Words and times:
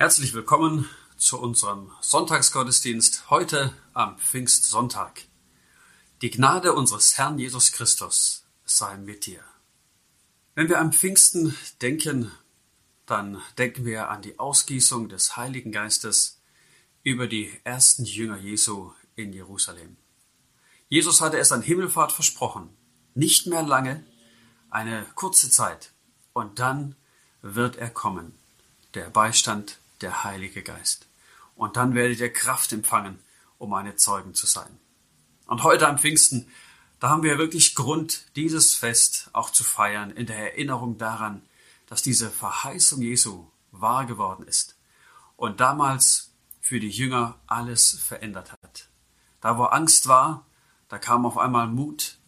Herzlich 0.00 0.32
willkommen 0.32 0.88
zu 1.16 1.40
unserem 1.40 1.90
Sonntagsgottesdienst 2.00 3.30
heute 3.30 3.72
am 3.94 4.16
Pfingstsonntag. 4.16 5.22
Die 6.22 6.30
Gnade 6.30 6.72
unseres 6.72 7.18
Herrn 7.18 7.40
Jesus 7.40 7.72
Christus 7.72 8.46
sei 8.64 8.96
mit 8.96 9.26
dir. 9.26 9.40
Wenn 10.54 10.68
wir 10.68 10.78
am 10.78 10.92
Pfingsten 10.92 11.56
denken, 11.82 12.30
dann 13.06 13.42
denken 13.58 13.84
wir 13.84 14.08
an 14.08 14.22
die 14.22 14.38
Ausgießung 14.38 15.08
des 15.08 15.36
Heiligen 15.36 15.72
Geistes 15.72 16.40
über 17.02 17.26
die 17.26 17.50
ersten 17.64 18.04
Jünger 18.04 18.38
Jesu 18.38 18.92
in 19.16 19.32
Jerusalem. 19.32 19.96
Jesus 20.88 21.20
hatte 21.20 21.38
es 21.38 21.50
an 21.50 21.62
Himmelfahrt 21.62 22.12
versprochen, 22.12 22.68
nicht 23.16 23.48
mehr 23.48 23.64
lange, 23.64 24.04
eine 24.70 25.04
kurze 25.16 25.50
Zeit, 25.50 25.90
und 26.34 26.60
dann 26.60 26.94
wird 27.42 27.74
er 27.74 27.90
kommen, 27.90 28.38
der 28.94 29.10
Beistand 29.10 29.80
der 30.00 30.24
Heilige 30.24 30.62
Geist. 30.62 31.06
Und 31.54 31.76
dann 31.76 31.94
werdet 31.94 32.20
ihr 32.20 32.32
Kraft 32.32 32.72
empfangen, 32.72 33.18
um 33.58 33.70
meine 33.70 33.96
Zeugen 33.96 34.34
zu 34.34 34.46
sein. 34.46 34.78
Und 35.46 35.62
heute 35.62 35.88
am 35.88 35.98
Pfingsten, 35.98 36.48
da 37.00 37.08
haben 37.10 37.22
wir 37.22 37.38
wirklich 37.38 37.74
Grund, 37.74 38.26
dieses 38.36 38.74
Fest 38.74 39.30
auch 39.32 39.50
zu 39.50 39.64
feiern, 39.64 40.10
in 40.10 40.26
der 40.26 40.52
Erinnerung 40.52 40.98
daran, 40.98 41.42
dass 41.86 42.02
diese 42.02 42.30
Verheißung 42.30 43.00
Jesu 43.02 43.46
wahr 43.70 44.06
geworden 44.06 44.46
ist 44.46 44.76
und 45.36 45.60
damals 45.60 46.32
für 46.60 46.80
die 46.80 46.90
Jünger 46.90 47.38
alles 47.46 47.98
verändert 47.98 48.52
hat. 48.52 48.88
Da, 49.40 49.56
wo 49.56 49.64
Angst 49.64 50.06
war, 50.06 50.46
da 50.88 50.98
kam 50.98 51.24
auf 51.24 51.38
einmal 51.38 51.68
Mut 51.68 52.18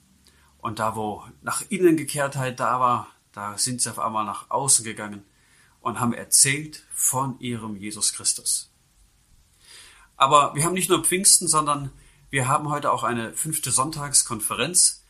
und 0.58 0.78
da, 0.78 0.96
wo 0.96 1.24
nach 1.42 1.62
innen 1.68 1.96
Gekehrtheit 1.96 2.58
da 2.60 2.80
war, 2.80 3.08
da 3.32 3.58
sind 3.58 3.82
sie 3.82 3.90
auf 3.90 3.98
einmal 3.98 4.24
nach 4.24 4.50
außen 4.50 4.84
gegangen 4.84 5.24
und 5.80 6.00
haben 6.00 6.12
erzählt 6.12 6.84
von 6.94 7.38
ihrem 7.40 7.76
Jesus 7.76 8.12
Christus. 8.12 8.70
Aber 10.16 10.54
wir 10.54 10.64
haben 10.64 10.74
nicht 10.74 10.90
nur 10.90 11.02
Pfingsten, 11.02 11.48
sondern 11.48 11.92
wir 12.28 12.46
haben 12.46 12.68
heute 12.68 12.92
auch 12.92 13.02
eine 13.02 13.32
fünfte 13.34 13.70
Sonntagskonferenz 13.70 15.02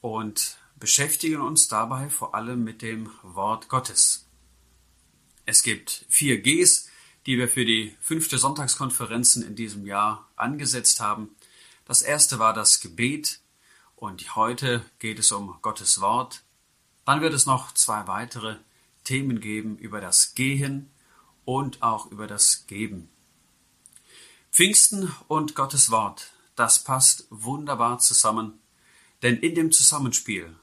und 0.00 0.58
beschäftigen 0.76 1.40
uns 1.40 1.68
dabei 1.68 2.08
vor 2.08 2.34
allem 2.34 2.62
mit 2.62 2.82
dem 2.82 3.10
Wort 3.22 3.68
Gottes. 3.68 4.26
Es 5.46 5.62
gibt 5.62 6.04
vier 6.08 6.42
Gs, 6.42 6.88
die 7.26 7.38
wir 7.38 7.48
für 7.48 7.64
die 7.64 7.96
fünfte 8.00 8.38
Sonntagskonferenzen 8.38 9.42
in 9.42 9.56
diesem 9.56 9.86
Jahr 9.86 10.28
angesetzt 10.36 11.00
haben. 11.00 11.34
Das 11.84 12.02
erste 12.02 12.38
war 12.38 12.54
das 12.54 12.80
Gebet 12.80 13.40
und 13.96 14.36
heute 14.36 14.84
geht 14.98 15.18
es 15.18 15.32
um 15.32 15.58
Gottes 15.60 16.00
Wort. 16.00 16.42
Dann 17.04 17.20
wird 17.20 17.34
es 17.34 17.46
noch 17.46 17.72
zwei 17.72 18.06
weitere 18.06 18.56
Themen 19.10 19.40
geben 19.40 19.76
über 19.76 20.00
das 20.00 20.36
Gehen 20.36 20.88
und 21.44 21.82
auch 21.82 22.12
über 22.12 22.28
das 22.28 22.68
Geben. 22.68 23.08
Pfingsten 24.52 25.12
und 25.26 25.56
Gottes 25.56 25.90
Wort, 25.90 26.30
das 26.54 26.84
passt 26.84 27.26
wunderbar 27.28 27.98
zusammen, 27.98 28.60
denn 29.22 29.36
in 29.38 29.56
dem 29.56 29.72
Zusammenspiel 29.72 30.54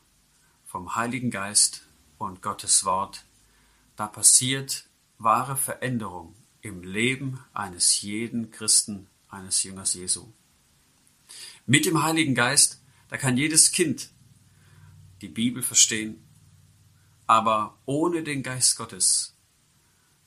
vom 0.64 0.96
Heiligen 0.96 1.30
Geist 1.30 1.90
und 2.18 2.42
Gottes 2.42 2.86
Wort, 2.86 3.26
da 3.98 4.08
passiert 4.08 4.86
wahre 5.18 5.58
Veränderung 5.58 6.34
im 6.62 6.84
Leben 6.84 7.42
eines 7.52 8.02
jeden 8.02 8.50
Christen, 8.52 9.08
eines 9.28 9.62
Jüngers 9.64 9.94
Jesu. 9.94 10.32
Mit 11.66 11.86
dem 11.86 12.02
Heiligen 12.02 12.34
Geist, 12.34 12.82
da 13.10 13.18
kann 13.18 13.36
jedes 13.36 13.74
Kind 13.74 14.10
die 15.20 15.28
Bibel 15.28 15.62
verstehen 15.62 16.24
aber 17.28 17.78
ohne 17.86 18.24
den 18.24 18.42
Geist 18.42 18.78
Gottes 18.78 19.34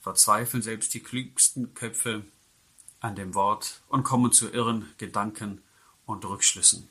verzweifeln 0.01 0.63
selbst 0.63 0.95
die 0.95 1.03
klügsten 1.03 1.75
Köpfe 1.75 2.25
an 3.01 3.17
dem 3.17 3.35
Wort 3.35 3.81
und 3.89 4.05
kommen 4.05 4.33
zu 4.33 4.51
irren 4.51 4.89
Gedanken 4.99 5.63
und 6.07 6.25
Rückschlüssen. 6.25 6.89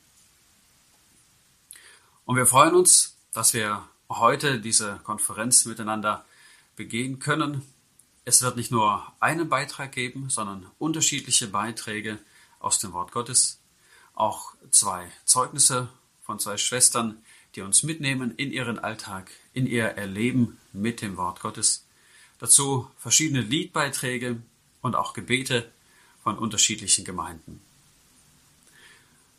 Und 2.25 2.35
wir 2.35 2.45
freuen 2.45 2.75
uns, 2.75 3.15
dass 3.33 3.53
wir 3.53 3.87
heute 4.09 4.59
diese 4.59 4.99
Konferenz 5.03 5.65
miteinander 5.65 6.25
begehen 6.75 7.19
können. 7.19 7.63
Es 8.25 8.41
wird 8.41 8.55
nicht 8.55 8.71
nur 8.71 9.11
einen 9.19 9.49
Beitrag 9.49 9.91
geben, 9.91 10.29
sondern 10.29 10.69
unterschiedliche 10.79 11.47
Beiträge 11.47 12.19
aus 12.59 12.79
dem 12.79 12.93
Wort 12.93 13.11
Gottes, 13.11 13.59
auch 14.13 14.53
zwei 14.71 15.11
Zeugnisse 15.25 15.89
von 16.21 16.39
zwei 16.39 16.57
Schwestern, 16.57 17.23
die 17.55 17.61
uns 17.61 17.83
mitnehmen 17.83 18.33
in 18.35 18.51
ihren 18.51 18.79
Alltag, 18.79 19.31
in 19.53 19.67
ihr 19.67 19.85
Erleben 19.85 20.57
mit 20.73 21.01
dem 21.01 21.17
Wort 21.17 21.41
Gottes. 21.41 21.85
Dazu 22.39 22.89
verschiedene 22.97 23.41
Liedbeiträge 23.41 24.41
und 24.81 24.95
auch 24.95 25.13
Gebete 25.13 25.69
von 26.23 26.37
unterschiedlichen 26.37 27.05
Gemeinden. 27.05 27.61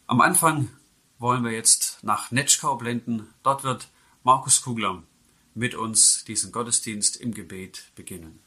Am 0.06 0.20
Anfang 0.20 0.68
wollen 1.18 1.44
wir 1.44 1.52
jetzt 1.52 1.98
nach 2.02 2.30
Netschkau 2.30 2.76
blenden. 2.76 3.32
Dort 3.42 3.62
wird 3.62 3.88
Markus 4.24 4.62
Kugler 4.62 5.02
mit 5.54 5.74
uns 5.74 6.24
diesen 6.24 6.52
Gottesdienst 6.52 7.16
im 7.16 7.32
Gebet 7.32 7.90
beginnen. 7.94 8.40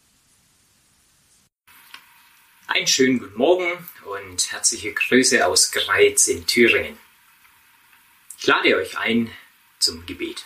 Einen 2.68 2.88
schönen 2.88 3.20
guten 3.20 3.38
Morgen 3.38 3.90
und 4.06 4.52
herzliche 4.52 4.94
Grüße 4.94 5.46
aus 5.46 5.72
Greiz 5.72 6.28
in 6.28 6.46
Thüringen. 6.46 6.98
Ich 8.40 8.48
lade 8.48 8.76
euch 8.76 8.98
ein, 8.98 9.30
zum 9.84 10.06
Gebet. 10.06 10.46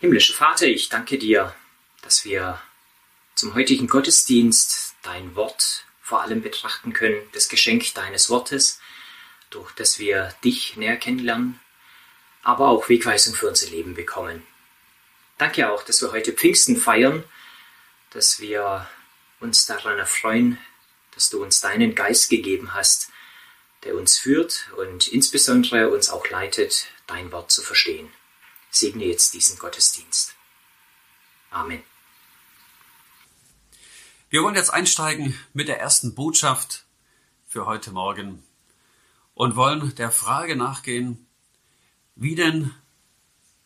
Himmlischer 0.00 0.34
Vater, 0.34 0.66
ich 0.66 0.88
danke 0.88 1.18
dir, 1.18 1.54
dass 2.02 2.24
wir 2.24 2.60
zum 3.34 3.54
heutigen 3.54 3.88
Gottesdienst 3.88 4.94
dein 5.02 5.34
Wort 5.34 5.84
vor 6.00 6.22
allem 6.22 6.40
betrachten 6.40 6.92
können, 6.92 7.20
das 7.32 7.48
Geschenk 7.48 7.92
deines 7.94 8.30
Wortes, 8.30 8.80
durch 9.50 9.72
das 9.72 9.98
wir 9.98 10.34
dich 10.42 10.76
näher 10.76 10.96
kennenlernen, 10.96 11.60
aber 12.42 12.68
auch 12.68 12.88
Wegweisung 12.88 13.34
für 13.34 13.48
unser 13.48 13.68
Leben 13.68 13.94
bekommen. 13.94 14.46
Danke 15.36 15.70
auch, 15.70 15.82
dass 15.82 16.00
wir 16.00 16.12
heute 16.12 16.32
Pfingsten 16.32 16.76
feiern, 16.76 17.22
dass 18.10 18.40
wir 18.40 18.88
uns 19.40 19.66
daran 19.66 19.98
erfreuen, 19.98 20.58
dass 21.12 21.28
du 21.28 21.42
uns 21.42 21.60
deinen 21.60 21.94
Geist 21.94 22.30
gegeben 22.30 22.72
hast, 22.72 23.10
der 23.84 23.96
uns 23.96 24.18
führt 24.18 24.70
und 24.76 25.08
insbesondere 25.08 25.90
uns 25.90 26.10
auch 26.10 26.28
leitet, 26.28 26.86
dein 27.06 27.32
Wort 27.32 27.50
zu 27.50 27.62
verstehen. 27.62 28.08
Segne 28.70 29.06
jetzt 29.06 29.34
diesen 29.34 29.58
Gottesdienst. 29.58 30.34
Amen. 31.50 31.82
Wir 34.30 34.42
wollen 34.42 34.56
jetzt 34.56 34.72
einsteigen 34.74 35.38
mit 35.54 35.68
der 35.68 35.80
ersten 35.80 36.14
Botschaft 36.14 36.84
für 37.46 37.64
heute 37.64 37.92
Morgen 37.92 38.42
und 39.34 39.56
wollen 39.56 39.94
der 39.94 40.10
Frage 40.10 40.54
nachgehen, 40.54 41.26
wie 42.14 42.34
denn 42.34 42.74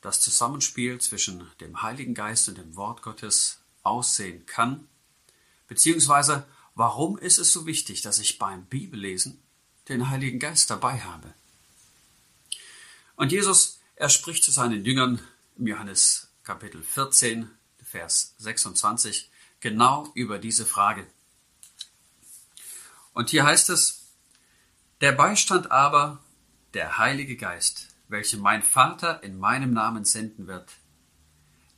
das 0.03 0.21
Zusammenspiel 0.21 1.01
zwischen 1.01 1.51
dem 1.61 1.83
Heiligen 1.83 2.15
Geist 2.15 2.49
und 2.49 2.59
dem 2.59 2.77
Wort 2.77 3.03
Gottes 3.03 3.61
aussehen 3.83 4.47
kann, 4.47 4.87
beziehungsweise 5.67 6.47
warum 6.75 7.19
ist 7.19 7.39
es 7.39 7.53
so 7.53 7.67
wichtig, 7.67 8.03
dass 8.03 8.19
ich 8.19 8.39
beim 8.39 8.67
Bibellesen 8.67 9.42
den 9.89 10.11
Heiligen 10.11 10.39
Geist 10.39 10.71
dabei 10.71 11.01
habe. 11.01 11.33
Und 13.17 13.33
Jesus, 13.33 13.81
er 13.97 14.09
spricht 14.09 14.45
zu 14.45 14.51
seinen 14.51 14.85
Jüngern 14.85 15.21
im 15.57 15.67
Johannes 15.67 16.29
Kapitel 16.45 16.83
14, 16.83 17.51
Vers 17.83 18.35
26, 18.39 19.31
genau 19.61 20.11
über 20.15 20.39
diese 20.39 20.67
Frage. 20.67 21.07
Und 23.13 23.31
hier 23.31 23.45
heißt 23.45 23.71
es, 23.71 24.07
der 25.01 25.13
Beistand 25.13 25.71
aber, 25.71 26.21
der 26.75 26.99
Heilige 26.99 27.37
Geist, 27.37 27.89
welchen 28.09 28.41
mein 28.41 28.63
Vater 28.63 29.23
in 29.23 29.39
meinem 29.39 29.73
Namen 29.73 30.05
senden 30.05 30.47
wird, 30.47 30.71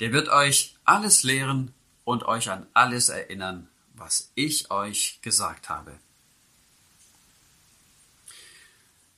der 0.01 0.13
wird 0.13 0.29
euch 0.29 0.77
alles 0.85 1.23
lehren 1.23 1.75
und 2.05 2.25
euch 2.25 2.51
an 2.51 2.67
alles 2.75 3.09
erinnern, 3.09 3.69
was 3.95 4.31
ich 4.35 4.71
euch 4.71 5.21
gesagt 5.23 5.69
habe. 5.69 5.99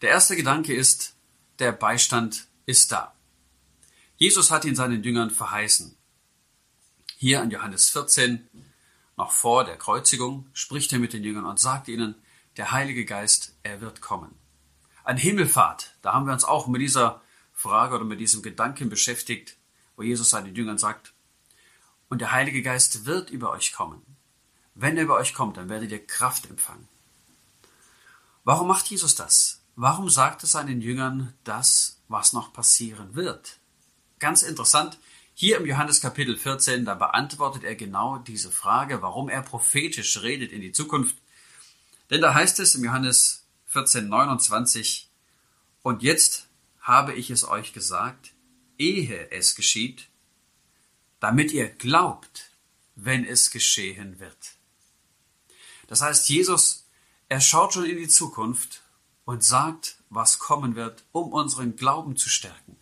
Der 0.03 0.11
erste 0.11 0.37
Gedanke 0.37 0.75
ist, 0.75 1.17
der 1.59 1.73
Beistand 1.73 2.49
ist 2.67 2.93
da. 2.93 3.15
Jesus 4.17 4.51
hat 4.51 4.67
ihn 4.67 4.77
seinen 4.77 5.03
Jüngern 5.03 5.31
verheißen. 5.31 5.97
Hier 7.17 7.43
in 7.43 7.51
Johannes 7.51 7.89
14, 7.89 8.47
noch 9.17 9.33
vor 9.33 9.65
der 9.65 9.79
Kreuzigung, 9.79 10.51
spricht 10.53 10.93
er 10.93 10.99
mit 10.99 11.15
den 11.15 11.25
Jüngern 11.25 11.47
und 11.47 11.59
sagt 11.59 11.89
ihnen, 11.89 12.15
der 12.59 12.73
Heilige 12.73 13.07
Geist, 13.07 13.57
er 13.63 13.81
wird 13.81 14.03
kommen. 14.03 14.35
Ein 15.03 15.17
Himmelfahrt, 15.17 15.97
da 16.03 16.13
haben 16.13 16.27
wir 16.27 16.35
uns 16.35 16.45
auch 16.45 16.67
mit 16.67 16.83
dieser 16.83 17.23
Frage 17.55 17.95
oder 17.95 18.05
mit 18.05 18.21
diesem 18.21 18.43
Gedanken 18.43 18.91
beschäftigt, 18.91 19.57
wo 19.97 20.03
Jesus 20.03 20.29
seinen 20.29 20.55
Jüngern 20.55 20.77
sagt, 20.77 21.15
und 22.11 22.21
der 22.21 22.33
Heilige 22.33 22.61
Geist 22.61 23.07
wird 23.07 23.31
über 23.31 23.51
euch 23.51 23.73
kommen. 23.73 24.03
Wenn 24.75 24.99
er 24.99 25.05
über 25.05 25.17
euch 25.17 25.33
kommt, 25.33 25.57
dann 25.57 25.71
werdet 25.71 25.91
ihr 25.91 26.07
Kraft 26.07 26.51
empfangen. 26.51 26.87
Warum 28.45 28.69
macht 28.69 28.87
Jesus 28.89 29.15
das? 29.15 29.63
Warum 29.79 30.09
sagt 30.09 30.43
er 30.43 30.47
seinen 30.47 30.81
Jüngern 30.81 31.35
das, 31.45 32.01
was 32.09 32.33
noch 32.33 32.55
passieren 32.55 33.15
wird? 33.15 33.59
Ganz 34.19 34.41
interessant, 34.41 34.99
Hier 35.39 35.59
im 35.59 35.67
Johannes 35.67 36.01
Kapitel 36.01 36.39
14, 36.39 36.87
da 36.87 36.95
beantwortet 36.95 37.63
er 37.63 37.75
genau 37.75 38.17
diese 38.17 38.51
Frage, 38.51 39.03
warum 39.03 39.29
er 39.29 39.43
prophetisch 39.43 40.23
redet 40.23 40.51
in 40.51 40.63
die 40.63 40.73
Zukunft. 40.73 41.15
Denn 42.09 42.23
da 42.23 42.33
heißt 42.33 42.59
es 42.59 42.75
im 42.75 42.83
Johannes 42.83 43.45
14, 43.67 44.09
29, 44.09 45.11
und 45.83 46.03
jetzt 46.03 46.49
habe 46.81 47.13
ich 47.13 47.29
es 47.29 47.47
euch 47.47 47.75
gesagt, 47.75 48.33
ehe 48.79 49.31
es 49.31 49.57
geschieht, 49.57 50.09
damit 51.21 51.53
ihr 51.53 51.69
glaubt, 51.69 52.51
wenn 52.95 53.23
es 53.23 53.51
geschehen 53.51 54.19
wird. 54.21 54.55
Das 55.87 56.01
heißt, 56.01 56.31
Jesus, 56.31 56.87
er 57.29 57.43
schaut 57.43 57.75
schon 57.75 57.85
in 57.85 57.99
die 57.99 58.09
Zukunft 58.09 58.81
und 59.27 59.45
sagt, 59.45 59.97
was 60.09 60.39
kommen 60.39 60.77
wird, 60.77 61.05
um 61.13 61.33
unseren 61.33 61.77
Glauben 61.77 62.17
zu 62.17 62.31
stärken. 62.31 62.77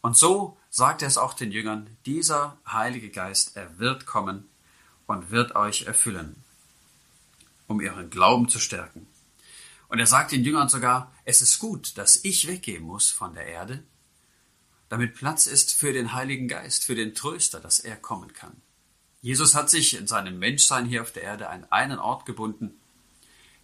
Und 0.00 0.16
so 0.16 0.56
sagt 0.70 1.02
er 1.02 1.08
es 1.08 1.18
auch 1.18 1.34
den 1.34 1.52
Jüngern, 1.52 1.96
dieser 2.06 2.58
Heilige 2.66 3.10
Geist, 3.10 3.56
er 3.56 3.78
wird 3.78 4.06
kommen 4.06 4.48
und 5.06 5.30
wird 5.30 5.54
euch 5.54 5.82
erfüllen, 5.82 6.42
um 7.68 7.80
ihren 7.80 8.10
Glauben 8.10 8.48
zu 8.48 8.58
stärken. 8.58 9.06
Und 9.88 9.98
er 9.98 10.06
sagt 10.06 10.32
den 10.32 10.44
Jüngern 10.44 10.68
sogar, 10.68 11.12
es 11.24 11.42
ist 11.42 11.58
gut, 11.58 11.98
dass 11.98 12.24
ich 12.24 12.48
weggehen 12.48 12.82
muss 12.82 13.10
von 13.10 13.34
der 13.34 13.46
Erde, 13.46 13.84
damit 14.88 15.14
Platz 15.14 15.46
ist 15.46 15.74
für 15.74 15.92
den 15.92 16.14
Heiligen 16.14 16.48
Geist, 16.48 16.84
für 16.84 16.94
den 16.94 17.14
Tröster, 17.14 17.60
dass 17.60 17.80
er 17.80 17.96
kommen 17.96 18.32
kann. 18.32 18.62
Jesus 19.20 19.54
hat 19.54 19.68
sich 19.68 19.94
in 19.94 20.06
seinem 20.06 20.38
Menschsein 20.38 20.86
hier 20.86 21.02
auf 21.02 21.12
der 21.12 21.24
Erde 21.24 21.48
an 21.50 21.66
einen 21.70 21.98
Ort 21.98 22.24
gebunden. 22.24 22.79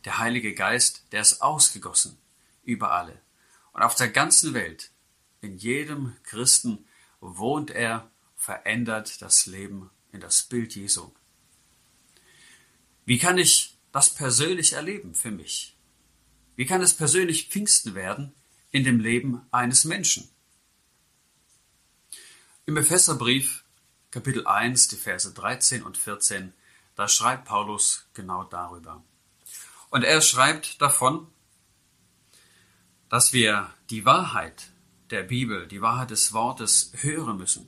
Der 0.06 0.19
Heilige 0.19 0.55
Geist, 0.55 1.03
der 1.11 1.20
ist 1.20 1.43
ausgegossen 1.43 2.17
über 2.62 2.93
alle. 2.93 3.20
Und 3.73 3.82
auf 3.82 3.97
der 3.97 4.08
ganzen 4.08 4.55
Welt, 4.55 4.93
in 5.41 5.58
jedem 5.58 6.17
Christen, 6.23 6.87
wohnt 7.20 7.73
er, 7.73 8.08
verändert 8.37 9.20
das 9.20 9.47
Leben 9.47 9.91
in 10.12 10.20
das 10.20 10.44
Bild 10.44 10.76
Jesu. 10.76 11.11
Wie 13.05 13.19
kann 13.19 13.37
ich 13.37 13.76
das 13.91 14.14
persönlich 14.14 14.75
erleben 14.75 15.14
für 15.17 15.32
mich? 15.32 15.76
Wie 16.55 16.67
kann 16.67 16.82
es 16.82 16.94
persönlich 16.94 17.49
Pfingsten 17.49 17.97
werden 17.97 18.32
in 18.70 18.85
dem 18.85 19.00
Leben 19.00 19.43
eines 19.50 19.85
Menschen? 19.85 20.29
Im 22.64 22.76
Epheserbrief 22.76 23.64
Kapitel 24.12 24.47
1, 24.47 24.87
die 24.87 24.97
Verse 24.97 25.35
13 25.35 25.82
und 25.82 25.99
14, 25.99 26.53
da 26.94 27.08
schreibt 27.08 27.47
Paulus 27.47 28.06
genau 28.14 28.44
darüber. 28.44 29.03
Und 29.90 30.02
er 30.02 30.20
schreibt 30.20 30.80
davon, 30.80 31.26
dass 33.08 33.32
wir 33.32 33.70
die 33.90 34.04
Wahrheit 34.04 34.70
der 35.10 35.22
Bibel, 35.22 35.68
die 35.68 35.80
Wahrheit 35.80 36.10
des 36.10 36.32
Wortes 36.32 36.92
hören 36.96 37.36
müssen. 37.36 37.66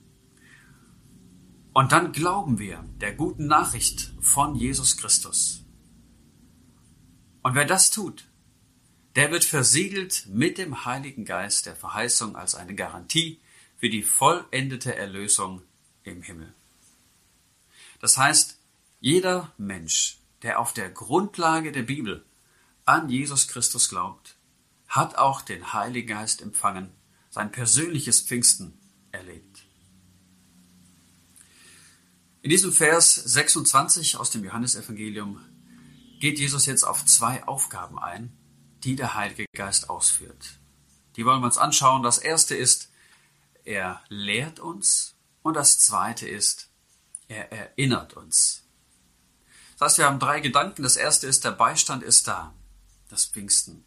Und 1.73 1.91
dann 1.91 2.11
glauben 2.11 2.59
wir 2.59 2.83
der 2.99 3.13
guten 3.13 3.47
Nachricht 3.47 4.11
von 4.19 4.55
Jesus 4.55 4.97
Christus. 4.97 5.63
Und 7.41 7.55
wer 7.55 7.65
das 7.65 7.89
tut, 7.89 8.25
der 9.15 9.31
wird 9.31 9.45
versiegelt 9.45 10.27
mit 10.27 10.57
dem 10.57 10.85
Heiligen 10.85 11.25
Geist 11.25 11.65
der 11.65 11.75
Verheißung 11.75 12.35
als 12.35 12.55
eine 12.55 12.75
Garantie 12.75 13.39
für 13.77 13.89
die 13.89 14.03
vollendete 14.03 14.95
Erlösung 14.95 15.61
im 16.03 16.21
Himmel. 16.21 16.53
Das 18.01 18.17
heißt, 18.17 18.59
jeder 18.99 19.53
Mensch, 19.57 20.18
der 20.43 20.59
auf 20.59 20.73
der 20.73 20.89
Grundlage 20.89 21.71
der 21.71 21.83
Bibel 21.83 22.25
an 22.85 23.09
Jesus 23.09 23.47
Christus 23.47 23.89
glaubt, 23.89 24.35
hat 24.87 25.17
auch 25.17 25.41
den 25.41 25.73
Heiligen 25.73 26.07
Geist 26.07 26.41
empfangen, 26.41 26.91
sein 27.29 27.51
persönliches 27.51 28.21
Pfingsten 28.21 28.79
erlebt. 29.11 29.65
In 32.41 32.49
diesem 32.49 32.71
Vers 32.71 33.15
26 33.15 34.17
aus 34.17 34.31
dem 34.31 34.43
Johannesevangelium 34.43 35.41
geht 36.19 36.39
Jesus 36.39 36.65
jetzt 36.65 36.83
auf 36.83 37.05
zwei 37.05 37.43
Aufgaben 37.45 37.99
ein, 37.99 38.35
die 38.83 38.95
der 38.95 39.13
Heilige 39.13 39.45
Geist 39.53 39.89
ausführt. 39.89 40.59
Die 41.15 41.25
wollen 41.25 41.41
wir 41.41 41.47
uns 41.47 41.57
anschauen. 41.57 42.01
Das 42.01 42.17
erste 42.17 42.55
ist, 42.55 42.89
er 43.65 44.01
lehrt 44.07 44.59
uns 44.59 45.15
und 45.41 45.55
das 45.55 45.79
zweite 45.79 46.27
ist, 46.27 46.69
er 47.27 47.51
erinnert 47.51 48.13
uns. 48.13 48.63
Das 49.79 49.93
heißt, 49.93 49.97
wir 49.99 50.05
haben 50.05 50.19
drei 50.19 50.41
Gedanken. 50.41 50.83
Das 50.83 50.97
erste 50.97 51.25
ist, 51.25 51.45
der 51.45 51.51
Beistand 51.51 52.03
ist 52.03 52.27
da, 52.27 52.53
das 53.07 53.25
Pfingsten. 53.25 53.85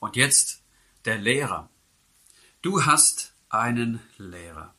Und 0.00 0.16
jetzt 0.16 0.62
der 1.04 1.16
Lehrer. 1.16 1.70
Du 2.60 2.84
hast 2.84 3.32
einen 3.48 4.00
Lehrer. 4.18 4.74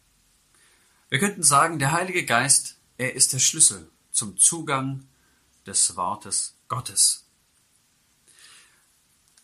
Wir 1.07 1.19
könnten 1.19 1.43
sagen, 1.43 1.79
der 1.79 1.93
Heilige 1.93 2.25
Geist, 2.25 2.77
er 2.97 3.13
ist 3.13 3.31
der 3.31 3.39
Schlüssel 3.39 3.89
zum 4.11 4.37
Zugang 4.37 5.07
des 5.65 5.95
Wortes 5.95 6.55
Gottes. 6.67 7.25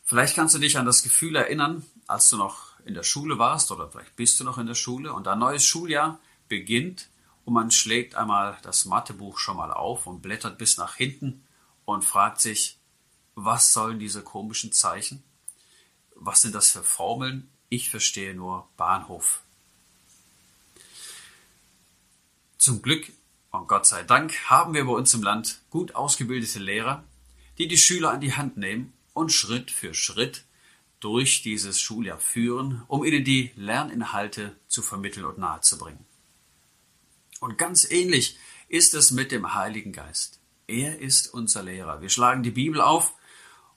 Vielleicht 0.03 0.35
kannst 0.35 0.55
du 0.55 0.59
dich 0.59 0.77
an 0.77 0.85
das 0.85 1.03
Gefühl 1.03 1.37
erinnern, 1.37 1.85
als 2.07 2.29
du 2.29 2.35
noch 2.35 2.77
in 2.83 2.93
der 2.93 3.03
Schule 3.03 3.37
warst 3.37 3.71
oder 3.71 3.89
vielleicht 3.89 4.15
bist 4.17 4.39
du 4.39 4.43
noch 4.43 4.57
in 4.57 4.67
der 4.67 4.75
Schule 4.75 5.13
und 5.13 5.27
ein 5.27 5.39
neues 5.39 5.63
Schuljahr 5.63 6.19
beginnt 6.49 7.07
und 7.45 7.53
man 7.53 7.71
schlägt 7.71 8.15
einmal 8.15 8.57
das 8.61 8.85
Mathebuch 8.85 9.37
schon 9.37 9.57
mal 9.57 9.71
auf 9.71 10.07
und 10.07 10.21
blättert 10.21 10.57
bis 10.57 10.77
nach 10.77 10.95
hinten 10.95 11.45
und 11.85 12.05
fragt 12.05 12.41
sich, 12.41 12.77
was 13.35 13.73
sollen 13.73 13.99
diese 13.99 14.21
komischen 14.21 14.71
Zeichen? 14.71 15.23
Was 16.15 16.41
sind 16.41 16.53
das 16.53 16.71
für 16.71 16.83
Formeln? 16.83 17.49
Ich 17.69 17.89
verstehe 17.89 18.35
nur 18.35 18.67
Bahnhof. 18.77 19.43
Zum 22.57 22.81
Glück 22.81 23.11
und 23.51 23.67
Gott 23.67 23.85
sei 23.85 24.03
Dank 24.03 24.49
haben 24.49 24.73
wir 24.73 24.85
bei 24.85 24.91
uns 24.91 25.13
im 25.13 25.23
Land 25.23 25.61
gut 25.69 25.95
ausgebildete 25.95 26.59
Lehrer, 26.59 27.03
die 27.57 27.67
die 27.67 27.77
Schüler 27.77 28.11
an 28.11 28.21
die 28.21 28.33
Hand 28.33 28.57
nehmen 28.57 28.93
und 29.13 29.31
Schritt 29.31 29.71
für 29.71 29.93
Schritt 29.93 30.43
durch 30.99 31.41
dieses 31.41 31.79
Schuljahr 31.79 32.19
führen, 32.19 32.83
um 32.87 33.03
ihnen 33.03 33.23
die 33.23 33.51
Lerninhalte 33.55 34.55
zu 34.67 34.81
vermitteln 34.81 35.25
und 35.25 35.37
nahezubringen. 35.37 36.05
Und 37.39 37.57
ganz 37.57 37.89
ähnlich 37.89 38.37
ist 38.67 38.93
es 38.93 39.11
mit 39.11 39.31
dem 39.31 39.53
Heiligen 39.53 39.91
Geist. 39.91 40.39
Er 40.67 40.99
ist 40.99 41.33
unser 41.33 41.63
Lehrer. 41.63 42.01
Wir 42.01 42.09
schlagen 42.09 42.43
die 42.43 42.51
Bibel 42.51 42.81
auf 42.81 43.13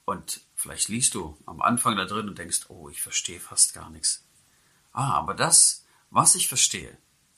und 0.05 0.41
vielleicht 0.55 0.89
liest 0.89 1.15
du 1.15 1.37
am 1.45 1.61
Anfang 1.61 1.95
da 1.95 2.05
drin 2.05 2.27
und 2.27 2.37
denkst, 2.37 2.69
oh, 2.69 2.89
ich 2.89 3.01
verstehe 3.01 3.39
fast 3.39 3.73
gar 3.73 3.89
nichts. 3.89 4.23
Ah, 4.91 5.13
aber 5.13 5.33
das, 5.33 5.85
was 6.11 6.35
ich 6.35 6.47
verstehe, 6.47 6.97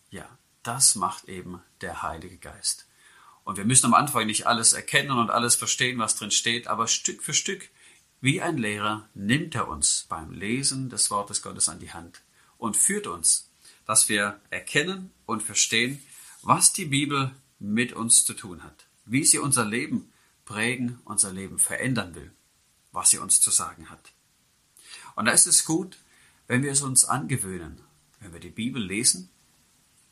ja, 0.10 0.28
das 0.64 0.96
macht 0.96 1.26
eben 1.26 1.62
der 1.82 2.02
Heilige 2.02 2.38
Geist. 2.38 2.88
Und 3.44 3.58
wir 3.58 3.66
müssen 3.66 3.86
am 3.86 3.94
Anfang 3.94 4.26
nicht 4.26 4.48
alles 4.48 4.74
erkennen 4.74 5.18
und 5.18 5.30
alles 5.30 5.56
verstehen, 5.56 6.00
was 6.00 6.16
drin 6.16 6.32
steht, 6.32 6.68
aber 6.68 6.88
Stück 6.88 7.24
für 7.24 7.34
Stück, 7.34 7.70
wie 8.20 8.42
ein 8.42 8.58
Lehrer, 8.58 9.08
nimmt 9.14 9.54
er 9.54 9.68
uns 9.68 10.08
beim 10.10 10.32
Lesen 10.32 10.90
des 10.90 11.12
Wortes 11.12 11.44
Gottes 11.44 11.70
an 11.70 11.80
die 11.80 11.94
Hand 11.94 12.24
und 12.58 12.76
führt 12.76 13.06
uns, 13.06 13.52
dass 13.86 14.10
wir 14.10 14.42
erkennen 14.50 15.12
und 15.28 15.44
verstehen, 15.44 16.02
was 16.46 16.72
die 16.74 16.86
Bibel 16.86 17.32
mit 17.58 17.94
uns 17.94 18.24
zu 18.24 18.36
tun 18.36 18.64
hat, 18.64 18.86
wie 19.06 19.24
sie 19.24 19.40
unser 19.40 19.66
Leben 19.66 20.14
prägen, 20.46 21.00
unser 21.04 21.34
Leben 21.34 21.58
verändern 21.58 22.14
will, 22.14 22.32
was 22.92 23.10
sie 23.10 23.18
uns 23.18 23.42
zu 23.42 23.50
sagen 23.50 23.90
hat. 23.90 24.14
Und 25.16 25.26
da 25.26 25.32
ist 25.32 25.48
es 25.48 25.66
gut, 25.66 25.98
wenn 26.46 26.62
wir 26.62 26.72
es 26.72 26.84
uns 26.84 27.04
angewöhnen, 27.04 27.82
wenn 28.20 28.32
wir 28.32 28.40
die 28.40 28.52
Bibel 28.52 28.80
lesen, 28.80 29.30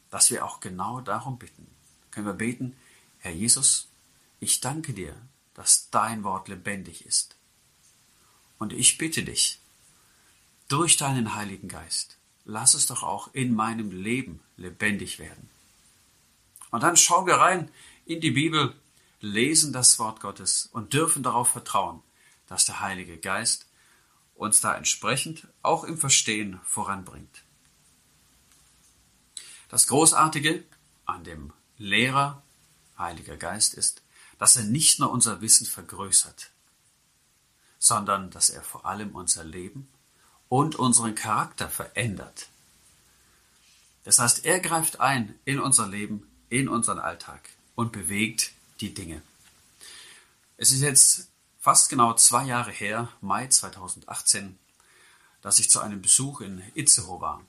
dass 0.10 0.32
wir 0.32 0.44
auch 0.44 0.60
genau 0.60 1.02
darum 1.02 1.38
bitten. 1.38 1.68
Können 2.10 2.26
wir 2.26 2.34
beten, 2.34 2.76
Herr 3.20 3.32
Jesus, 3.32 3.88
ich 4.40 4.60
danke 4.60 4.94
dir, 4.94 5.16
dass 5.54 5.92
dein 5.92 6.24
Wort 6.24 6.48
lebendig 6.48 7.06
ist. 7.06 7.36
Und 8.58 8.74
ich 8.74 8.98
bitte 8.98 9.24
dich, 9.24 9.60
durch 10.68 10.98
deinen 10.98 11.36
Heiligen 11.36 11.68
Geist, 11.68 12.18
lass 12.44 12.74
es 12.74 12.88
doch 12.88 13.04
auch 13.04 13.32
in 13.36 13.54
meinem 13.54 13.92
Leben 13.92 14.40
lebendig 14.58 15.20
werden. 15.20 15.53
Und 16.74 16.82
dann 16.82 16.98
schauen 16.98 17.28
wir 17.28 17.36
rein 17.36 17.70
in 18.04 18.20
die 18.20 18.32
Bibel, 18.32 18.74
lesen 19.20 19.74
das 19.74 20.00
Wort 20.00 20.22
Gottes 20.22 20.68
und 20.72 20.94
dürfen 20.94 21.22
darauf 21.22 21.50
vertrauen, 21.50 22.02
dass 22.48 22.66
der 22.66 22.80
Heilige 22.80 23.20
Geist 23.20 23.68
uns 24.34 24.60
da 24.60 24.76
entsprechend 24.76 25.48
auch 25.62 25.84
im 25.84 26.00
Verstehen 26.00 26.60
voranbringt. 26.64 27.44
Das 29.70 29.86
Großartige 29.86 30.64
an 31.06 31.24
dem 31.24 31.54
Lehrer 31.78 32.42
Heiliger 32.98 33.38
Geist 33.38 33.76
ist, 33.76 34.02
dass 34.40 34.56
er 34.56 34.64
nicht 34.64 35.00
nur 35.00 35.12
unser 35.12 35.42
Wissen 35.42 35.68
vergrößert, 35.68 36.50
sondern 37.78 38.32
dass 38.32 38.50
er 38.50 38.64
vor 38.64 38.88
allem 38.88 39.14
unser 39.14 39.44
Leben 39.44 39.88
und 40.50 40.74
unseren 40.74 41.14
Charakter 41.14 41.70
verändert. 41.70 42.50
Das 44.06 44.18
heißt, 44.18 44.44
er 44.46 44.60
greift 44.60 45.00
ein 45.00 45.36
in 45.46 45.60
unser 45.60 45.88
Leben 45.88 46.28
in 46.54 46.70
unseren 46.70 47.00
Alltag 47.00 47.50
und 47.74 47.92
bewegt 47.92 48.52
die 48.80 48.94
Dinge. 48.94 49.24
Es 50.56 50.72
ist 50.72 50.82
jetzt 50.82 51.32
fast 51.60 51.90
genau 51.90 52.14
zwei 52.14 52.46
Jahre 52.46 52.72
her, 52.72 53.10
Mai 53.22 53.48
2018, 53.48 54.60
dass 55.42 55.58
ich 55.58 55.72
zu 55.72 55.80
einem 55.80 56.04
Besuch 56.04 56.42
in 56.42 56.62
Itzehoe 56.76 57.20
war. 57.20 57.44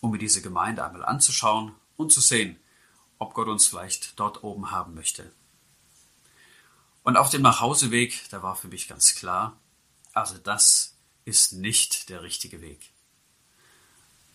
um 0.00 0.10
mir 0.10 0.18
diese 0.18 0.42
Gemeinde 0.42 0.84
einmal 0.84 1.02
anzuschauen 1.02 1.74
und 1.96 2.12
zu 2.12 2.20
sehen, 2.20 2.60
ob 3.18 3.32
Gott 3.32 3.48
uns 3.48 3.66
vielleicht 3.66 4.20
dort 4.20 4.44
oben 4.44 4.70
haben 4.70 4.92
möchte. 4.92 5.32
Und 7.02 7.16
auf 7.16 7.30
dem 7.30 7.40
Nachhauseweg, 7.40 8.28
da 8.28 8.42
war 8.42 8.54
für 8.54 8.68
mich 8.68 8.86
ganz 8.86 9.14
klar, 9.14 9.58
also 10.12 10.36
das 10.36 10.98
ist 11.24 11.54
nicht 11.54 12.10
der 12.10 12.22
richtige 12.22 12.60
Weg. 12.60 12.90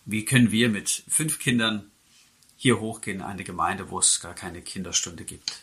Wie 0.06 0.26
können 0.26 0.50
wir 0.50 0.70
mit 0.70 1.04
fünf 1.08 1.38
Kindern 1.38 1.92
hier 2.62 2.82
hochgehen 2.82 3.20
in 3.20 3.24
eine 3.24 3.46
Gemeinde, 3.46 3.90
wo 3.90 4.00
es 4.00 4.20
gar 4.20 4.34
keine 4.34 4.62
Kinderstunde 4.62 5.24
gibt? 5.24 5.62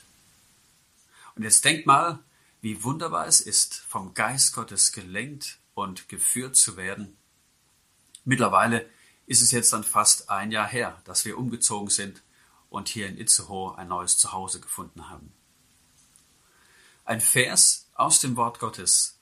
Und 1.35 1.43
jetzt 1.43 1.63
denkt 1.67 1.85
mal, 1.85 2.21
wie 2.63 2.83
wunderbar 2.83 3.27
es 3.27 3.43
ist, 3.43 3.75
vom 3.75 4.15
Geist 4.15 4.55
Gottes 4.55 4.93
gelenkt 4.93 5.59
und 5.75 6.09
geführt 6.09 6.57
zu 6.57 6.79
werden. 6.79 7.15
Mittlerweile 8.25 8.89
ist 9.27 9.43
es 9.43 9.51
jetzt 9.51 9.75
dann 9.75 9.85
fast 9.85 10.31
ein 10.31 10.51
Jahr 10.51 10.67
her, 10.67 10.99
dass 11.05 11.27
wir 11.27 11.37
umgezogen 11.37 11.91
sind 11.91 12.23
und 12.71 12.89
hier 12.89 13.09
in 13.09 13.19
Itzehoe 13.19 13.77
ein 13.77 13.89
neues 13.89 14.17
Zuhause 14.17 14.59
gefunden 14.59 15.11
haben. 15.11 15.35
Ein 17.05 17.21
Vers 17.21 17.91
aus 17.93 18.21
dem 18.21 18.37
Wort 18.37 18.59
Gottes, 18.59 19.19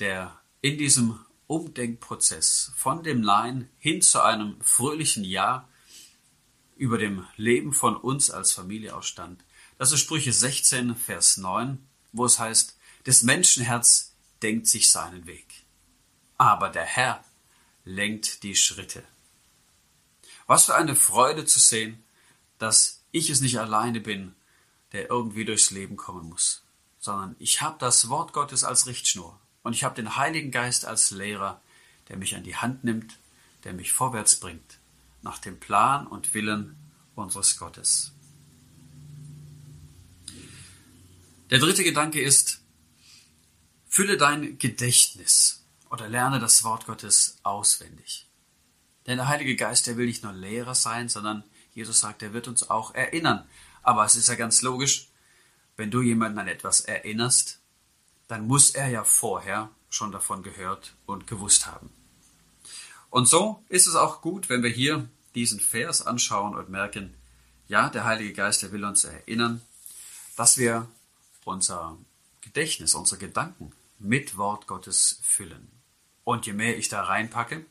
der 0.00 0.36
in 0.60 0.76
diesem 0.76 1.20
Umdenkprozess 1.46 2.72
von 2.74 3.04
dem 3.04 3.20
Nein 3.20 3.68
hin 3.78 4.02
zu 4.02 4.20
einem 4.22 4.60
fröhlichen 4.60 5.22
Ja 5.22 5.68
über 6.76 6.98
dem 6.98 7.26
Leben 7.36 7.72
von 7.72 7.96
uns 7.96 8.30
als 8.30 8.52
Familie 8.52 8.94
ausstand. 8.94 9.44
Das 9.78 9.92
ist 9.92 10.00
Sprüche 10.00 10.32
16, 10.32 10.96
Vers 10.96 11.36
9, 11.36 11.78
wo 12.12 12.24
es 12.24 12.38
heißt, 12.38 12.76
des 13.06 13.22
Menschenherz 13.22 14.14
denkt 14.42 14.66
sich 14.66 14.90
seinen 14.90 15.26
Weg, 15.26 15.46
aber 16.38 16.68
der 16.68 16.84
Herr 16.84 17.24
lenkt 17.84 18.42
die 18.42 18.54
Schritte. 18.54 19.02
Was 20.46 20.66
für 20.66 20.74
eine 20.74 20.96
Freude 20.96 21.44
zu 21.44 21.58
sehen, 21.58 22.02
dass 22.58 23.02
ich 23.10 23.30
es 23.30 23.40
nicht 23.40 23.58
alleine 23.58 24.00
bin, 24.00 24.34
der 24.92 25.10
irgendwie 25.10 25.44
durchs 25.44 25.70
Leben 25.70 25.96
kommen 25.96 26.28
muss, 26.28 26.62
sondern 26.98 27.34
ich 27.38 27.60
habe 27.60 27.76
das 27.78 28.08
Wort 28.08 28.32
Gottes 28.32 28.64
als 28.64 28.86
Richtschnur 28.86 29.38
und 29.62 29.72
ich 29.72 29.84
habe 29.84 29.94
den 29.94 30.16
Heiligen 30.16 30.50
Geist 30.50 30.84
als 30.84 31.10
Lehrer, 31.10 31.60
der 32.08 32.16
mich 32.16 32.36
an 32.36 32.44
die 32.44 32.56
Hand 32.56 32.84
nimmt, 32.84 33.18
der 33.64 33.72
mich 33.72 33.92
vorwärts 33.92 34.36
bringt, 34.36 34.78
nach 35.22 35.38
dem 35.38 35.58
Plan 35.58 36.06
und 36.06 36.34
Willen 36.34 36.76
unseres 37.14 37.58
Gottes. 37.58 38.12
Der 41.50 41.58
dritte 41.58 41.84
Gedanke 41.84 42.20
ist, 42.20 42.62
fülle 43.86 44.16
dein 44.16 44.58
Gedächtnis 44.58 45.64
oder 45.90 46.08
lerne 46.08 46.40
das 46.40 46.64
Wort 46.64 46.86
Gottes 46.86 47.38
auswendig. 47.42 48.26
Denn 49.06 49.18
der 49.18 49.28
Heilige 49.28 49.56
Geist, 49.56 49.86
der 49.86 49.96
will 49.96 50.06
nicht 50.06 50.22
nur 50.22 50.32
Lehrer 50.32 50.74
sein, 50.74 51.08
sondern 51.08 51.44
Jesus 51.74 52.00
sagt, 52.00 52.22
er 52.22 52.32
wird 52.32 52.48
uns 52.48 52.70
auch 52.70 52.94
erinnern. 52.94 53.46
Aber 53.82 54.04
es 54.04 54.16
ist 54.16 54.28
ja 54.28 54.34
ganz 54.34 54.62
logisch, 54.62 55.08
wenn 55.76 55.90
du 55.90 56.02
jemanden 56.02 56.38
an 56.38 56.48
etwas 56.48 56.80
erinnerst, 56.80 57.60
dann 58.28 58.46
muss 58.46 58.70
er 58.70 58.88
ja 58.88 59.04
vorher 59.04 59.70
schon 59.90 60.12
davon 60.12 60.42
gehört 60.42 60.94
und 61.04 61.26
gewusst 61.26 61.66
haben. 61.66 61.90
Und 63.12 63.28
so 63.28 63.62
ist 63.68 63.86
es 63.86 63.94
auch 63.94 64.22
gut, 64.22 64.48
wenn 64.48 64.62
wir 64.62 64.70
hier 64.70 65.06
diesen 65.34 65.60
Vers 65.60 66.00
anschauen 66.00 66.54
und 66.54 66.70
merken, 66.70 67.12
ja, 67.68 67.90
der 67.90 68.06
Heilige 68.06 68.32
Geist, 68.32 68.62
der 68.62 68.72
will 68.72 68.86
uns 68.86 69.04
erinnern, 69.04 69.60
dass 70.34 70.56
wir 70.56 70.88
unser 71.44 71.98
Gedächtnis, 72.40 72.94
unsere 72.94 73.20
Gedanken 73.20 73.72
mit 73.98 74.38
Wort 74.38 74.66
Gottes 74.66 75.20
füllen. 75.22 75.70
Und 76.24 76.46
je 76.46 76.54
mehr 76.54 76.78
ich 76.78 76.88
da 76.88 77.02
reinpacke, 77.02 77.66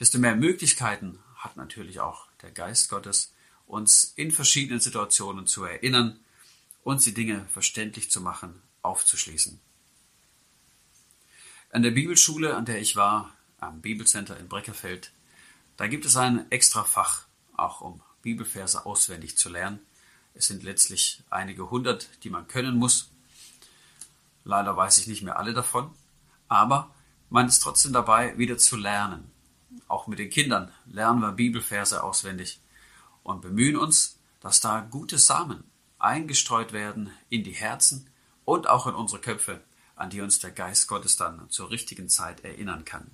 desto 0.00 0.18
mehr 0.18 0.36
Möglichkeiten 0.36 1.18
hat 1.36 1.56
natürlich 1.56 2.00
auch 2.00 2.26
der 2.42 2.50
Geist 2.50 2.90
Gottes, 2.90 3.32
uns 3.66 4.12
in 4.16 4.32
verschiedenen 4.32 4.80
Situationen 4.80 5.46
zu 5.46 5.64
erinnern, 5.64 6.20
uns 6.82 7.04
die 7.04 7.14
Dinge 7.14 7.46
verständlich 7.54 8.10
zu 8.10 8.20
machen, 8.20 8.60
aufzuschließen. 8.82 9.58
An 11.70 11.82
der 11.82 11.92
Bibelschule, 11.92 12.54
an 12.54 12.66
der 12.66 12.82
ich 12.82 12.96
war, 12.96 13.33
am 13.64 13.80
Bibelcenter 13.80 14.38
in 14.38 14.48
Breckerfeld, 14.48 15.12
da 15.76 15.86
gibt 15.86 16.04
es 16.04 16.16
ein 16.16 16.50
extra 16.50 16.84
Fach, 16.84 17.26
auch 17.56 17.80
um 17.80 18.00
Bibelverse 18.22 18.86
auswendig 18.86 19.36
zu 19.36 19.48
lernen. 19.48 19.80
Es 20.34 20.46
sind 20.46 20.62
letztlich 20.62 21.22
einige 21.30 21.70
hundert, 21.70 22.08
die 22.24 22.30
man 22.30 22.46
können 22.46 22.76
muss. 22.76 23.10
Leider 24.44 24.76
weiß 24.76 24.98
ich 24.98 25.06
nicht 25.06 25.22
mehr 25.22 25.38
alle 25.38 25.52
davon, 25.52 25.90
aber 26.48 26.94
man 27.30 27.48
ist 27.48 27.60
trotzdem 27.60 27.92
dabei, 27.92 28.36
wieder 28.38 28.58
zu 28.58 28.76
lernen. 28.76 29.30
Auch 29.88 30.06
mit 30.06 30.18
den 30.18 30.30
Kindern 30.30 30.72
lernen 30.86 31.20
wir 31.20 31.32
Bibelverse 31.32 32.02
auswendig 32.02 32.60
und 33.22 33.42
bemühen 33.42 33.76
uns, 33.76 34.18
dass 34.40 34.60
da 34.60 34.80
gute 34.80 35.18
Samen 35.18 35.64
eingestreut 35.98 36.72
werden 36.72 37.10
in 37.30 37.44
die 37.44 37.52
Herzen 37.52 38.10
und 38.44 38.68
auch 38.68 38.86
in 38.86 38.94
unsere 38.94 39.20
Köpfe, 39.20 39.62
an 39.96 40.10
die 40.10 40.20
uns 40.20 40.38
der 40.38 40.50
Geist 40.50 40.86
Gottes 40.88 41.16
dann 41.16 41.48
zur 41.50 41.70
richtigen 41.70 42.08
Zeit 42.08 42.44
erinnern 42.44 42.84
kann. 42.84 43.10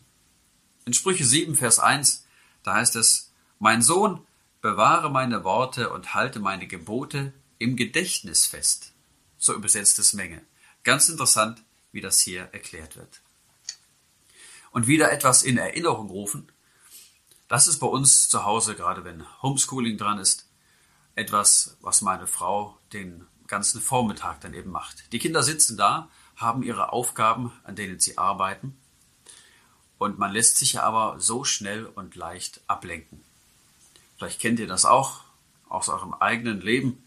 In 0.84 0.94
Sprüche 0.94 1.24
7, 1.24 1.56
Vers 1.56 1.78
1, 1.78 2.24
da 2.62 2.74
heißt 2.74 2.96
es, 2.96 3.32
Mein 3.58 3.82
Sohn, 3.82 4.26
bewahre 4.60 5.10
meine 5.10 5.44
Worte 5.44 5.90
und 5.90 6.14
halte 6.14 6.40
meine 6.40 6.66
Gebote 6.66 7.32
im 7.58 7.76
Gedächtnis 7.76 8.46
fest. 8.46 8.92
So 9.38 9.54
übersetzt 9.54 9.98
es 9.98 10.12
Menge. 10.12 10.42
Ganz 10.82 11.08
interessant, 11.08 11.62
wie 11.92 12.00
das 12.00 12.20
hier 12.20 12.48
erklärt 12.52 12.96
wird. 12.96 13.20
Und 14.70 14.86
wieder 14.86 15.12
etwas 15.12 15.42
in 15.42 15.58
Erinnerung 15.58 16.08
rufen, 16.08 16.50
das 17.48 17.66
ist 17.66 17.80
bei 17.80 17.86
uns 17.86 18.28
zu 18.28 18.44
Hause, 18.44 18.76
gerade 18.76 19.04
wenn 19.04 19.24
Homeschooling 19.42 19.98
dran 19.98 20.18
ist, 20.18 20.46
etwas, 21.16 21.76
was 21.80 22.00
meine 22.00 22.26
Frau 22.26 22.78
den 22.92 23.26
ganzen 23.48 23.80
Vormittag 23.80 24.40
dann 24.40 24.54
eben 24.54 24.70
macht. 24.70 25.12
Die 25.12 25.18
Kinder 25.18 25.42
sitzen 25.42 25.76
da, 25.76 26.08
haben 26.36 26.62
ihre 26.62 26.92
Aufgaben, 26.92 27.52
an 27.64 27.74
denen 27.74 27.98
sie 27.98 28.16
arbeiten, 28.16 28.79
und 30.00 30.18
man 30.18 30.32
lässt 30.32 30.56
sich 30.56 30.72
ja 30.72 30.82
aber 30.82 31.20
so 31.20 31.44
schnell 31.44 31.84
und 31.84 32.16
leicht 32.16 32.62
ablenken. 32.66 33.22
Vielleicht 34.16 34.40
kennt 34.40 34.58
ihr 34.58 34.66
das 34.66 34.86
auch 34.86 35.20
aus 35.68 35.90
eurem 35.90 36.14
eigenen 36.14 36.62
Leben. 36.62 37.06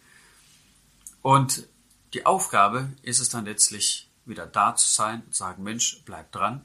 Und 1.24 1.68
die 2.14 2.28
Aufgabe 2.28 2.92
ist 3.02 3.20
es 3.20 3.30
dann 3.30 3.46
letztlich, 3.46 4.08
wieder 4.26 4.46
da 4.46 4.76
zu 4.76 4.88
sein 4.88 5.24
und 5.26 5.34
sagen, 5.34 5.64
Mensch, 5.64 6.04
bleib 6.06 6.32
dran, 6.32 6.64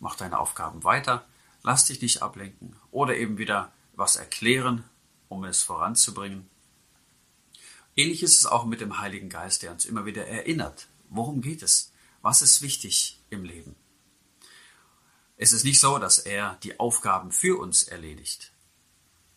mach 0.00 0.16
deine 0.16 0.38
Aufgaben 0.38 0.84
weiter, 0.84 1.24
lass 1.62 1.86
dich 1.86 2.02
nicht 2.02 2.20
ablenken 2.20 2.76
oder 2.90 3.16
eben 3.16 3.38
wieder 3.38 3.72
was 3.94 4.16
erklären, 4.16 4.84
um 5.30 5.44
es 5.44 5.62
voranzubringen. 5.62 6.50
Ähnlich 7.96 8.22
ist 8.22 8.38
es 8.38 8.44
auch 8.44 8.66
mit 8.66 8.82
dem 8.82 8.98
Heiligen 8.98 9.30
Geist, 9.30 9.62
der 9.62 9.72
uns 9.72 9.86
immer 9.86 10.04
wieder 10.04 10.26
erinnert, 10.26 10.88
worum 11.08 11.40
geht 11.40 11.62
es, 11.62 11.90
was 12.20 12.42
ist 12.42 12.60
wichtig 12.60 13.18
im 13.30 13.44
Leben. 13.44 13.74
Es 15.42 15.52
ist 15.52 15.64
nicht 15.64 15.80
so, 15.80 15.96
dass 15.96 16.18
er 16.18 16.58
die 16.62 16.78
Aufgaben 16.78 17.32
für 17.32 17.58
uns 17.58 17.84
erledigt, 17.84 18.52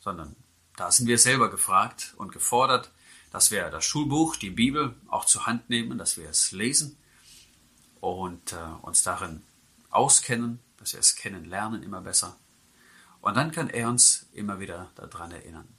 sondern 0.02 0.36
da 0.76 0.92
sind 0.92 1.08
wir 1.08 1.18
selber 1.18 1.50
gefragt 1.50 2.14
und 2.18 2.34
gefordert, 2.34 2.92
dass 3.32 3.52
wir 3.52 3.70
das 3.70 3.86
Schulbuch, 3.86 4.36
die 4.36 4.50
Bibel 4.50 4.98
auch 5.08 5.24
zur 5.24 5.46
Hand 5.46 5.70
nehmen, 5.70 5.98
dass 5.98 6.18
wir 6.18 6.28
es 6.28 6.52
lesen 6.52 6.98
und 8.02 8.52
äh, 8.52 8.58
uns 8.82 9.04
darin 9.04 9.44
auskennen, 9.92 10.60
dass 10.76 10.92
wir 10.92 11.00
es 11.00 11.16
kennenlernen 11.16 11.84
immer 11.84 12.02
besser. 12.02 12.36
Und 13.22 13.36
dann 13.36 13.54
kann 13.54 13.70
er 13.70 13.88
uns 13.88 14.26
immer 14.34 14.60
wieder 14.60 14.92
daran 14.96 15.32
erinnern. 15.32 15.70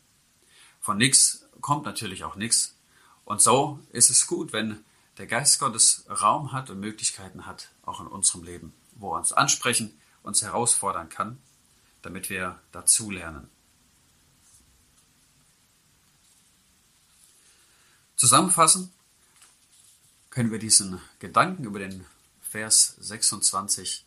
Von 0.81 0.97
nichts 0.97 1.45
kommt 1.61 1.85
natürlich 1.85 2.25
auch 2.25 2.37
nichts. 2.37 2.79
Und 3.27 3.43
so 3.43 3.79
ist 3.91 4.09
es 4.09 4.27
gut, 4.27 4.55
wenn 4.55 4.87
der 5.19 5.27
Geist 5.27 5.59
Gottes 5.59 6.07
Raum 6.09 6.53
hat 6.53 6.71
und 6.71 6.81
Möglichkeiten 6.81 7.45
hat, 7.45 7.69
auch 7.83 8.01
in 8.01 8.07
unserem 8.07 8.43
Leben, 8.43 8.73
wo 8.95 9.13
er 9.13 9.19
uns 9.19 9.35
ansprechen, 9.35 10.01
uns 10.25 10.43
herausfordern 10.43 11.09
kann, 11.09 11.39
damit 12.03 12.31
wir 12.31 12.59
dazulernen. 12.73 13.49
Zusammenfassen 18.17 18.93
können 20.31 20.51
wir 20.51 20.59
diesen 20.59 21.01
Gedanken 21.19 21.65
über 21.65 21.79
den 21.79 22.07
Vers 22.41 22.97
26, 22.99 24.07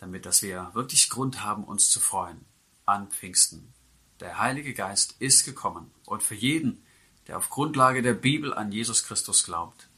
damit 0.00 0.26
dass 0.26 0.42
wir 0.42 0.70
wirklich 0.72 1.10
Grund 1.10 1.42
haben, 1.42 1.64
uns 1.64 1.90
zu 1.90 2.00
freuen 2.00 2.44
an 2.86 3.08
Pfingsten. 3.10 3.72
Der 4.20 4.38
Heilige 4.38 4.72
Geist 4.74 5.16
ist 5.18 5.44
gekommen 5.44 5.92
und 6.06 6.22
für 6.22 6.34
jeden, 6.34 6.84
der 7.26 7.36
auf 7.36 7.50
Grundlage 7.50 8.02
der 8.02 8.14
Bibel 8.14 8.54
an 8.54 8.72
Jesus 8.72 9.04
Christus 9.04 9.44
glaubt, 9.44 9.88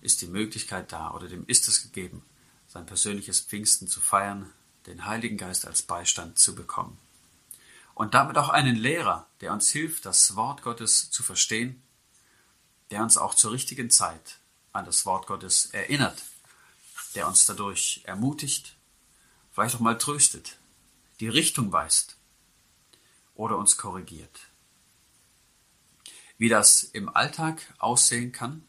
ist 0.00 0.20
die 0.20 0.26
Möglichkeit 0.26 0.92
da 0.92 1.12
oder 1.12 1.28
dem 1.28 1.46
ist 1.46 1.68
es 1.68 1.82
gegeben, 1.82 2.24
sein 2.66 2.86
persönliches 2.86 3.40
Pfingsten 3.40 3.88
zu 3.88 4.00
feiern 4.00 4.52
den 4.86 5.06
Heiligen 5.06 5.36
Geist 5.36 5.66
als 5.66 5.82
Beistand 5.82 6.38
zu 6.38 6.54
bekommen. 6.54 6.98
Und 7.94 8.14
damit 8.14 8.38
auch 8.38 8.48
einen 8.48 8.76
Lehrer, 8.76 9.26
der 9.40 9.52
uns 9.52 9.70
hilft, 9.70 10.06
das 10.06 10.34
Wort 10.34 10.62
Gottes 10.62 11.10
zu 11.10 11.22
verstehen, 11.22 11.82
der 12.90 13.02
uns 13.02 13.16
auch 13.16 13.34
zur 13.34 13.52
richtigen 13.52 13.90
Zeit 13.90 14.38
an 14.72 14.84
das 14.84 15.06
Wort 15.06 15.26
Gottes 15.26 15.66
erinnert, 15.66 16.22
der 17.14 17.28
uns 17.28 17.46
dadurch 17.46 18.02
ermutigt, 18.04 18.76
vielleicht 19.52 19.74
auch 19.74 19.80
mal 19.80 19.98
tröstet, 19.98 20.58
die 21.20 21.28
Richtung 21.28 21.72
weist 21.72 22.16
oder 23.34 23.58
uns 23.58 23.76
korrigiert. 23.76 24.40
Wie 26.38 26.48
das 26.48 26.82
im 26.82 27.14
Alltag 27.14 27.62
aussehen 27.78 28.32
kann, 28.32 28.64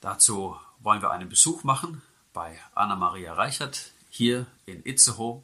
dazu 0.00 0.58
wollen 0.80 1.00
wir 1.00 1.10
einen 1.10 1.28
Besuch 1.28 1.64
machen 1.64 2.02
bei 2.32 2.58
Anna-Maria 2.74 3.34
Reichert 3.34 3.92
hier 4.08 4.46
in 4.66 4.84
Itzehoe 4.84 5.42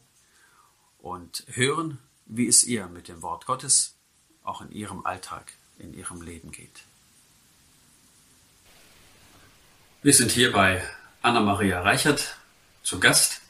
und 0.99 1.45
hören, 1.49 1.99
wie 2.27 2.49
es 2.49 2.65
ihr 2.65 2.87
mit 2.87 3.09
dem 3.09 3.23
Wort 3.23 3.47
Gottes 3.47 3.97
auch 4.43 4.61
in 4.63 4.71
ihrem 4.73 5.05
Alltag, 5.05 5.53
in 5.79 5.95
ihrem 5.95 6.23
Leben 6.23 6.53
geht. 6.53 6.83
Wir 10.03 10.13
sind 10.13 10.31
hier 10.31 10.53
bei 10.53 10.83
Anna-Maria 11.23 11.81
Reichert 11.81 12.37
zu 12.83 13.01
Gast 13.01 13.41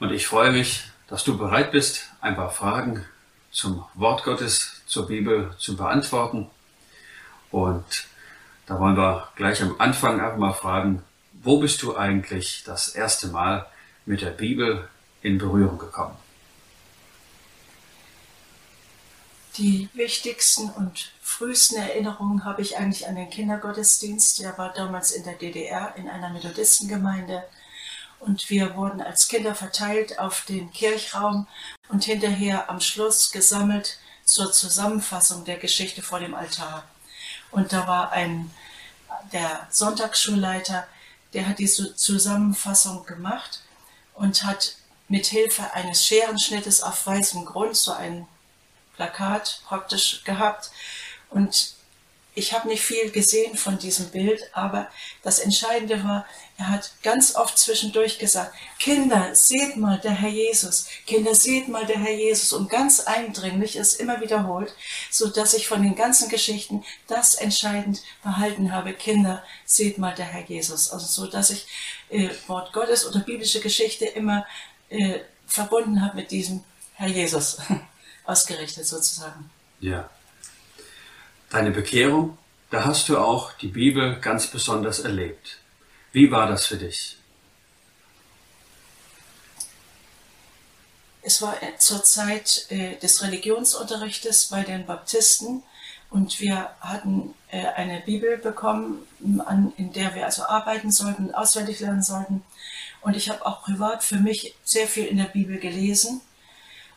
und 0.00 0.10
ich 0.12 0.26
freue 0.26 0.50
mich, 0.50 0.84
dass 1.06 1.24
du 1.24 1.38
bereit 1.38 1.70
bist, 1.70 2.08
ein 2.20 2.34
paar 2.34 2.50
Fragen 2.50 3.04
zum 3.52 3.84
Wort 3.94 4.24
Gottes, 4.24 4.82
zur 4.86 5.06
Bibel 5.06 5.54
zu 5.58 5.76
beantworten. 5.76 6.50
Und 7.50 7.84
da 8.66 8.80
wollen 8.80 8.96
wir 8.96 9.28
gleich 9.36 9.62
am 9.62 9.76
Anfang 9.78 10.20
einfach 10.20 10.38
mal 10.38 10.52
fragen, 10.52 11.04
wo 11.32 11.60
bist 11.60 11.82
du 11.82 11.96
eigentlich 11.96 12.64
das 12.64 12.88
erste 12.88 13.28
Mal 13.28 13.66
mit 14.06 14.22
der 14.22 14.30
Bibel 14.30 14.88
in 15.22 15.38
Berührung 15.38 15.78
gekommen? 15.78 16.16
Die 19.56 19.88
wichtigsten 19.92 20.70
und 20.70 21.12
frühesten 21.20 21.76
Erinnerungen 21.76 22.44
habe 22.44 22.62
ich 22.62 22.78
eigentlich 22.78 23.06
an 23.06 23.16
den 23.16 23.28
Kindergottesdienst. 23.28 24.40
Der 24.40 24.56
war 24.56 24.72
damals 24.72 25.12
in 25.12 25.24
der 25.24 25.34
DDR 25.34 25.94
in 25.96 26.08
einer 26.08 26.30
Methodistengemeinde. 26.30 27.44
Und 28.18 28.48
wir 28.48 28.76
wurden 28.76 29.02
als 29.02 29.28
Kinder 29.28 29.54
verteilt 29.54 30.18
auf 30.18 30.44
den 30.46 30.72
Kirchraum 30.72 31.46
und 31.88 32.04
hinterher 32.04 32.70
am 32.70 32.80
Schluss 32.80 33.30
gesammelt 33.30 33.98
zur 34.24 34.52
Zusammenfassung 34.52 35.44
der 35.44 35.58
Geschichte 35.58 36.00
vor 36.00 36.20
dem 36.20 36.34
Altar. 36.34 36.84
Und 37.50 37.72
da 37.72 37.86
war 37.86 38.12
ein, 38.12 38.50
der 39.32 39.66
Sonntagsschulleiter, 39.70 40.86
der 41.34 41.48
hat 41.48 41.58
diese 41.58 41.94
Zusammenfassung 41.94 43.04
gemacht 43.04 43.60
und 44.14 44.44
hat 44.44 44.76
mit 45.08 45.26
Hilfe 45.26 45.72
eines 45.74 46.06
Scherenschnittes 46.06 46.82
auf 46.82 47.06
weißem 47.06 47.44
Grund 47.44 47.76
so 47.76 47.92
ein 47.92 48.26
Plakat 48.96 49.60
praktisch 49.66 50.24
gehabt. 50.24 50.70
Und 51.30 51.74
ich 52.34 52.52
habe 52.52 52.68
nicht 52.68 52.82
viel 52.82 53.10
gesehen 53.10 53.56
von 53.56 53.78
diesem 53.78 54.10
Bild, 54.10 54.42
aber 54.52 54.88
das 55.22 55.38
Entscheidende 55.38 56.02
war, 56.02 56.26
er 56.58 56.70
hat 56.70 56.92
ganz 57.02 57.34
oft 57.34 57.58
zwischendurch 57.58 58.18
gesagt, 58.18 58.54
Kinder, 58.78 59.34
seht 59.34 59.76
mal 59.76 59.98
der 59.98 60.12
Herr 60.12 60.28
Jesus, 60.28 60.86
Kinder, 61.06 61.34
seht 61.34 61.68
mal 61.68 61.86
der 61.86 61.98
Herr 61.98 62.14
Jesus 62.14 62.52
und 62.52 62.70
ganz 62.70 63.00
eindringlich 63.00 63.76
ist 63.76 64.00
immer 64.00 64.20
wiederholt, 64.20 64.72
so 65.10 65.28
dass 65.28 65.54
ich 65.54 65.66
von 65.66 65.82
den 65.82 65.94
ganzen 65.94 66.28
Geschichten 66.28 66.84
das 67.06 67.34
entscheidend 67.34 68.02
behalten 68.22 68.72
habe, 68.72 68.94
Kinder, 68.94 69.42
seht 69.64 69.98
mal 69.98 70.14
der 70.14 70.26
Herr 70.26 70.44
Jesus. 70.44 70.90
Also 70.90 71.06
so, 71.06 71.30
dass 71.30 71.50
ich 71.50 71.66
äh, 72.10 72.30
Wort 72.46 72.72
Gottes 72.72 73.06
oder 73.06 73.20
biblische 73.20 73.60
Geschichte 73.60 74.06
immer 74.06 74.46
äh, 74.88 75.20
verbunden 75.46 76.02
habe 76.02 76.16
mit 76.16 76.30
diesem 76.30 76.64
Herr 76.94 77.08
Jesus. 77.08 77.58
ausgerichtet 78.24 78.86
sozusagen. 78.86 79.50
Ja. 79.80 80.08
Deine 81.52 81.70
Bekehrung, 81.70 82.38
da 82.70 82.86
hast 82.86 83.10
du 83.10 83.18
auch 83.18 83.52
die 83.52 83.68
Bibel 83.68 84.18
ganz 84.20 84.46
besonders 84.46 85.00
erlebt. 85.00 85.58
Wie 86.10 86.30
war 86.30 86.46
das 86.46 86.64
für 86.64 86.78
dich? 86.78 87.18
Es 91.20 91.42
war 91.42 91.54
zur 91.76 92.02
Zeit 92.04 92.64
äh, 92.70 92.96
des 92.96 93.22
Religionsunterrichtes 93.22 94.46
bei 94.46 94.62
den 94.62 94.86
Baptisten 94.86 95.62
und 96.08 96.40
wir 96.40 96.70
hatten 96.80 97.34
äh, 97.50 97.66
eine 97.66 98.00
Bibel 98.00 98.38
bekommen, 98.38 99.06
in 99.76 99.92
der 99.92 100.14
wir 100.14 100.24
also 100.24 100.44
arbeiten 100.44 100.90
sollten, 100.90 101.34
auswendig 101.34 101.80
lernen 101.80 102.02
sollten. 102.02 102.42
Und 103.02 103.14
ich 103.14 103.28
habe 103.28 103.44
auch 103.44 103.62
privat 103.62 104.02
für 104.02 104.16
mich 104.16 104.54
sehr 104.64 104.88
viel 104.88 105.04
in 105.04 105.18
der 105.18 105.24
Bibel 105.24 105.58
gelesen 105.58 106.22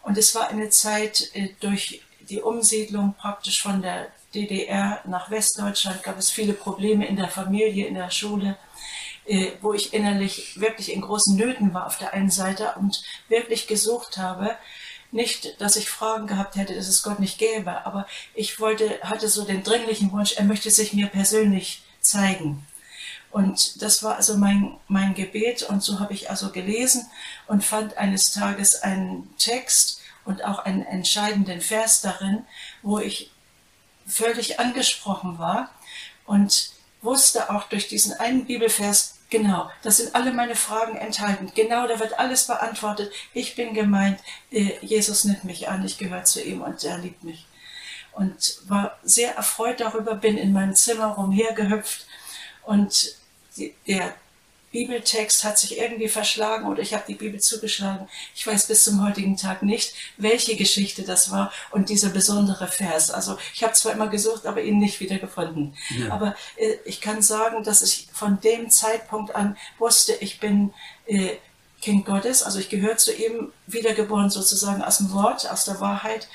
und 0.01 0.17
es 0.17 0.33
war 0.33 0.47
eine 0.47 0.69
Zeit 0.69 1.29
äh, 1.33 1.49
durch 1.59 2.01
die 2.29 2.41
Umsiedlung 2.41 3.15
praktisch 3.19 3.61
von 3.61 3.81
der 3.81 4.07
DDR 4.35 5.01
nach 5.05 5.31
Westdeutschland 5.31 6.03
gab 6.03 6.19
es 6.19 6.29
viele 6.29 6.53
Probleme 6.53 7.07
in 7.07 7.15
der 7.15 7.29
Familie, 7.29 7.87
in 7.87 7.95
der 7.95 8.11
Schule, 8.11 8.57
äh, 9.25 9.51
wo 9.61 9.73
ich 9.73 9.93
innerlich 9.93 10.59
wirklich 10.59 10.93
in 10.93 11.01
großen 11.01 11.35
Nöten 11.35 11.73
war 11.73 11.87
auf 11.87 11.97
der 11.97 12.13
einen 12.13 12.29
Seite 12.29 12.73
und 12.77 13.03
wirklich 13.29 13.65
gesucht 13.67 14.17
habe. 14.17 14.55
Nicht, 15.11 15.59
dass 15.61 15.77
ich 15.77 15.89
Fragen 15.89 16.27
gehabt 16.27 16.55
hätte, 16.57 16.75
dass 16.75 16.87
es 16.87 17.01
Gott 17.01 17.19
nicht 17.19 17.37
gäbe, 17.37 17.85
aber 17.85 18.05
ich 18.33 18.59
wollte, 18.59 18.99
hatte 19.01 19.29
so 19.29 19.45
den 19.45 19.63
dringlichen 19.63 20.11
Wunsch, 20.11 20.33
er 20.33 20.43
möchte 20.43 20.69
sich 20.69 20.93
mir 20.93 21.07
persönlich 21.07 21.83
zeigen. 22.01 22.65
Und 23.31 23.81
das 23.81 24.03
war 24.03 24.15
also 24.15 24.37
mein, 24.37 24.77
mein 24.87 25.13
Gebet 25.13 25.63
und 25.63 25.83
so 25.83 25.99
habe 25.99 26.13
ich 26.13 26.29
also 26.29 26.51
gelesen 26.51 27.09
und 27.47 27.63
fand 27.63 27.97
eines 27.97 28.31
Tages 28.31 28.75
einen 28.75 29.35
Text 29.37 30.01
und 30.23 30.43
auch 30.43 30.59
einen 30.59 30.85
entscheidenden 30.85 31.61
Vers 31.61 32.01
darin, 32.01 32.45
wo 32.81 32.99
ich 32.99 33.31
völlig 34.05 34.59
angesprochen 34.59 35.39
war 35.39 35.69
und 36.25 36.71
wusste 37.01 37.49
auch 37.49 37.63
durch 37.63 37.87
diesen 37.87 38.13
einen 38.13 38.45
Bibelvers, 38.45 39.19
genau, 39.29 39.69
das 39.83 39.97
sind 39.97 40.15
alle 40.15 40.31
meine 40.31 40.55
Fragen 40.55 40.97
enthalten, 40.97 41.51
genau, 41.55 41.87
da 41.87 41.99
wird 41.99 42.19
alles 42.19 42.47
beantwortet, 42.47 43.11
ich 43.33 43.55
bin 43.55 43.73
gemeint, 43.73 44.19
äh, 44.51 44.73
Jesus 44.81 45.23
nimmt 45.23 45.43
mich 45.43 45.69
an, 45.69 45.85
ich 45.85 45.97
gehöre 45.97 46.23
zu 46.23 46.41
ihm 46.43 46.61
und 46.61 46.83
er 46.83 46.97
liebt 46.97 47.23
mich. 47.23 47.45
Und 48.13 48.59
war 48.67 48.97
sehr 49.03 49.35
erfreut 49.35 49.81
darüber, 49.81 50.15
bin 50.15 50.37
in 50.37 50.53
meinem 50.53 50.73
Zimmer 50.73 51.07
rumhergehüpft 51.07 52.05
und 52.63 53.15
der 53.87 54.15
Bibeltext 54.75 55.45
hat 55.45 55.57
sich 55.57 55.77
irgendwie 55.77 56.09
verschlagen 56.09 56.67
oder 56.67 56.81
ich 56.81 56.93
habe 56.93 57.05
die 57.07 57.15
Bibel 57.15 57.39
zugeschlagen. 57.39 58.09
Ich 58.35 58.45
weiß 58.45 58.67
bis 58.67 58.83
zum 58.83 59.01
heutigen 59.07 59.37
Tag 59.37 59.63
nicht, 59.63 59.93
welche 60.17 60.57
Geschichte 60.57 61.03
das 61.03 61.31
war 61.31 61.53
und 61.71 61.87
dieser 61.87 62.09
besondere 62.09 62.67
Vers. 62.67 63.09
Also 63.09 63.37
ich 63.53 63.63
habe 63.63 63.71
zwar 63.71 63.93
immer 63.93 64.09
gesucht, 64.09 64.45
aber 64.45 64.61
ihn 64.61 64.77
nicht 64.77 64.99
wiedergefunden. 64.99 65.77
Ja. 65.97 66.11
Aber 66.11 66.35
äh, 66.57 66.73
ich 66.83 66.99
kann 66.99 67.21
sagen, 67.21 67.63
dass 67.63 67.81
ich 67.81 68.09
von 68.11 68.41
dem 68.41 68.69
Zeitpunkt 68.69 69.33
an 69.33 69.55
wusste, 69.79 70.11
ich 70.19 70.41
bin 70.41 70.73
äh, 71.05 71.37
Kind 71.81 72.05
Gottes, 72.05 72.43
also 72.43 72.59
ich 72.59 72.67
gehöre 72.67 72.97
zu 72.97 73.13
ihm, 73.13 73.53
wiedergeboren 73.67 74.29
sozusagen 74.29 74.81
aus 74.81 74.97
dem 74.97 75.13
Wort, 75.13 75.49
aus 75.49 75.63
der 75.63 75.79
Wahrheit. 75.79 76.27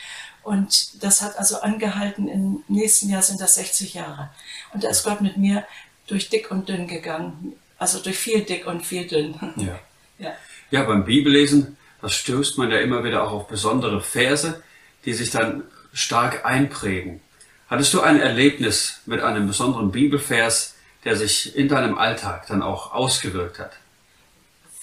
Und 0.42 1.04
das 1.04 1.20
hat 1.20 1.38
also 1.38 1.60
angehalten, 1.60 2.26
im 2.26 2.64
nächsten 2.68 3.10
Jahr 3.10 3.22
sind 3.22 3.38
das 3.38 3.56
60 3.56 3.92
Jahre. 3.92 4.30
Und 4.72 4.82
da 4.82 4.88
ist 4.88 5.04
Gott 5.04 5.20
mit 5.20 5.36
mir 5.36 5.66
durch 6.06 6.30
dick 6.30 6.50
und 6.50 6.70
dünn 6.70 6.86
gegangen. 6.86 7.54
Also 7.80 7.98
durch 7.98 8.18
viel 8.18 8.42
dick 8.42 8.66
und 8.66 8.84
viel 8.84 9.06
dünn. 9.06 9.34
Ja. 9.56 9.78
ja. 10.18 10.32
ja, 10.70 10.84
beim 10.84 11.04
Bibellesen, 11.04 11.78
das 12.02 12.14
stößt 12.14 12.58
man 12.58 12.70
ja 12.70 12.78
immer 12.78 13.02
wieder 13.02 13.24
auch 13.24 13.32
auf 13.32 13.48
besondere 13.48 14.02
Verse, 14.02 14.62
die 15.06 15.14
sich 15.14 15.30
dann 15.30 15.64
stark 15.94 16.44
einprägen. 16.44 17.20
Hattest 17.68 17.94
du 17.94 18.02
ein 18.02 18.20
Erlebnis 18.20 19.00
mit 19.06 19.22
einem 19.22 19.46
besonderen 19.46 19.92
Bibelvers, 19.92 20.74
der 21.04 21.16
sich 21.16 21.56
in 21.56 21.68
deinem 21.68 21.96
Alltag 21.96 22.46
dann 22.48 22.62
auch 22.62 22.92
ausgewirkt 22.92 23.58
hat? 23.58 23.72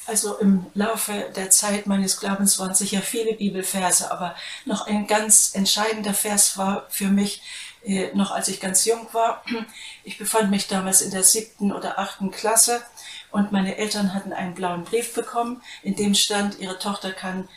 Also 0.07 0.35
im 0.37 0.65
Laufe 0.73 1.31
der 1.35 1.51
Zeit 1.51 1.85
meines 1.85 2.19
Glaubens 2.19 2.57
waren 2.57 2.73
sicher 2.73 3.01
viele 3.01 3.33
Bibelverse, 3.33 4.09
aber 4.09 4.35
noch 4.65 4.87
ein 4.87 5.05
ganz 5.05 5.53
entscheidender 5.53 6.15
Vers 6.15 6.57
war 6.57 6.87
für 6.89 7.09
mich 7.09 7.43
äh, 7.83 8.13
noch 8.13 8.31
als 8.31 8.47
ich 8.47 8.59
ganz 8.59 8.85
jung 8.85 9.07
war. 9.13 9.43
Ich 10.03 10.17
befand 10.17 10.51
mich 10.51 10.67
damals 10.67 11.01
in 11.01 11.11
der 11.11 11.23
siebten 11.23 11.71
oder 11.71 11.99
achten 11.99 12.31
Klasse 12.31 12.81
und 13.31 13.51
meine 13.51 13.77
Eltern 13.77 14.13
hatten 14.13 14.33
einen 14.33 14.55
blauen 14.55 14.83
Brief 14.83 15.13
bekommen, 15.13 15.61
in 15.83 15.95
dem 15.95 16.15
stand, 16.15 16.59
ihre 16.59 16.79
Tochter 16.79 17.11
kann 17.11 17.47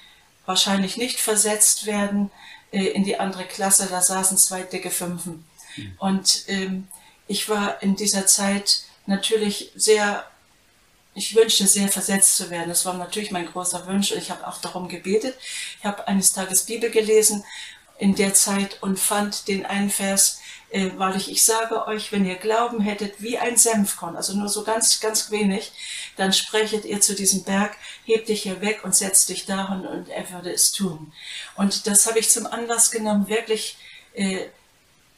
wahrscheinlich 0.47 0.97
nicht 0.97 1.21
versetzt 1.21 1.87
werden 1.87 2.31
äh, 2.73 2.87
in 2.87 3.05
die 3.05 3.19
andere 3.19 3.45
Klasse. 3.45 3.87
Da 3.89 4.03
saßen 4.03 4.37
zwei 4.37 4.63
dicke 4.63 4.91
Fünfen. 4.91 5.45
Mhm. 5.77 5.95
Und 5.99 6.45
ähm, 6.49 6.89
ich 7.29 7.49
war 7.49 7.83
in 7.83 7.97
dieser 7.97 8.27
Zeit 8.27 8.83
natürlich 9.07 9.73
sehr 9.77 10.25
ich 11.13 11.35
wünschte 11.35 11.67
sehr 11.67 11.89
versetzt 11.89 12.37
zu 12.37 12.51
werden. 12.51 12.69
Das 12.69 12.87
war 12.87 12.95
natürlich 12.95 13.33
mein 13.33 13.47
großer 13.47 13.87
Wunsch 13.89 14.13
und 14.13 14.19
ich 14.19 14.31
habe 14.31 14.47
auch 14.47 14.61
darum 14.61 14.89
gebetet. 14.89 15.37
Ich 15.79 15.85
habe 15.85 16.07
eines 16.07 16.33
Tages 16.33 16.67
Bibel 16.67 16.89
gelesen 16.91 17.45
in 18.01 18.15
der 18.15 18.33
Zeit 18.35 18.79
und 18.81 18.99
fand 18.99 19.47
den 19.47 19.67
einen 19.67 19.91
Vers, 19.91 20.41
äh, 20.71 20.91
wahrlich, 20.97 21.31
ich 21.31 21.45
sage 21.45 21.87
euch, 21.87 22.13
wenn 22.13 22.25
ihr 22.25 22.37
Glauben 22.37 22.81
hättet 22.81 23.21
wie 23.21 23.39
ein 23.39 23.57
Senfkorn, 23.57 24.17
also 24.17 24.33
nur 24.35 24.49
so 24.49 24.65
ganz, 24.65 25.01
ganz 25.01 25.31
wenig, 25.31 25.73
dann 26.17 26.33
sprechet 26.33 26.87
ihr 26.87 27.01
zu 27.01 27.15
diesem 27.15 27.45
Berg, 27.45 27.77
hebt 28.05 28.29
dich 28.29 28.43
hier 28.43 28.63
weg 28.63 28.81
und 28.85 28.95
setzt 28.95 29.29
dich 29.29 29.45
darin 29.45 29.87
und 29.87 30.09
er 30.09 30.31
würde 30.31 30.51
es 30.51 30.73
tun. 30.73 31.13
Und 31.57 31.87
das 31.87 32.07
habe 32.07 32.19
ich 32.19 32.31
zum 32.31 32.47
Anlass 32.47 32.91
genommen, 32.91 33.29
wirklich 33.29 33.77
äh, 34.15 34.47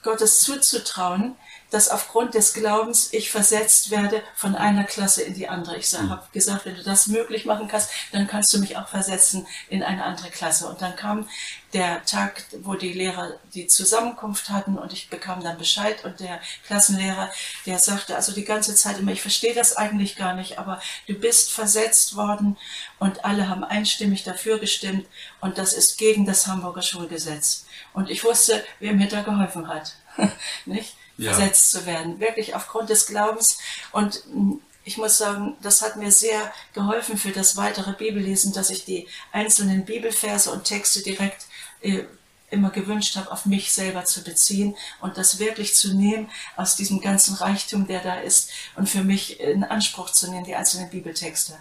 Gottes 0.03 0.41
zuzutrauen, 0.41 1.37
dass 1.73 1.89
aufgrund 1.89 2.35
des 2.35 2.55
Glaubens 2.55 3.13
ich 3.13 3.31
versetzt 3.31 3.91
werde 3.91 4.23
von 4.35 4.55
einer 4.55 4.85
Klasse 4.85 5.23
in 5.23 5.35
die 5.35 5.49
andere. 5.49 5.77
Ich 5.77 5.91
Mhm. 5.93 6.11
habe 6.11 6.29
gesagt, 6.33 6.67
wenn 6.67 6.77
du 6.77 6.83
das 6.83 7.07
möglich 7.09 7.45
machen 7.45 7.69
kannst, 7.69 7.91
dann 8.13 8.27
kannst 8.27 8.53
du 8.55 8.59
mich 8.59 8.77
auch 8.77 8.89
versetzen 8.89 9.47
in 9.69 9.83
eine 9.83 10.05
andere 10.05 10.31
Klasse. 10.31 10.69
Und 10.69 10.81
dann 10.83 10.97
kam 10.97 11.29
der 11.73 12.05
Tag, 12.05 12.45
wo 12.63 12.75
die 12.75 12.93
Lehrer 12.93 13.33
die 13.55 13.67
Zusammenkunft 13.67 14.51
hatten 14.51 14.77
und 14.79 14.93
ich 14.93 15.09
bekam 15.09 15.43
dann 15.43 15.57
Bescheid 15.57 16.05
und 16.05 16.21
der 16.21 16.39
Klassenlehrer, 16.67 17.31
der 17.65 17.79
sagte 17.79 18.15
also 18.15 18.33
die 18.33 18.45
ganze 18.45 18.75
Zeit 18.75 18.99
immer, 18.99 19.13
ich 19.13 19.23
verstehe 19.23 19.55
das 19.55 19.77
eigentlich 19.77 20.17
gar 20.17 20.35
nicht, 20.35 20.59
aber 20.59 20.81
du 21.07 21.15
bist 21.15 21.51
versetzt 21.51 22.15
worden 22.15 22.59
und 22.99 23.25
alle 23.25 23.49
haben 23.49 23.65
einstimmig 23.65 24.23
dafür 24.23 24.59
gestimmt 24.59 25.07
und 25.41 25.57
das 25.57 25.73
ist 25.73 25.97
gegen 25.97 26.27
das 26.27 26.47
Hamburger 26.47 26.83
Schulgesetz. 26.83 27.65
Und 27.95 28.11
ich 28.11 28.23
wusste, 28.23 28.63
wer 28.79 28.93
mir 28.93 29.09
da 29.09 29.23
geholfen 29.23 29.69
hat, 29.69 29.95
nicht? 30.67 30.95
Ja. 31.19 31.35
Versetzt 31.35 31.71
zu 31.71 31.87
werden, 31.87 32.21
wirklich 32.21 32.55
aufgrund 32.55 32.89
des 32.89 33.07
Glaubens 33.07 33.59
und 33.93 34.23
mh, 34.35 34.57
ich 34.85 34.97
muss 34.97 35.19
sagen, 35.19 35.57
das 35.63 35.83
hat 35.83 35.97
mir 35.97 36.11
sehr 36.11 36.53
geholfen 36.75 37.17
für 37.17 37.31
das 37.31 37.57
weitere 37.57 37.93
Bibellesen, 37.93 38.53
dass 38.53 38.71
ich 38.71 38.85
die 38.85 39.07
einzelnen 39.31 39.85
Bibelverse 39.85 40.51
und 40.51 40.65
Texte 40.65 41.03
direkt 41.03 41.47
äh, 41.83 42.05
immer 42.51 42.71
gewünscht 42.71 43.17
habe, 43.17 43.31
auf 43.31 43.47
mich 43.47 43.73
selber 43.73 44.05
zu 44.05 44.23
beziehen 44.23 44.77
und 45.01 45.17
das 45.17 45.39
wirklich 45.39 45.75
zu 45.75 45.95
nehmen 45.95 46.31
aus 46.57 46.77
diesem 46.77 47.01
ganzen 47.01 47.35
Reichtum, 47.35 47.87
der 47.87 48.01
da 48.01 48.21
ist 48.21 48.51
und 48.77 48.89
für 48.89 49.03
mich 49.03 49.41
in 49.41 49.65
Anspruch 49.65 50.11
zu 50.11 50.31
nehmen, 50.31 50.45
die 50.45 50.55
einzelnen 50.55 50.91
Bibeltexte. 50.91 51.57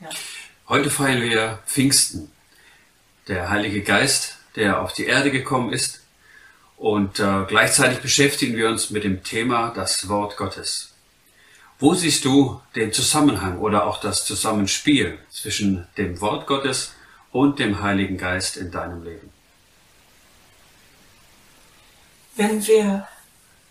Ja. 0.00 0.10
Heute 0.68 0.90
feiern 0.90 1.22
wir 1.22 1.62
Pfingsten. 1.66 2.30
Der 3.28 3.50
Heilige 3.50 3.82
Geist, 3.82 4.36
der 4.56 4.80
auf 4.80 4.92
die 4.92 5.04
Erde 5.04 5.30
gekommen 5.30 5.72
ist. 5.72 6.00
Und 6.80 7.20
äh, 7.20 7.44
gleichzeitig 7.46 7.98
beschäftigen 7.98 8.56
wir 8.56 8.70
uns 8.70 8.88
mit 8.88 9.04
dem 9.04 9.22
Thema 9.22 9.68
das 9.68 10.08
Wort 10.08 10.38
Gottes. 10.38 10.94
Wo 11.78 11.92
siehst 11.92 12.24
du 12.24 12.62
den 12.74 12.90
Zusammenhang 12.90 13.58
oder 13.58 13.86
auch 13.86 14.00
das 14.00 14.24
Zusammenspiel 14.24 15.18
zwischen 15.28 15.86
dem 15.98 16.22
Wort 16.22 16.46
Gottes 16.46 16.92
und 17.32 17.58
dem 17.58 17.82
Heiligen 17.82 18.16
Geist 18.16 18.56
in 18.56 18.70
deinem 18.70 19.04
Leben? 19.04 19.30
Wenn 22.36 22.66
wir 22.66 23.06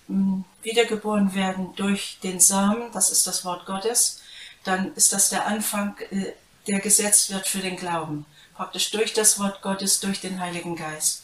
mh, 0.07 0.43
wiedergeboren 0.61 1.33
werden 1.33 1.73
durch 1.75 2.19
den 2.21 2.39
Samen, 2.39 2.91
das 2.93 3.09
ist 3.09 3.25
das 3.25 3.43
Wort 3.43 3.65
Gottes, 3.65 4.21
dann 4.63 4.93
ist 4.93 5.13
das 5.13 5.29
der 5.29 5.47
Anfang, 5.47 5.97
äh, 6.11 6.33
der 6.67 6.79
gesetzt 6.79 7.33
wird 7.33 7.47
für 7.47 7.57
den 7.57 7.75
Glauben. 7.75 8.27
Praktisch 8.53 8.91
durch 8.91 9.13
das 9.13 9.39
Wort 9.39 9.63
Gottes, 9.63 9.99
durch 9.99 10.21
den 10.21 10.39
Heiligen 10.39 10.75
Geist. 10.75 11.23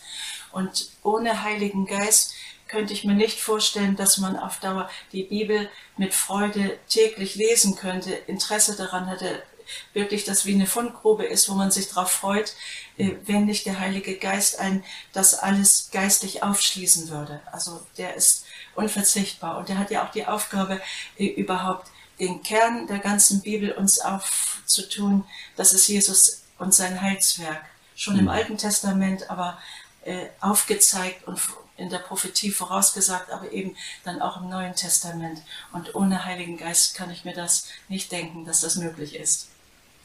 Und 0.56 0.88
ohne 1.04 1.44
Heiligen 1.44 1.86
Geist 1.86 2.34
könnte 2.70 2.94
ich 2.94 3.04
mir 3.04 3.14
nicht 3.14 3.42
vorstellen, 3.42 3.98
dass 3.98 4.20
man 4.20 4.38
auf 4.38 4.62
Dauer 4.62 4.90
die 5.12 5.24
Bibel 5.24 5.70
mit 5.98 6.14
Freude 6.14 6.80
täglich 6.88 7.36
lesen 7.36 7.76
könnte, 7.76 8.12
Interesse 8.14 8.78
daran 8.78 9.10
hätte, 9.10 9.44
wirklich 9.92 10.24
das 10.24 10.46
wie 10.46 10.54
eine 10.54 10.66
Fundgrube 10.66 11.26
ist, 11.26 11.50
wo 11.50 11.56
man 11.56 11.72
sich 11.72 11.90
darauf 11.90 12.10
freut, 12.10 12.56
äh, 12.98 13.12
wenn 13.26 13.44
nicht 13.44 13.66
der 13.66 13.82
Heilige 13.82 14.18
Geist 14.18 14.58
ein 14.58 14.82
das 15.12 15.34
alles 15.34 15.90
geistlich 15.92 16.42
aufschließen 16.42 17.10
würde. 17.10 17.42
Also 17.52 17.86
der 17.98 18.16
ist 18.16 18.46
unverzichtbar 18.76 19.58
und 19.58 19.68
der 19.68 19.78
hat 19.78 19.92
ja 19.92 20.06
auch 20.06 20.12
die 20.12 20.26
Aufgabe, 20.26 20.80
äh, 21.18 21.26
überhaupt 21.26 21.90
den 22.18 22.44
Kern 22.44 22.88
der 22.88 23.00
ganzen 23.00 23.42
Bibel 23.42 23.74
uns 23.74 24.00
aufzutun, 24.00 25.26
das 25.58 25.74
ist 25.74 25.90
Jesus 25.90 26.44
und 26.60 26.74
sein 26.74 27.02
Heilswerk. 27.02 27.66
Schon 27.98 28.20
im 28.20 28.28
Alten 28.28 28.58
Testament, 28.58 29.30
aber 29.30 29.58
äh, 30.06 30.28
aufgezeigt 30.40 31.28
und 31.28 31.40
in 31.78 31.90
der 31.90 32.00
Prophetie 32.00 32.52
vorausgesagt, 32.52 33.32
aber 33.32 33.52
eben 33.52 33.76
dann 34.06 34.22
auch 34.22 34.42
im 34.42 34.50
Neuen 34.50 34.76
Testament. 34.76 35.42
Und 35.74 35.94
ohne 35.94 36.24
Heiligen 36.24 36.58
Geist 36.58 36.96
kann 36.96 37.12
ich 37.12 37.26
mir 37.26 37.34
das 37.34 37.68
nicht 37.90 38.12
denken, 38.12 38.46
dass 38.46 38.62
das 38.62 38.76
möglich 38.76 39.16
ist. 39.16 39.50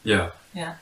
Ja, 0.03 0.33
Ja, 0.53 0.77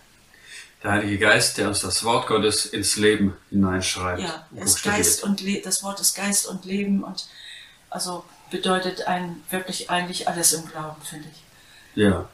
der 0.83 0.91
Heilige 0.91 1.17
Geist, 1.19 1.57
der 1.57 1.67
uns 1.67 1.81
das 1.81 2.03
Wort 2.03 2.27
Gottes 2.27 2.65
ins 2.65 2.95
Leben 2.95 3.35
hineinschreibt. 3.49 4.21
ja, 4.21 4.63
ist. 4.63 4.83
Geist 4.83 5.23
und 5.23 5.41
Le 5.41 5.61
das 5.61 5.83
Wort 5.83 5.99
ist 5.99 6.15
Geist 6.15 6.47
und 6.47 6.65
Leben 6.65 7.03
und 7.03 7.27
also 7.89 8.23
bedeutet 8.49 9.01
ein 9.03 9.43
wirklich 9.49 9.89
eigentlich 9.89 10.27
alles 10.27 10.53
im 10.53 10.65
Glauben, 10.67 11.01
finde 11.01 11.27
ich. 11.29 12.01
Ja. 12.01 12.29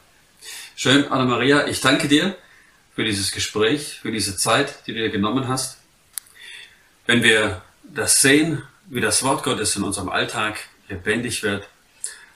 Schön, 0.76 1.10
Anna-Maria, 1.10 1.66
ich 1.66 1.80
danke 1.80 2.06
dir 2.06 2.36
für 2.94 3.04
dieses 3.04 3.32
Gespräch, 3.32 3.98
für 4.00 4.12
diese 4.12 4.36
Zeit, 4.36 4.86
die 4.86 4.94
du 4.94 5.00
dir 5.00 5.10
genommen 5.10 5.48
hast. 5.48 5.78
Wenn 7.06 7.22
wir 7.22 7.62
das 7.82 8.20
sehen, 8.20 8.62
wie 8.86 9.00
das 9.00 9.22
Wort 9.22 9.42
Gottes 9.42 9.76
in 9.76 9.82
unserem 9.82 10.08
Alltag 10.08 10.58
lebendig 10.88 11.42
wird, 11.42 11.68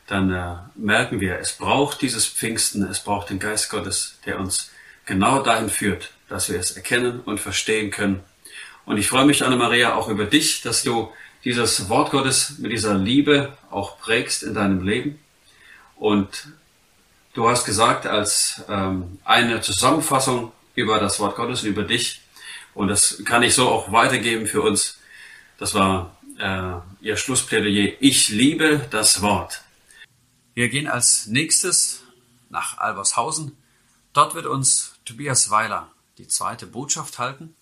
dann 0.06 0.32
äh, 0.32 0.56
merken 0.74 1.20
wir, 1.20 1.38
es 1.38 1.52
braucht 1.52 2.02
dieses 2.02 2.26
Pfingsten, 2.26 2.82
es 2.84 3.00
braucht 3.00 3.30
den 3.30 3.38
Geist 3.38 3.70
Gottes, 3.70 4.18
der 4.26 4.40
uns 4.40 4.70
genau 5.06 5.42
dahin 5.42 5.70
führt, 5.70 6.10
dass 6.28 6.50
wir 6.50 6.58
es 6.58 6.72
erkennen 6.72 7.20
und 7.20 7.38
verstehen 7.38 7.90
können. 7.90 8.20
Und 8.84 8.96
ich 8.96 9.08
freue 9.08 9.24
mich, 9.24 9.44
Anna-Maria, 9.44 9.94
auch 9.94 10.08
über 10.08 10.24
dich, 10.24 10.62
dass 10.62 10.82
du 10.82 11.12
dieses 11.44 11.88
Wort 11.88 12.10
Gottes 12.10 12.58
mit 12.58 12.72
dieser 12.72 12.94
Liebe 12.94 13.56
auch 13.70 13.98
prägst 14.00 14.42
in 14.42 14.54
deinem 14.54 14.84
Leben. 14.84 15.20
Und 15.96 16.48
Du 17.32 17.48
hast 17.48 17.64
gesagt, 17.64 18.06
als 18.06 18.62
ähm, 18.68 19.18
eine 19.24 19.60
Zusammenfassung 19.60 20.50
über 20.74 20.98
das 20.98 21.20
Wort 21.20 21.36
Gottes 21.36 21.62
und 21.62 21.68
über 21.68 21.84
dich, 21.84 22.20
und 22.74 22.88
das 22.88 23.22
kann 23.24 23.42
ich 23.42 23.54
so 23.54 23.68
auch 23.68 23.92
weitergeben 23.92 24.46
für 24.46 24.62
uns, 24.62 24.98
das 25.58 25.74
war 25.74 26.16
äh, 26.38 26.72
Ihr 27.00 27.16
Schlussplädoyer, 27.16 27.94
ich 28.00 28.28
liebe 28.28 28.86
das 28.90 29.22
Wort. 29.22 29.62
Wir 30.54 30.68
gehen 30.68 30.88
als 30.88 31.26
nächstes 31.26 32.02
nach 32.48 32.78
Albershausen. 32.78 33.56
Dort 34.12 34.34
wird 34.34 34.46
uns 34.46 34.98
Tobias 35.04 35.50
Weiler 35.50 35.90
die 36.18 36.28
zweite 36.28 36.66
Botschaft 36.66 37.18
halten. 37.18 37.54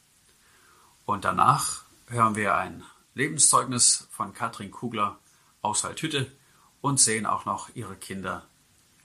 Und 1.04 1.24
danach 1.24 1.84
hören 2.08 2.34
wir 2.34 2.56
ein 2.56 2.82
Lebenszeugnis 3.14 4.08
von 4.10 4.34
Katrin 4.34 4.70
Kugler 4.70 5.18
aus 5.62 5.84
Waldhütte 5.84 6.30
und 6.80 7.00
sehen 7.00 7.26
auch 7.26 7.44
noch 7.44 7.68
ihre 7.74 7.96
Kinder, 7.96 8.46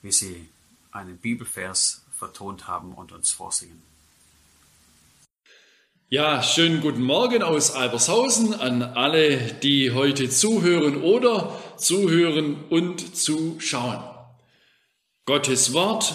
wie 0.02 0.12
sie 0.12 0.50
einen 0.92 1.18
Bibelvers 1.18 2.04
vertont 2.18 2.68
haben 2.68 2.94
und 2.94 3.12
uns 3.12 3.32
vorsingen. 3.32 3.93
Ja, 6.14 6.44
schönen 6.44 6.80
guten 6.80 7.02
Morgen 7.02 7.42
aus 7.42 7.72
Albershausen 7.72 8.54
an 8.54 8.84
alle, 8.84 9.36
die 9.64 9.94
heute 9.94 10.30
zuhören 10.30 11.02
oder 11.02 11.60
zuhören 11.76 12.56
und 12.70 13.18
zuschauen. 13.18 14.04
Gottes 15.26 15.74
Wort 15.74 16.14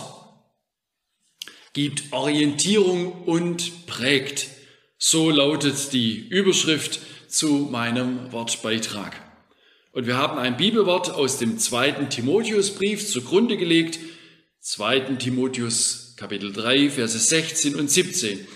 gibt 1.73 2.13
Orientierung 2.13 3.25
und 3.25 3.89
prägt. 3.89 4.47
So 4.99 5.31
lautet 5.31 5.93
die 5.93 6.29
Überschrift 6.29 7.01
zu 7.27 7.69
meinem 7.69 8.31
Wortbeitrag. 8.31 9.21
Und 9.91 10.07
wir 10.07 10.17
haben 10.17 10.39
ein 10.39 10.57
Bibelwort 10.57 11.11
aus 11.11 11.39
dem 11.39 11.59
zweiten 11.59 12.09
Timotheusbrief 12.09 13.05
zugrunde 13.11 13.57
gelegt, 13.57 13.99
2. 14.61 15.17
Timotheus 15.17 16.15
Kapitel 16.17 16.53
3, 16.53 16.89
Verse 16.91 17.19
16 17.19 17.75
und 17.75 17.91
17. 17.91 18.47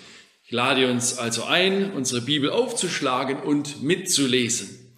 Ich 0.52 0.56
lade 0.56 0.90
uns 0.90 1.16
also 1.16 1.44
ein, 1.44 1.94
unsere 1.94 2.20
Bibel 2.20 2.50
aufzuschlagen 2.50 3.38
und 3.40 3.82
mitzulesen. 3.82 4.92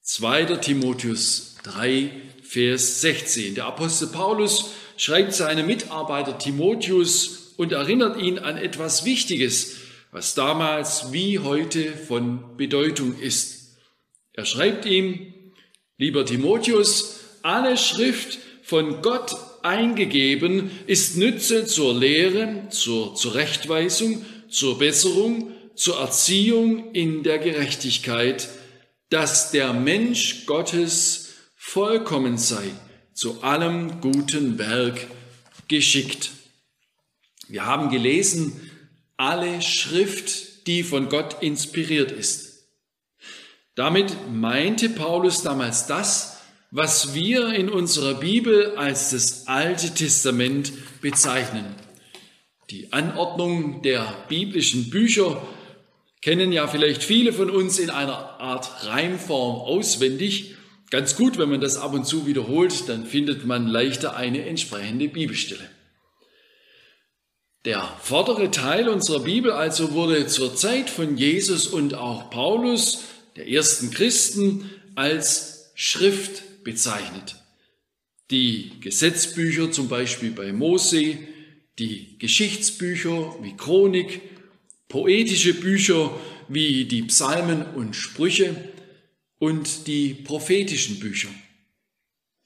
2. 0.00 0.44
Timotheus 0.62 1.56
3, 1.64 2.10
Vers 2.42 3.02
16. 3.02 3.54
Der 3.54 3.66
Apostel 3.66 4.06
Paulus 4.08 4.70
schreibt 4.96 5.34
seinem 5.34 5.66
Mitarbeiter 5.66 6.38
Timotheus 6.38 7.52
und 7.58 7.72
erinnert 7.72 8.18
ihn 8.18 8.38
an 8.38 8.56
etwas 8.56 9.04
Wichtiges, 9.04 9.76
was 10.10 10.34
damals 10.34 11.12
wie 11.12 11.38
heute 11.38 11.92
von 11.92 12.56
Bedeutung 12.56 13.18
ist. 13.20 13.76
Er 14.32 14.46
schreibt 14.46 14.86
ihm, 14.86 15.34
lieber 15.98 16.24
Timotheus, 16.24 17.20
alle 17.42 17.76
Schrift 17.76 18.38
von 18.62 19.02
Gott 19.02 19.36
eingegeben 19.62 20.70
ist 20.86 21.18
Nütze 21.18 21.66
zur 21.66 21.94
Lehre, 21.94 22.68
zur 22.70 23.14
Zurechtweisung, 23.14 24.24
zur 24.50 24.78
Besserung, 24.78 25.52
zur 25.74 25.98
Erziehung 25.98 26.92
in 26.92 27.22
der 27.22 27.38
Gerechtigkeit, 27.38 28.48
dass 29.10 29.50
der 29.50 29.72
Mensch 29.72 30.46
Gottes 30.46 31.34
vollkommen 31.56 32.38
sei, 32.38 32.70
zu 33.14 33.42
allem 33.42 34.00
guten 34.00 34.58
Werk 34.58 35.06
geschickt. 35.68 36.30
Wir 37.48 37.64
haben 37.64 37.90
gelesen, 37.90 38.70
alle 39.16 39.62
Schrift, 39.62 40.66
die 40.66 40.82
von 40.82 41.08
Gott 41.08 41.42
inspiriert 41.42 42.12
ist. 42.12 42.68
Damit 43.74 44.14
meinte 44.30 44.88
Paulus 44.88 45.42
damals 45.42 45.86
das, 45.86 46.38
was 46.70 47.14
wir 47.14 47.48
in 47.54 47.68
unserer 47.68 48.14
Bibel 48.14 48.76
als 48.76 49.10
das 49.10 49.46
Alte 49.46 49.94
Testament 49.94 50.72
bezeichnen. 51.00 51.64
Die 52.70 52.92
Anordnung 52.92 53.80
der 53.80 54.26
biblischen 54.28 54.90
Bücher 54.90 55.42
kennen 56.20 56.52
ja 56.52 56.66
vielleicht 56.66 57.02
viele 57.02 57.32
von 57.32 57.48
uns 57.48 57.78
in 57.78 57.88
einer 57.88 58.40
Art 58.40 58.84
Reimform 58.86 59.60
auswendig, 59.60 60.54
ganz 60.90 61.16
gut, 61.16 61.38
wenn 61.38 61.48
man 61.48 61.62
das 61.62 61.78
ab 61.78 61.94
und 61.94 62.04
zu 62.04 62.26
wiederholt, 62.26 62.88
dann 62.88 63.06
findet 63.06 63.46
man 63.46 63.66
leichter 63.68 64.16
eine 64.16 64.44
entsprechende 64.44 65.08
Bibelstelle. 65.08 65.68
Der 67.64 67.82
vordere 68.02 68.50
Teil 68.50 68.88
unserer 68.88 69.20
Bibel 69.20 69.50
also 69.50 69.92
wurde 69.92 70.26
zur 70.26 70.54
Zeit 70.54 70.90
von 70.90 71.16
Jesus 71.16 71.66
und 71.66 71.94
auch 71.94 72.28
Paulus, 72.30 73.04
der 73.36 73.48
ersten 73.48 73.90
Christen, 73.90 74.70
als 74.94 75.70
Schrift 75.74 76.64
bezeichnet. 76.64 77.36
Die 78.30 78.72
Gesetzbücher 78.80 79.72
zum 79.72 79.88
Beispiel 79.88 80.32
bei 80.32 80.52
Mose, 80.52 81.18
die 81.78 82.18
Geschichtsbücher 82.18 83.36
wie 83.42 83.56
Chronik, 83.56 84.20
poetische 84.88 85.54
Bücher 85.54 86.18
wie 86.48 86.84
die 86.86 87.02
Psalmen 87.02 87.64
und 87.74 87.94
Sprüche 87.94 88.56
und 89.38 89.86
die 89.86 90.14
prophetischen 90.14 90.98
Bücher. 90.98 91.28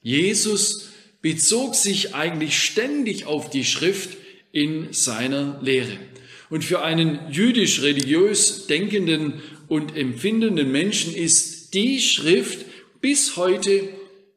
Jesus 0.01 0.89
bezog 1.21 1.73
sich 1.73 2.13
eigentlich 2.13 2.57
ständig 2.57 3.25
auf 3.25 3.49
die 3.49 3.63
Schrift 3.63 4.17
in 4.51 4.91
seiner 4.91 5.59
Lehre. 5.61 5.97
Und 6.49 6.63
für 6.63 6.83
einen 6.83 7.31
jüdisch-religiös 7.31 8.67
denkenden 8.67 9.41
und 9.67 9.95
empfindenden 9.95 10.71
Menschen 10.71 11.15
ist 11.15 11.73
die 11.73 11.99
Schrift 11.99 12.65
bis 13.01 13.37
heute 13.37 13.89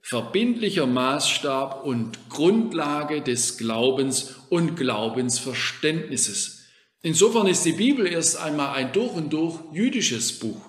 verbindlicher 0.09 0.87
Maßstab 0.87 1.85
und 1.85 2.29
Grundlage 2.29 3.23
des 3.23 3.59
Glaubens 3.59 4.37
und 4.51 4.77
Glaubensverständnisses. 4.77 6.61
Insofern 7.03 7.49
ist 7.49 7.65
die 7.65 7.73
Bibel 7.73 8.07
erst 8.07 8.37
einmal 8.37 8.77
ein 8.77 8.93
durch 8.93 9.13
und 9.15 9.33
durch 9.33 9.59
jüdisches 9.73 10.39
Buch. 10.39 10.61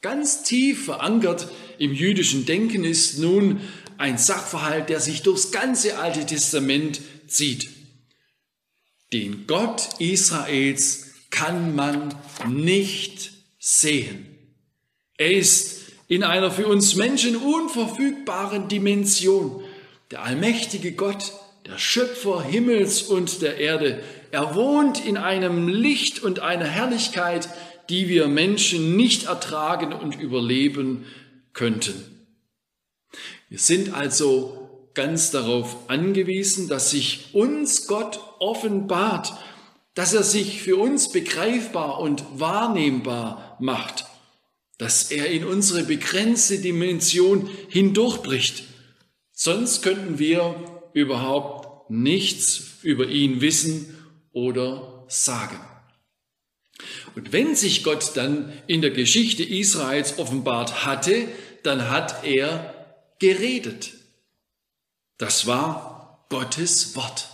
Ganz 0.00 0.42
tief 0.42 0.86
verankert 0.86 1.52
im 1.78 1.92
jüdischen 1.92 2.44
Denken 2.44 2.82
ist 2.82 3.20
nun 3.20 3.60
ein 3.96 4.18
Sachverhalt, 4.18 4.88
der 4.88 4.98
sich 4.98 5.22
durchs 5.22 5.52
ganze 5.52 5.98
Alte 5.98 6.26
Testament 6.26 7.00
zieht. 7.28 7.68
Den 9.12 9.46
Gott 9.46 9.88
Israels 10.00 11.12
kann 11.30 11.76
man 11.76 12.12
nicht 12.48 13.34
sehen. 13.60 14.26
Er 15.16 15.30
ist 15.30 15.81
in 16.12 16.24
einer 16.24 16.50
für 16.50 16.66
uns 16.66 16.94
Menschen 16.94 17.36
unverfügbaren 17.36 18.68
Dimension. 18.68 19.64
Der 20.10 20.22
allmächtige 20.22 20.92
Gott, 20.92 21.32
der 21.64 21.78
Schöpfer 21.78 22.42
Himmels 22.42 23.00
und 23.00 23.40
der 23.40 23.56
Erde. 23.56 24.02
Er 24.30 24.54
wohnt 24.54 25.02
in 25.02 25.16
einem 25.16 25.68
Licht 25.68 26.22
und 26.22 26.40
einer 26.40 26.66
Herrlichkeit, 26.66 27.48
die 27.88 28.10
wir 28.10 28.28
Menschen 28.28 28.94
nicht 28.94 29.24
ertragen 29.24 29.94
und 29.94 30.20
überleben 30.20 31.06
könnten. 31.54 31.94
Wir 33.48 33.58
sind 33.58 33.94
also 33.94 34.90
ganz 34.92 35.30
darauf 35.30 35.88
angewiesen, 35.88 36.68
dass 36.68 36.90
sich 36.90 37.30
uns 37.32 37.86
Gott 37.86 38.20
offenbart, 38.38 39.32
dass 39.94 40.12
er 40.12 40.24
sich 40.24 40.60
für 40.60 40.76
uns 40.76 41.10
begreifbar 41.10 42.00
und 42.00 42.22
wahrnehmbar 42.34 43.56
macht, 43.60 44.11
dass 44.82 45.12
er 45.12 45.26
in 45.28 45.44
unsere 45.44 45.84
begrenzte 45.84 46.58
Dimension 46.58 47.48
hindurchbricht. 47.68 48.64
Sonst 49.30 49.82
könnten 49.82 50.18
wir 50.18 50.90
überhaupt 50.92 51.88
nichts 51.88 52.80
über 52.82 53.06
ihn 53.06 53.40
wissen 53.40 53.96
oder 54.32 55.04
sagen. 55.06 55.60
Und 57.14 57.32
wenn 57.32 57.54
sich 57.54 57.84
Gott 57.84 58.10
dann 58.16 58.52
in 58.66 58.82
der 58.82 58.90
Geschichte 58.90 59.44
Israels 59.44 60.18
offenbart 60.18 60.84
hatte, 60.84 61.28
dann 61.62 61.88
hat 61.88 62.24
er 62.24 62.98
geredet. 63.20 63.92
Das 65.16 65.46
war 65.46 66.26
Gottes 66.28 66.96
Wort. 66.96 67.28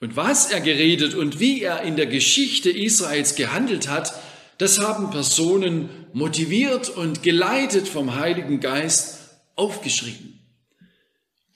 Und 0.00 0.16
was 0.16 0.50
er 0.50 0.60
geredet 0.60 1.14
und 1.14 1.40
wie 1.40 1.62
er 1.62 1.80
in 1.80 1.96
der 1.96 2.04
Geschichte 2.04 2.68
Israels 2.68 3.36
gehandelt 3.36 3.88
hat, 3.88 4.12
das 4.58 4.80
haben 4.80 5.10
Personen 5.10 6.05
motiviert 6.16 6.88
und 6.88 7.22
geleitet 7.22 7.86
vom 7.86 8.14
Heiligen 8.14 8.60
Geist 8.60 9.18
aufgeschrieben. 9.54 10.40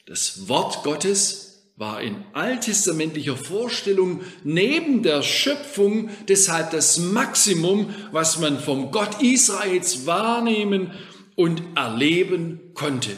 Das 0.05 0.49
Wort 0.49 0.83
Gottes 0.85 1.62
war 1.77 2.03
in 2.03 2.23
alttestamentlicher 2.35 3.38
Vorstellung 3.38 4.20
neben 4.44 5.03
der 5.03 5.23
Schöpfung 5.23 6.11
deshalb 6.29 6.73
das 6.73 6.99
Maximum, 6.99 7.94
was 8.12 8.38
man 8.38 8.61
vom 8.61 8.90
Gott 8.90 9.23
Israels 9.23 10.05
wahrnehmen 10.05 10.90
und 11.37 11.62
erleben 11.75 12.61
konnte. 12.75 13.16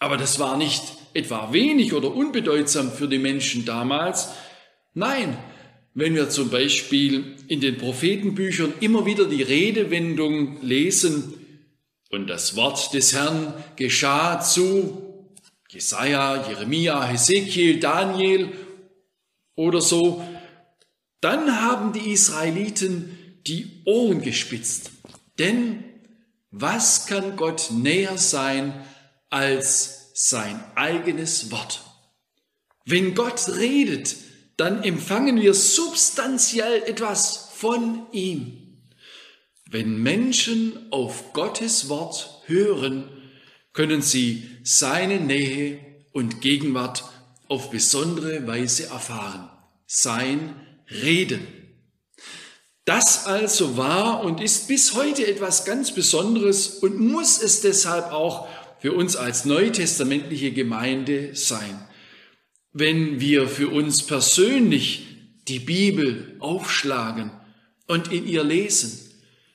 Aber 0.00 0.16
das 0.16 0.40
war 0.40 0.56
nicht 0.56 0.82
etwa 1.14 1.52
wenig 1.52 1.94
oder 1.94 2.12
unbedeutsam 2.12 2.90
für 2.90 3.06
die 3.06 3.18
Menschen 3.18 3.64
damals. 3.64 4.30
Nein, 4.94 5.38
wenn 5.94 6.14
wir 6.14 6.30
zum 6.30 6.50
Beispiel 6.50 7.36
in 7.48 7.60
den 7.60 7.78
Prophetenbüchern 7.78 8.74
immer 8.80 9.06
wieder 9.06 9.26
die 9.26 9.42
Redewendung 9.42 10.62
lesen, 10.62 11.34
und 12.10 12.26
das 12.26 12.56
Wort 12.56 12.92
des 12.92 13.14
Herrn 13.14 13.54
geschah 13.76 14.40
zu 14.40 15.28
Jesaja, 15.68 16.48
Jeremia, 16.48 17.04
Hesekiel, 17.04 17.78
Daniel 17.78 18.52
oder 19.54 19.80
so, 19.80 20.22
dann 21.20 21.62
haben 21.62 21.92
die 21.92 22.10
Israeliten 22.10 23.16
die 23.46 23.82
Ohren 23.84 24.22
gespitzt. 24.22 24.90
Denn 25.38 25.84
was 26.50 27.06
kann 27.06 27.36
Gott 27.36 27.70
näher 27.70 28.18
sein 28.18 28.74
als 29.28 30.10
sein 30.14 30.60
eigenes 30.74 31.52
Wort? 31.52 31.84
Wenn 32.84 33.14
Gott 33.14 33.48
redet, 33.56 34.16
dann 34.60 34.82
empfangen 34.82 35.40
wir 35.40 35.54
substanziell 35.54 36.82
etwas 36.82 37.48
von 37.54 38.06
ihm. 38.12 38.76
Wenn 39.70 40.02
Menschen 40.02 40.92
auf 40.92 41.32
Gottes 41.32 41.88
Wort 41.88 42.42
hören, 42.44 43.08
können 43.72 44.02
sie 44.02 44.50
seine 44.62 45.18
Nähe 45.18 45.78
und 46.12 46.42
Gegenwart 46.42 47.04
auf 47.48 47.70
besondere 47.70 48.46
Weise 48.46 48.86
erfahren. 48.86 49.48
Sein 49.86 50.54
Reden. 50.90 51.46
Das 52.84 53.24
also 53.24 53.78
war 53.78 54.22
und 54.24 54.42
ist 54.42 54.68
bis 54.68 54.94
heute 54.94 55.26
etwas 55.26 55.64
ganz 55.64 55.94
Besonderes 55.94 56.68
und 56.68 57.00
muss 57.00 57.40
es 57.40 57.62
deshalb 57.62 58.12
auch 58.12 58.46
für 58.78 58.92
uns 58.92 59.16
als 59.16 59.46
neutestamentliche 59.46 60.52
Gemeinde 60.52 61.34
sein. 61.34 61.86
Wenn 62.72 63.20
wir 63.20 63.48
für 63.48 63.68
uns 63.68 64.06
persönlich 64.06 65.06
die 65.48 65.58
Bibel 65.58 66.36
aufschlagen 66.38 67.32
und 67.86 68.12
in 68.12 68.26
ihr 68.26 68.44
lesen, 68.44 69.10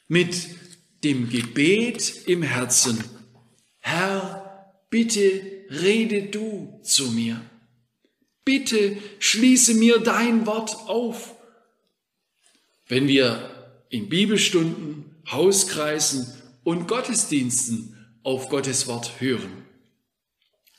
mit 0.08 0.36
dem 1.04 1.30
Gebet 1.30 2.28
im 2.28 2.44
Herzen, 2.44 3.04
Herr, 3.80 4.74
bitte 4.90 5.42
rede 5.70 6.24
du 6.24 6.80
zu 6.84 7.12
mir. 7.12 7.42
Bitte 8.44 8.98
schließe 9.20 9.74
mir 9.76 10.00
dein 10.00 10.46
Wort 10.46 10.76
auf. 10.88 11.36
Wenn 12.88 13.08
wir 13.08 13.78
in 13.90 14.10
Bibelstunden, 14.10 15.06
Hauskreisen 15.32 16.28
und 16.64 16.88
Gottesdiensten 16.88 17.96
auf 18.24 18.50
Gottes 18.50 18.88
Wort 18.88 19.20
hören. 19.20 19.64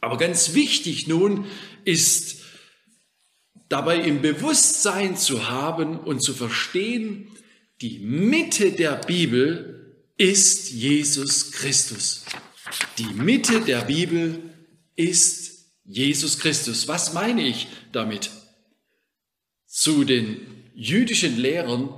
Aber 0.01 0.19
ganz 0.19 0.55
wichtig 0.55 1.09
nun 1.09 1.47
ist 1.87 2.43
dabei 3.69 4.01
im 4.01 4.21
Bewusstsein 4.21 5.17
zu 5.17 5.49
haben 5.49 5.99
und 5.99 6.21
zu 6.21 6.35
verstehen, 6.35 7.29
die 7.81 7.99
Mitte 7.99 8.73
der 8.73 8.97
Bibel 8.97 9.97
ist 10.19 10.71
Jesus 10.71 11.53
Christus. 11.53 12.25
Die 12.99 13.07
Mitte 13.07 13.61
der 13.61 13.83
Bibel 13.83 14.43
ist 14.95 15.67
Jesus 15.85 16.39
Christus. 16.39 16.89
Was 16.89 17.13
meine 17.13 17.47
ich 17.47 17.69
damit? 17.93 18.31
Zu 19.67 20.05
den 20.05 20.39
jüdischen 20.75 21.37
Lehrern, 21.39 21.91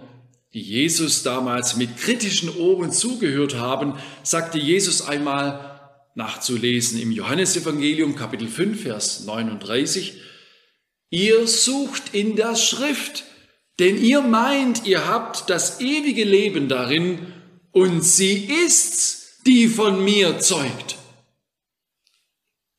die 0.53 0.61
Jesus 0.61 1.23
damals 1.23 1.77
mit 1.77 1.97
kritischen 1.97 2.55
Ohren 2.57 2.91
zugehört 2.91 3.55
haben, 3.55 3.95
sagte 4.23 4.59
Jesus 4.59 5.03
einmal 5.03 5.78
nachzulesen 6.19 7.01
im 7.01 7.13
Johannesevangelium 7.13 8.17
Kapitel 8.17 8.49
5, 8.49 8.83
Vers 8.83 9.25
39, 9.25 10.15
Ihr 11.11 11.47
sucht 11.47 12.13
in 12.13 12.35
der 12.35 12.57
Schrift, 12.57 13.25
denn 13.79 13.97
ihr 13.97 14.21
meint, 14.21 14.85
ihr 14.85 15.07
habt 15.07 15.49
das 15.49 15.81
ewige 15.81 16.25
Leben 16.25 16.69
darin 16.69 17.33
und 17.71 18.03
sie 18.03 18.49
ist's, 18.65 19.39
die 19.47 19.69
von 19.69 20.05
mir 20.05 20.41
zeugt. 20.41 20.97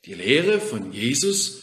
Die 0.03 0.15
Lehre 0.15 0.59
von 0.59 0.91
Jesus, 0.91 1.61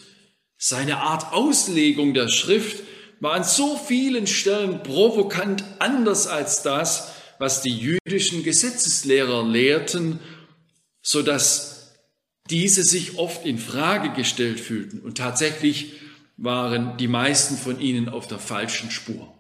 seine 0.57 1.03
Art 1.03 1.35
Auslegung 1.35 2.15
der 2.15 2.29
Schrift 2.29 2.85
war 3.21 3.35
an 3.35 3.45
so 3.45 3.77
vielen 3.77 4.27
Stellen 4.27 4.83
provokant 4.83 5.63
anders 5.79 6.27
als 6.27 6.63
das, 6.63 7.13
was 7.39 7.61
die 7.61 7.77
jüdischen 7.77 8.43
Gesetzeslehrer 8.45 9.47
lehrten, 9.47 10.21
so 11.07 11.23
dass 11.23 11.93
diese 12.51 12.83
sich 12.83 13.17
oft 13.17 13.47
in 13.47 13.59
Frage 13.59 14.11
gestellt 14.11 14.59
fühlten 14.59 14.99
und 14.99 15.17
tatsächlich 15.17 15.93
waren 16.37 16.97
die 16.97 17.07
meisten 17.07 17.57
von 17.57 17.81
ihnen 17.81 18.09
auf 18.09 18.27
der 18.27 18.41
falschen 18.41 18.91
Spur. 18.91 19.33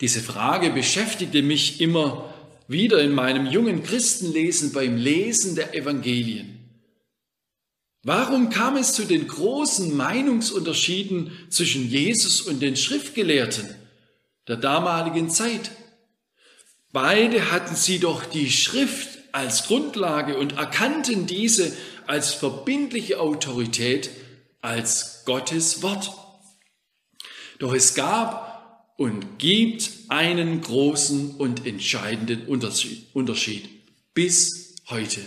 Diese 0.00 0.22
Frage 0.22 0.70
beschäftigte 0.70 1.42
mich 1.42 1.82
immer 1.82 2.32
wieder 2.66 3.02
in 3.02 3.12
meinem 3.12 3.44
jungen 3.44 3.82
Christenlesen 3.82 4.72
beim 4.72 4.96
Lesen 4.96 5.54
der 5.54 5.74
Evangelien. 5.74 6.58
Warum 8.02 8.48
kam 8.48 8.78
es 8.78 8.94
zu 8.94 9.04
den 9.04 9.28
großen 9.28 9.94
Meinungsunterschieden 9.94 11.30
zwischen 11.50 11.90
Jesus 11.90 12.40
und 12.40 12.60
den 12.60 12.76
Schriftgelehrten 12.76 13.68
der 14.48 14.56
damaligen 14.56 15.28
Zeit? 15.28 15.70
Beide 16.90 17.52
hatten 17.52 17.76
sie 17.76 17.98
doch 17.98 18.24
die 18.24 18.50
Schrift 18.50 19.11
als 19.32 19.66
Grundlage 19.66 20.36
und 20.38 20.58
erkannten 20.58 21.26
diese 21.26 21.76
als 22.06 22.34
verbindliche 22.34 23.20
Autorität, 23.20 24.10
als 24.60 25.24
Gottes 25.24 25.82
Wort. 25.82 26.10
Doch 27.58 27.74
es 27.74 27.94
gab 27.94 28.94
und 28.96 29.38
gibt 29.38 29.90
einen 30.08 30.60
großen 30.60 31.36
und 31.36 31.66
entscheidenden 31.66 32.46
Unterschied, 32.46 33.68
bis 34.14 34.76
heute. 34.88 35.20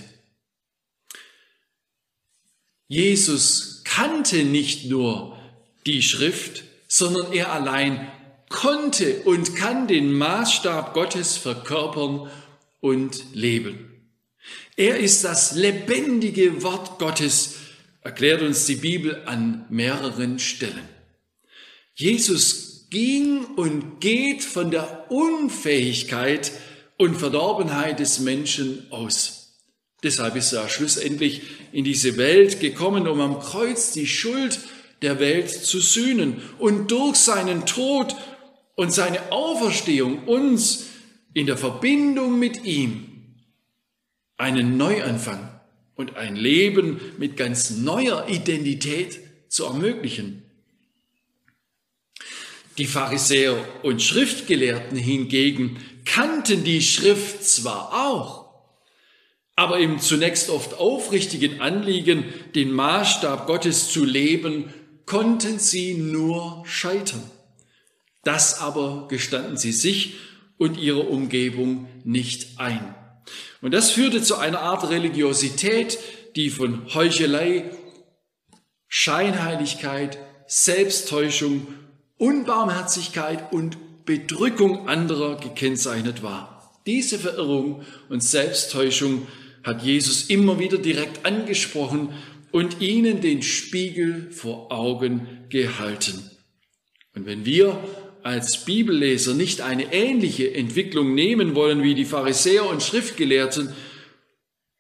Jesus 2.88 3.82
kannte 3.84 4.44
nicht 4.44 4.86
nur 4.86 5.38
die 5.86 6.02
Schrift, 6.02 6.64
sondern 6.88 7.34
er 7.34 7.52
allein 7.52 8.12
konnte 8.50 9.24
und 9.24 9.56
kann 9.56 9.88
den 9.88 10.14
Maßstab 10.14 10.94
Gottes 10.94 11.36
verkörpern 11.36 12.30
und 12.80 13.34
leben. 13.34 13.95
Er 14.76 14.98
ist 14.98 15.24
das 15.24 15.54
lebendige 15.54 16.64
Wort 16.64 17.00
Gottes, 17.00 17.56
erklärt 18.02 18.42
uns 18.42 18.66
die 18.66 18.76
Bibel 18.76 19.24
an 19.26 19.66
mehreren 19.70 20.38
Stellen. 20.40 20.90
Jesus 21.94 22.88
ging 22.90 23.46
und 23.56 24.02
geht 24.02 24.44
von 24.44 24.72
der 24.72 25.10
Unfähigkeit 25.10 26.52
und 26.98 27.16
Verdorbenheit 27.16 28.00
des 28.00 28.20
Menschen 28.20 28.86
aus. 28.92 29.54
Deshalb 30.04 30.36
ist 30.36 30.52
er 30.54 30.70
schlussendlich 30.70 31.42
in 31.72 31.84
diese 31.84 32.18
Welt 32.18 32.60
gekommen, 32.60 33.08
um 33.08 33.22
am 33.22 33.40
Kreuz 33.40 33.92
die 33.92 34.08
Schuld 34.08 34.60
der 35.02 35.20
Welt 35.20 35.50
zu 35.50 35.80
sühnen 35.80 36.42
und 36.60 36.92
durch 36.92 37.16
seinen 37.16 37.66
Tod 37.66 38.16
und 38.76 38.92
seine 38.94 39.32
Auferstehung 39.32 40.26
uns 40.26 40.88
in 41.34 41.48
der 41.48 41.58
Verbindung 41.58 42.38
mit 42.40 42.66
ihm 42.66 43.15
einen 44.38 44.78
Neuanfang 44.78 45.50
und 45.96 46.18
ein 46.18 46.36
Leben 46.36 47.00
mit 47.18 47.38
ganz 47.38 47.72
neuer 47.72 48.28
Identität 48.28 49.20
zu 49.48 49.66
ermöglichen. 49.66 50.44
Die 52.78 52.86
Pharisäer 52.86 53.58
und 53.84 54.02
Schriftgelehrten 54.02 54.98
hingegen 54.98 55.78
kannten 56.04 56.64
die 56.66 56.82
Schrift 56.82 57.44
zwar 57.44 57.94
auch, 58.08 58.46
aber 59.56 59.80
im 59.80 60.00
zunächst 60.00 60.50
oft 60.50 60.74
aufrichtigen 60.74 61.62
Anliegen, 61.62 62.26
den 62.54 62.72
Maßstab 62.72 63.48
Gottes 63.48 63.90
zu 63.90 64.04
leben, 64.04 64.74
konnten 65.06 65.60
sie 65.60 65.94
nur 65.94 66.64
scheitern. 66.66 67.24
Das 68.24 68.60
aber 68.60 69.08
gestanden 69.08 69.56
sie 69.56 69.72
sich 69.72 70.16
und 70.58 70.78
ihrer 70.78 71.10
Umgebung 71.10 71.88
nicht 72.04 72.60
ein. 72.60 72.96
Und 73.62 73.74
das 73.74 73.92
führte 73.92 74.22
zu 74.22 74.36
einer 74.36 74.60
Art 74.60 74.90
Religiosität, 74.90 75.98
die 76.36 76.50
von 76.50 76.94
Heuchelei, 76.94 77.72
Scheinheiligkeit, 78.88 80.18
Selbsttäuschung, 80.48 81.68
Unbarmherzigkeit 82.18 83.52
und 83.52 84.06
Bedrückung 84.06 84.88
anderer 84.88 85.38
gekennzeichnet 85.38 86.22
war. 86.24 86.82
Diese 86.86 87.18
Verirrung 87.18 87.84
und 88.10 88.24
Selbsttäuschung 88.24 89.28
hat 89.64 89.82
Jesus 89.82 90.30
immer 90.30 90.60
wieder 90.60 90.78
direkt 90.78 91.26
angesprochen 91.26 92.14
und 92.52 92.82
ihnen 92.82 93.22
den 93.22 93.42
Spiegel 93.42 94.32
vor 94.32 94.72
Augen 94.72 95.46
gehalten. 95.50 96.30
Und 97.16 97.26
wenn 97.26 97.46
wir 97.46 97.84
als 98.26 98.66
Bibelleser 98.66 99.36
nicht 99.36 99.62
eine 99.62 99.94
ähnliche 99.94 100.52
Entwicklung 100.52 101.14
nehmen 101.14 101.54
wollen 101.54 101.84
wie 101.84 101.94
die 101.94 102.06
Pharisäer 102.06 102.68
und 102.68 102.82
Schriftgelehrten, 102.82 103.72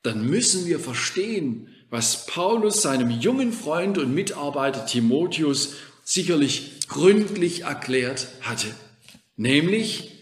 dann 0.02 0.26
müssen 0.26 0.66
wir 0.66 0.80
verstehen, 0.80 1.70
was 1.92 2.26
Paulus 2.26 2.82
seinem 2.82 3.12
jungen 3.12 3.54
Freund 3.54 4.00
und 4.00 4.16
Mitarbeiter 4.16 4.88
Timotheus 4.88 5.76
sicherlich 6.04 6.88
gründlich 6.88 7.62
erklärt 7.62 8.30
hatte. 8.42 8.74
Nämlich, 9.36 10.14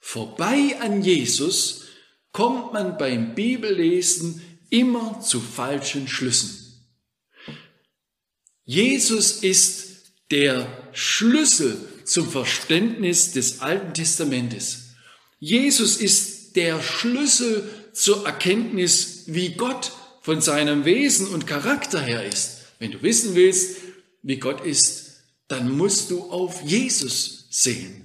vorbei 0.00 0.76
an 0.80 1.02
Jesus 1.02 1.84
kommt 2.32 2.72
man 2.72 2.98
beim 2.98 3.36
Bibellesen 3.36 4.42
immer 4.70 5.20
zu 5.20 5.40
falschen 5.40 6.08
Schlüssen. 6.08 6.82
Jesus 8.64 9.44
ist 9.44 10.10
der 10.32 10.66
Schlüssel 10.92 11.78
zum 12.10 12.28
Verständnis 12.28 13.32
des 13.32 13.60
Alten 13.60 13.94
Testamentes. 13.94 14.94
Jesus 15.38 15.96
ist 15.96 16.56
der 16.56 16.82
Schlüssel 16.82 17.68
zur 17.92 18.26
Erkenntnis, 18.26 19.24
wie 19.26 19.50
Gott 19.50 19.92
von 20.20 20.40
seinem 20.40 20.84
Wesen 20.84 21.28
und 21.28 21.46
Charakter 21.46 22.00
her 22.00 22.26
ist. 22.26 22.62
Wenn 22.78 22.90
du 22.90 23.02
wissen 23.02 23.34
willst, 23.34 23.76
wie 24.22 24.38
Gott 24.38 24.64
ist, 24.64 25.22
dann 25.46 25.70
musst 25.70 26.10
du 26.10 26.22
auf 26.30 26.62
Jesus 26.62 27.46
sehen. 27.50 28.04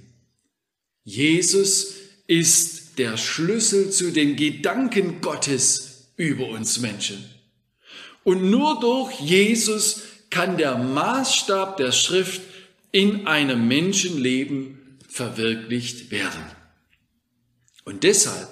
Jesus 1.04 1.94
ist 2.26 2.98
der 2.98 3.16
Schlüssel 3.16 3.90
zu 3.90 4.12
den 4.12 4.36
Gedanken 4.36 5.20
Gottes 5.20 6.10
über 6.16 6.48
uns 6.48 6.78
Menschen. 6.78 7.24
Und 8.24 8.50
nur 8.50 8.80
durch 8.80 9.20
Jesus 9.20 10.00
kann 10.30 10.56
der 10.56 10.78
Maßstab 10.78 11.76
der 11.76 11.92
Schrift 11.92 12.40
in 12.96 13.26
einem 13.26 13.68
Menschenleben 13.68 14.96
verwirklicht 15.06 16.10
werden. 16.10 16.40
Und 17.84 18.04
deshalb, 18.04 18.48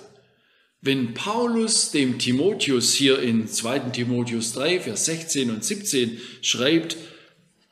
wenn 0.83 1.15
Paulus 1.15 1.93
dem 1.93 2.19
Timotheus 2.19 2.93
hier 2.93 3.21
in 3.21 3.49
2. 3.49 3.79
Timotheus 3.95 4.53
3, 4.53 4.81
Vers 4.81 5.07
16 5.07 5.49
und 5.49 5.65
17 5.65 6.21
schreibt, 6.43 6.99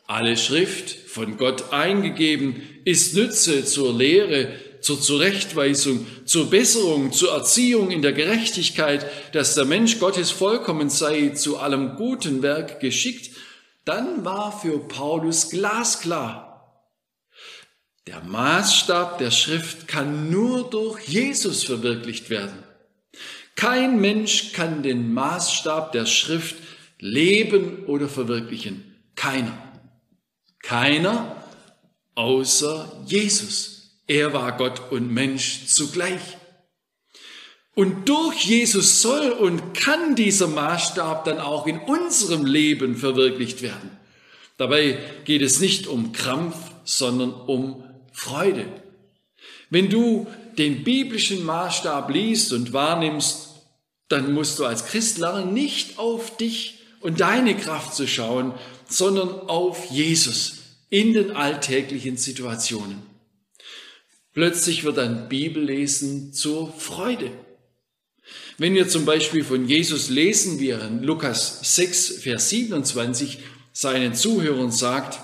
alle 0.06 0.38
Schrift 0.38 0.88
von 1.10 1.36
Gott 1.36 1.74
eingegeben 1.74 2.62
ist 2.86 3.14
Nütze 3.14 3.66
zur 3.66 3.94
Lehre, 3.94 4.54
zur 4.80 4.98
Zurechtweisung, 4.98 6.06
zur 6.24 6.48
Besserung, 6.48 7.12
zur 7.12 7.34
Erziehung 7.34 7.90
in 7.90 8.00
der 8.00 8.14
Gerechtigkeit, 8.14 9.04
dass 9.34 9.54
der 9.54 9.66
Mensch 9.66 9.98
Gottes 9.98 10.30
vollkommen 10.30 10.88
sei, 10.88 11.28
zu 11.34 11.58
allem 11.58 11.96
guten 11.96 12.40
Werk 12.40 12.80
geschickt, 12.80 13.32
dann 13.84 14.24
war 14.24 14.58
für 14.58 14.78
Paulus 14.78 15.50
glasklar, 15.50 16.51
der 18.06 18.20
Maßstab 18.22 19.18
der 19.18 19.30
Schrift 19.30 19.86
kann 19.86 20.30
nur 20.30 20.68
durch 20.68 21.06
Jesus 21.06 21.62
verwirklicht 21.62 22.30
werden. 22.30 22.64
Kein 23.54 24.00
Mensch 24.00 24.52
kann 24.52 24.82
den 24.82 25.12
Maßstab 25.12 25.92
der 25.92 26.06
Schrift 26.06 26.56
leben 26.98 27.84
oder 27.86 28.08
verwirklichen. 28.08 28.96
Keiner. 29.14 29.56
Keiner 30.62 31.44
außer 32.14 33.04
Jesus. 33.06 34.00
Er 34.06 34.32
war 34.32 34.56
Gott 34.56 34.90
und 34.90 35.12
Mensch 35.12 35.66
zugleich. 35.66 36.20
Und 37.74 38.08
durch 38.08 38.44
Jesus 38.44 39.00
soll 39.00 39.30
und 39.30 39.74
kann 39.74 40.14
dieser 40.14 40.48
Maßstab 40.48 41.24
dann 41.24 41.38
auch 41.38 41.66
in 41.66 41.78
unserem 41.78 42.44
Leben 42.44 42.96
verwirklicht 42.96 43.62
werden. 43.62 43.96
Dabei 44.58 44.98
geht 45.24 45.40
es 45.40 45.60
nicht 45.60 45.86
um 45.86 46.12
Krampf, 46.12 46.56
sondern 46.84 47.32
um 47.32 47.84
Freude. 48.12 48.66
Wenn 49.70 49.88
du 49.88 50.26
den 50.58 50.84
biblischen 50.84 51.44
Maßstab 51.44 52.10
liest 52.10 52.52
und 52.52 52.72
wahrnimmst, 52.72 53.48
dann 54.08 54.34
musst 54.34 54.58
du 54.58 54.66
als 54.66 54.86
Christ 54.86 55.18
lernen, 55.18 55.54
nicht 55.54 55.98
auf 55.98 56.36
dich 56.36 56.80
und 57.00 57.20
deine 57.20 57.56
Kraft 57.56 57.94
zu 57.94 58.06
schauen, 58.06 58.52
sondern 58.88 59.28
auf 59.48 59.90
Jesus 59.90 60.58
in 60.90 61.14
den 61.14 61.30
alltäglichen 61.32 62.18
Situationen. 62.18 63.02
Plötzlich 64.34 64.84
wird 64.84 64.98
ein 64.98 65.28
Bibellesen 65.28 66.32
zur 66.32 66.72
Freude. 66.72 67.30
Wenn 68.58 68.74
wir 68.74 68.88
zum 68.88 69.04
Beispiel 69.04 69.44
von 69.44 69.66
Jesus 69.66 70.10
lesen, 70.10 70.60
wie 70.60 70.70
er 70.70 70.86
in 70.86 71.02
Lukas 71.02 71.74
6, 71.74 72.18
Vers 72.22 72.50
27 72.50 73.38
seinen 73.72 74.14
Zuhörern 74.14 74.70
sagt, 74.70 75.18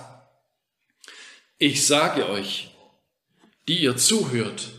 ich 1.58 1.86
sage 1.86 2.28
euch, 2.28 2.70
die 3.68 3.82
ihr 3.82 3.96
zuhört, 3.96 4.70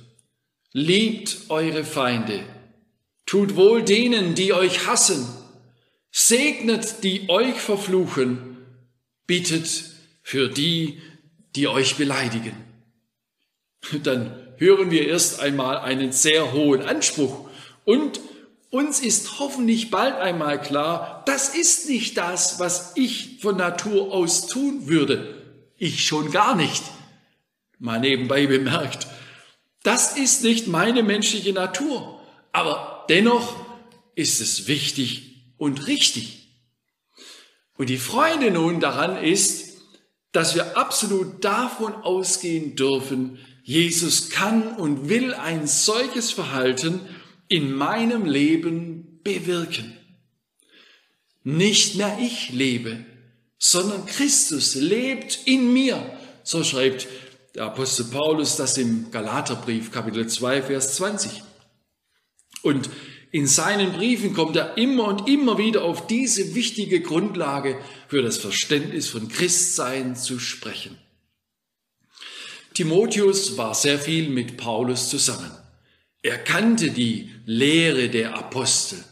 liebt 0.74 1.38
eure 1.50 1.84
Feinde, 1.84 2.44
tut 3.26 3.56
wohl 3.56 3.84
denen, 3.84 4.36
die 4.36 4.52
euch 4.52 4.88
hassen, 4.88 5.28
segnet 6.12 7.04
die 7.04 7.30
euch 7.30 7.56
verfluchen, 7.56 8.58
bittet 9.28 9.84
für 10.24 10.50
die, 10.50 11.00
die 11.56 11.68
euch 11.68 11.96
beleidigen. 11.96 12.56
Dann 14.04 14.36
hören 14.58 14.92
wir 14.92 15.08
erst 15.08 15.40
einmal 15.40 15.78
einen 15.78 16.12
sehr 16.12 16.52
hohen 16.52 16.82
Anspruch 16.82 17.48
und 17.86 18.20
uns 18.72 19.00
ist 19.00 19.40
hoffentlich 19.40 19.90
bald 19.90 20.16
einmal 20.16 20.62
klar, 20.62 21.24
das 21.26 21.56
ist 21.56 21.90
nicht 21.90 22.18
das, 22.18 22.60
was 22.60 22.92
ich 22.96 23.40
von 23.42 23.58
Natur 23.58 24.14
aus 24.14 24.46
tun 24.48 24.88
würde. 24.88 25.44
Ich 25.78 26.06
schon 26.06 26.32
gar 26.32 26.56
nicht. 26.56 26.84
Mal 27.80 28.00
nebenbei 28.00 28.46
bemerkt, 28.46 29.08
das 29.84 30.18
ist 30.18 30.44
nicht 30.44 30.68
meine 30.68 31.04
menschliche 31.04 31.54
Natur. 31.54 32.22
Aber 32.52 33.06
dennoch 33.10 33.56
ist 34.16 34.42
es 34.42 34.68
wichtig 34.68 35.54
und 35.58 35.88
richtig. 35.88 36.50
Und 37.78 37.90
die 37.90 37.98
Freude 37.98 38.52
nun 38.52 38.82
daran 38.82 39.24
ist, 39.24 39.78
dass 40.34 40.56
wir 40.56 40.78
absolut 40.78 41.44
davon 41.44 41.94
ausgehen 41.94 42.76
dürfen, 42.76 43.40
Jesus 43.64 44.30
kann 44.30 44.76
und 44.76 45.10
will 45.10 45.34
ein 45.34 45.68
solches 45.68 46.32
Verhalten 46.32 47.02
in 47.48 47.72
meinem 47.72 48.26
Leben 48.26 49.20
bewirken. 49.24 49.96
Nicht 51.44 51.96
mehr 51.96 52.18
ich 52.22 52.50
lebe, 52.50 53.06
sondern 53.58 54.06
Christus 54.06 54.76
lebt 54.76 55.40
in 55.46 55.72
mir. 55.72 56.18
So 56.44 56.64
schreibt 56.64 57.08
der 57.56 57.66
Apostel 57.66 58.06
Paulus 58.06 58.56
das 58.56 58.78
im 58.78 59.12
Galaterbrief 59.12 59.92
Kapitel 59.92 60.28
2, 60.28 60.64
Vers 60.64 60.96
20. 60.96 61.44
Und 62.62 62.90
in 63.32 63.48
seinen 63.48 63.94
Briefen 63.94 64.34
kommt 64.34 64.56
er 64.56 64.78
immer 64.78 65.06
und 65.06 65.28
immer 65.28 65.58
wieder 65.58 65.84
auf 65.84 66.08
diese 66.08 66.56
wichtige 66.56 67.02
Grundlage 67.02 67.80
für 68.08 68.22
das 68.22 68.38
Verständnis 68.38 69.08
von 69.08 69.28
Christsein 69.28 70.16
zu 70.16 70.40
sprechen. 70.40 70.98
Timotheus 72.74 73.58
war 73.58 73.76
sehr 73.76 74.00
viel 74.00 74.30
mit 74.30 74.58
Paulus 74.58 75.10
zusammen. 75.10 75.52
Er 76.22 76.38
kannte 76.38 76.92
die 76.92 77.32
Lehre 77.46 78.10
der 78.10 78.36
Apostel. 78.36 79.04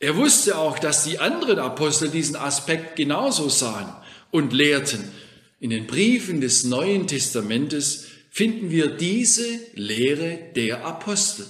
Er 0.00 0.16
wusste 0.16 0.56
auch, 0.56 0.78
dass 0.78 1.04
die 1.04 1.18
anderen 1.18 1.58
Apostel 1.58 2.08
diesen 2.08 2.36
Aspekt 2.36 2.96
genauso 2.96 3.48
sahen 3.48 3.92
und 4.30 4.52
lehrten. 4.52 5.12
In 5.60 5.70
den 5.70 5.86
Briefen 5.86 6.40
des 6.40 6.64
Neuen 6.64 7.06
Testamentes 7.06 8.06
finden 8.30 8.70
wir 8.70 8.88
diese 8.88 9.60
Lehre 9.74 10.38
der 10.54 10.84
Apostel. 10.84 11.46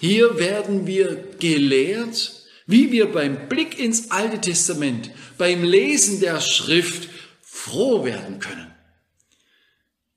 Hier 0.00 0.38
werden 0.38 0.86
wir 0.86 1.24
gelehrt, 1.38 2.46
wie 2.66 2.92
wir 2.92 3.12
beim 3.12 3.48
Blick 3.48 3.78
ins 3.78 4.10
Alte 4.10 4.40
Testament, 4.40 5.10
beim 5.36 5.64
Lesen 5.64 6.20
der 6.20 6.40
Schrift 6.40 7.08
froh 7.42 8.04
werden 8.04 8.38
können. 8.38 8.72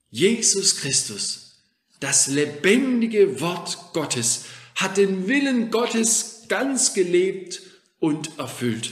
Jesus 0.09 0.77
Christus 0.77 1.41
das 2.01 2.25
lebendige 2.27 3.41
Wort 3.41 3.93
Gottes 3.93 4.45
hat 4.75 4.97
den 4.97 5.27
Willen 5.27 5.69
Gottes 5.69 6.45
ganz 6.49 6.95
gelebt 6.95 7.61
und 7.99 8.39
erfüllt. 8.39 8.91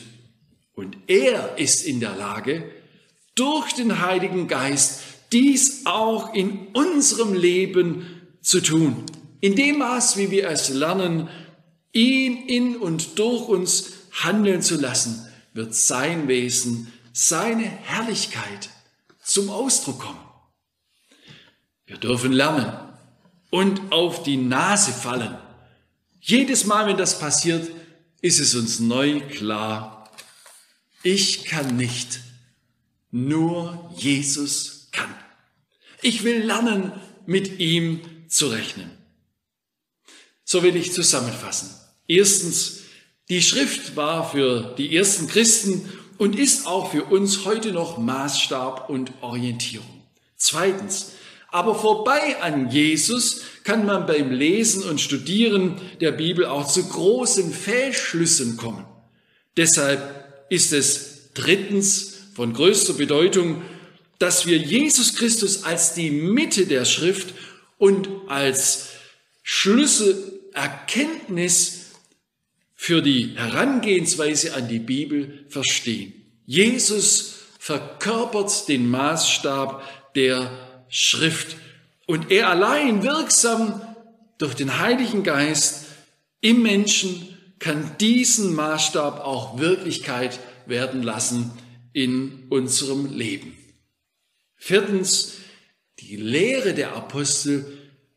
Und 0.74 0.96
er 1.08 1.58
ist 1.58 1.84
in 1.86 2.00
der 2.00 2.16
Lage, 2.16 2.72
durch 3.40 3.74
den 3.74 4.02
Heiligen 4.02 4.48
Geist 4.48 5.02
dies 5.32 5.86
auch 5.86 6.34
in 6.34 6.68
unserem 6.74 7.34
Leben 7.34 8.06
zu 8.42 8.62
tun. 8.62 9.06
In 9.42 9.56
dem 9.56 9.80
Maß, 9.80 10.18
wie 10.18 10.32
wir 10.32 10.50
es 10.50 10.70
lernen, 10.70 11.30
ihn 11.94 12.48
in 12.48 12.76
und 12.76 13.18
durch 13.18 13.48
uns 13.48 13.92
handeln 14.12 14.62
zu 14.62 14.76
lassen, 14.76 15.26
wird 15.54 15.74
sein 15.74 16.28
Wesen, 16.28 16.92
seine 17.14 17.64
Herrlichkeit 17.64 18.70
zum 19.24 19.50
Ausdruck 19.50 20.00
kommen. 20.00 20.20
Wir 21.86 21.98
dürfen 21.98 22.32
lernen, 22.32 22.90
und 23.50 23.92
auf 23.92 24.24
die 24.24 24.38
Nase 24.38 24.92
fallen. 24.92 25.38
Jedes 26.22 26.66
Mal, 26.66 26.88
wenn 26.88 26.98
das 26.98 27.20
passiert, 27.20 27.70
ist 28.22 28.40
es 28.40 28.56
uns 28.56 28.80
neu 28.80 29.22
klar, 29.22 30.12
ich 31.02 31.46
kann 31.46 31.78
nicht, 31.78 32.19
nur 33.12 33.92
Jesus 33.96 34.90
kann. 34.92 35.14
Ich 36.02 36.24
will 36.24 36.44
lernen, 36.44 36.92
mit 37.26 37.60
ihm 37.60 38.02
zu 38.28 38.48
rechnen. 38.48 38.90
So 40.44 40.64
will 40.64 40.76
ich 40.76 40.94
zusammenfassen. 40.94 41.70
Erstens, 42.08 42.80
die 43.30 43.44
Schrift 43.44 43.96
war 43.96 44.30
für 44.32 44.74
die 44.78 44.96
ersten 44.96 45.28
Christen 45.28 45.88
und 46.18 46.38
ist 46.38 46.66
auch 46.66 46.92
für 46.92 47.04
uns 47.04 47.46
heute 47.46 47.72
noch 47.72 48.00
Maßstab 48.00 48.90
und 48.90 49.12
Orientierung. 49.22 50.04
Zweitens, 50.36 51.12
aber 51.52 51.76
vorbei 51.76 52.42
an 52.42 52.72
Jesus 52.72 53.42
kann 53.64 53.86
man 53.86 54.06
beim 54.06 54.32
Lesen 54.32 54.84
und 54.84 55.02
Studieren 55.02 55.80
der 56.02 56.12
Bibel 56.12 56.46
auch 56.46 56.68
zu 56.68 56.88
großen 56.88 57.54
Fehlschlüssen 57.54 58.58
kommen. 58.58 58.86
Deshalb 59.58 60.46
ist 60.50 60.74
es 60.74 61.34
drittens 61.34 62.19
von 62.40 62.54
größter 62.54 62.94
Bedeutung, 62.94 63.62
dass 64.18 64.48
wir 64.48 64.56
Jesus 64.56 65.16
Christus 65.16 65.66
als 65.66 65.94
die 65.94 66.10
Mitte 66.10 66.68
der 66.68 66.86
Schrift 66.86 67.34
und 67.78 68.08
als 68.30 68.92
Schlüsselerkenntnis 69.44 71.88
für 72.76 73.02
die 73.02 73.34
Herangehensweise 73.36 74.54
an 74.54 74.70
die 74.70 74.80
Bibel 74.80 75.44
verstehen. 75.50 76.14
Jesus 76.46 77.34
verkörpert 77.60 78.70
den 78.70 78.90
Maßstab 78.90 79.84
der 80.16 80.50
Schrift. 80.88 81.58
Und 82.06 82.32
er 82.32 82.50
allein 82.50 83.04
wirksam 83.04 83.82
durch 84.38 84.54
den 84.54 84.80
Heiligen 84.80 85.24
Geist 85.24 85.88
im 86.40 86.62
Menschen 86.62 87.38
kann 87.60 87.98
diesen 88.00 88.56
Maßstab 88.56 89.26
auch 89.26 89.60
Wirklichkeit 89.60 90.40
werden 90.68 91.04
lassen 91.04 91.52
in 92.00 92.46
unserem 92.48 93.14
Leben. 93.14 93.58
Viertens, 94.56 95.34
die 96.00 96.16
Lehre 96.16 96.74
der 96.74 96.96
Apostel 96.96 97.66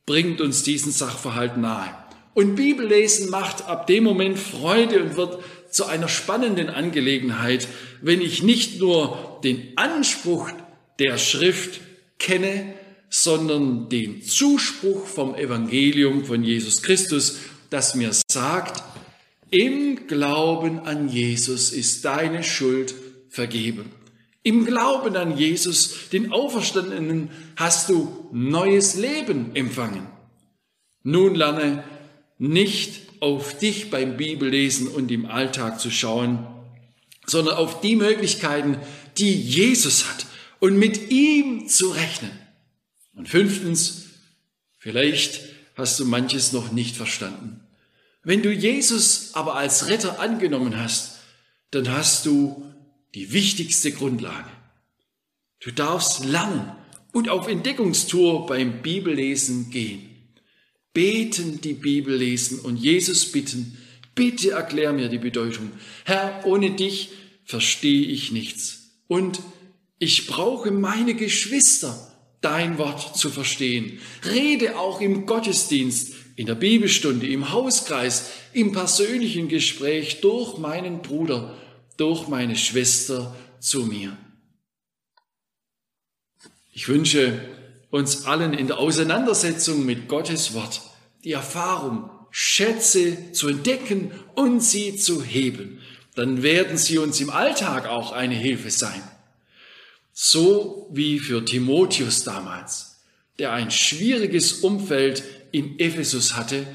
bringt 0.06 0.40
uns 0.40 0.62
diesen 0.62 0.92
Sachverhalt 0.92 1.56
nahe. 1.56 1.92
Und 2.32 2.54
Bibellesen 2.54 3.28
macht 3.28 3.66
ab 3.66 3.88
dem 3.88 4.04
Moment 4.04 4.38
Freude 4.38 5.02
und 5.02 5.16
wird 5.16 5.42
zu 5.68 5.86
einer 5.86 6.08
spannenden 6.08 6.70
Angelegenheit, 6.70 7.66
wenn 8.00 8.20
ich 8.20 8.44
nicht 8.44 8.78
nur 8.78 9.40
den 9.42 9.72
Anspruch 9.74 10.48
der 11.00 11.18
Schrift 11.18 11.80
kenne, 12.20 12.74
sondern 13.10 13.88
den 13.88 14.22
Zuspruch 14.22 15.06
vom 15.06 15.34
Evangelium 15.34 16.24
von 16.24 16.44
Jesus 16.44 16.82
Christus, 16.82 17.38
das 17.68 17.96
mir 17.96 18.12
sagt, 18.30 18.84
im 19.50 20.06
Glauben 20.06 20.78
an 20.78 21.08
Jesus 21.08 21.72
ist 21.72 22.04
deine 22.04 22.44
Schuld 22.44 22.94
vergeben. 23.32 23.90
Im 24.42 24.66
Glauben 24.66 25.16
an 25.16 25.36
Jesus, 25.38 26.08
den 26.10 26.32
Auferstandenen, 26.32 27.30
hast 27.56 27.88
du 27.88 28.28
neues 28.32 28.96
Leben 28.96 29.56
empfangen. 29.56 30.06
Nun 31.02 31.34
lerne 31.34 31.82
nicht 32.38 33.02
auf 33.20 33.56
dich 33.56 33.90
beim 33.90 34.16
Bibellesen 34.16 34.88
und 34.88 35.10
im 35.10 35.26
Alltag 35.26 35.80
zu 35.80 35.90
schauen, 35.90 36.46
sondern 37.26 37.56
auf 37.56 37.80
die 37.80 37.96
Möglichkeiten, 37.96 38.78
die 39.16 39.32
Jesus 39.32 40.08
hat 40.10 40.26
und 40.58 40.76
mit 40.76 41.10
ihm 41.10 41.68
zu 41.68 41.90
rechnen. 41.90 42.32
Und 43.14 43.28
fünftens, 43.28 44.06
vielleicht 44.78 45.40
hast 45.76 45.98
du 46.00 46.04
manches 46.04 46.52
noch 46.52 46.72
nicht 46.72 46.96
verstanden. 46.96 47.60
Wenn 48.24 48.42
du 48.42 48.52
Jesus 48.52 49.30
aber 49.34 49.54
als 49.56 49.88
Retter 49.88 50.20
angenommen 50.20 50.78
hast, 50.78 51.18
dann 51.70 51.90
hast 51.90 52.26
du 52.26 52.71
die 53.14 53.32
wichtigste 53.32 53.92
Grundlage. 53.92 54.50
Du 55.60 55.70
darfst 55.70 56.24
lernen 56.24 56.72
und 57.12 57.28
auf 57.28 57.46
Entdeckungstour 57.46 58.46
beim 58.46 58.82
Bibellesen 58.82 59.70
gehen. 59.70 60.08
Beten 60.92 61.60
die 61.60 61.74
Bibel 61.74 62.16
lesen 62.16 62.60
und 62.60 62.76
Jesus 62.76 63.30
bitten, 63.30 63.78
bitte 64.14 64.52
erklär 64.52 64.92
mir 64.92 65.08
die 65.08 65.18
Bedeutung. 65.18 65.70
Herr, 66.04 66.42
ohne 66.44 66.72
dich 66.72 67.10
verstehe 67.44 68.06
ich 68.06 68.32
nichts. 68.32 69.00
Und 69.08 69.40
ich 69.98 70.26
brauche 70.26 70.70
meine 70.70 71.14
Geschwister, 71.14 72.12
dein 72.40 72.76
Wort 72.78 73.16
zu 73.16 73.30
verstehen. 73.30 74.00
Rede 74.24 74.78
auch 74.78 75.00
im 75.00 75.26
Gottesdienst, 75.26 76.14
in 76.34 76.46
der 76.46 76.54
Bibelstunde, 76.54 77.26
im 77.26 77.52
Hauskreis, 77.52 78.30
im 78.52 78.72
persönlichen 78.72 79.48
Gespräch 79.48 80.20
durch 80.20 80.58
meinen 80.58 81.02
Bruder, 81.02 81.56
durch 81.96 82.28
meine 82.28 82.56
Schwester 82.56 83.34
zu 83.60 83.84
mir. 83.84 84.16
Ich 86.72 86.88
wünsche 86.88 87.40
uns 87.90 88.24
allen 88.24 88.54
in 88.54 88.66
der 88.66 88.78
Auseinandersetzung 88.78 89.84
mit 89.84 90.08
Gottes 90.08 90.54
Wort 90.54 90.80
die 91.24 91.32
Erfahrung, 91.32 92.10
Schätze 92.30 93.32
zu 93.32 93.48
entdecken 93.48 94.10
und 94.34 94.60
sie 94.60 94.96
zu 94.96 95.22
heben 95.22 95.80
dann 96.14 96.42
werden 96.42 96.76
sie 96.76 96.98
uns 96.98 97.20
im 97.20 97.30
Alltag 97.30 97.86
auch 97.86 98.12
eine 98.12 98.34
Hilfe 98.34 98.70
sein. 98.70 99.02
So 100.12 100.90
wie 100.92 101.18
für 101.18 101.44
Timotheus 101.44 102.22
damals, 102.24 102.98
der 103.38 103.52
ein 103.52 103.70
schwieriges 103.70 104.52
Umfeld 104.52 105.22
in 105.52 105.78
Ephesus 105.78 106.36
hatte 106.36 106.66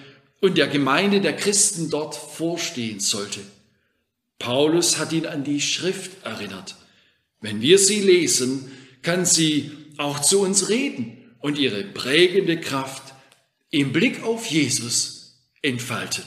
und 0.41 0.57
der 0.57 0.67
Gemeinde 0.67 1.21
der 1.21 1.35
Christen 1.35 1.89
dort 1.89 2.15
vorstehen 2.15 2.99
sollte. 2.99 3.41
Paulus 4.39 4.97
hat 4.97 5.13
ihn 5.13 5.25
an 5.25 5.43
die 5.43 5.61
Schrift 5.61 6.23
erinnert. 6.23 6.75
Wenn 7.41 7.61
wir 7.61 7.79
sie 7.79 8.01
lesen, 8.01 8.71
kann 9.01 9.25
sie 9.25 9.71
auch 9.97 10.19
zu 10.19 10.41
uns 10.41 10.69
reden 10.69 11.35
und 11.39 11.57
ihre 11.57 11.83
prägende 11.83 12.59
Kraft 12.59 13.13
im 13.69 13.91
Blick 13.93 14.23
auf 14.23 14.45
Jesus 14.45 15.41
entfalten. 15.61 16.23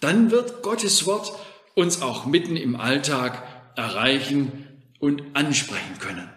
Dann 0.00 0.30
wird 0.30 0.62
Gottes 0.62 1.06
Wort 1.06 1.32
uns 1.74 2.02
auch 2.02 2.26
mitten 2.26 2.56
im 2.56 2.76
Alltag 2.76 3.46
erreichen 3.76 4.82
und 4.98 5.22
ansprechen 5.34 5.98
können. 5.98 6.30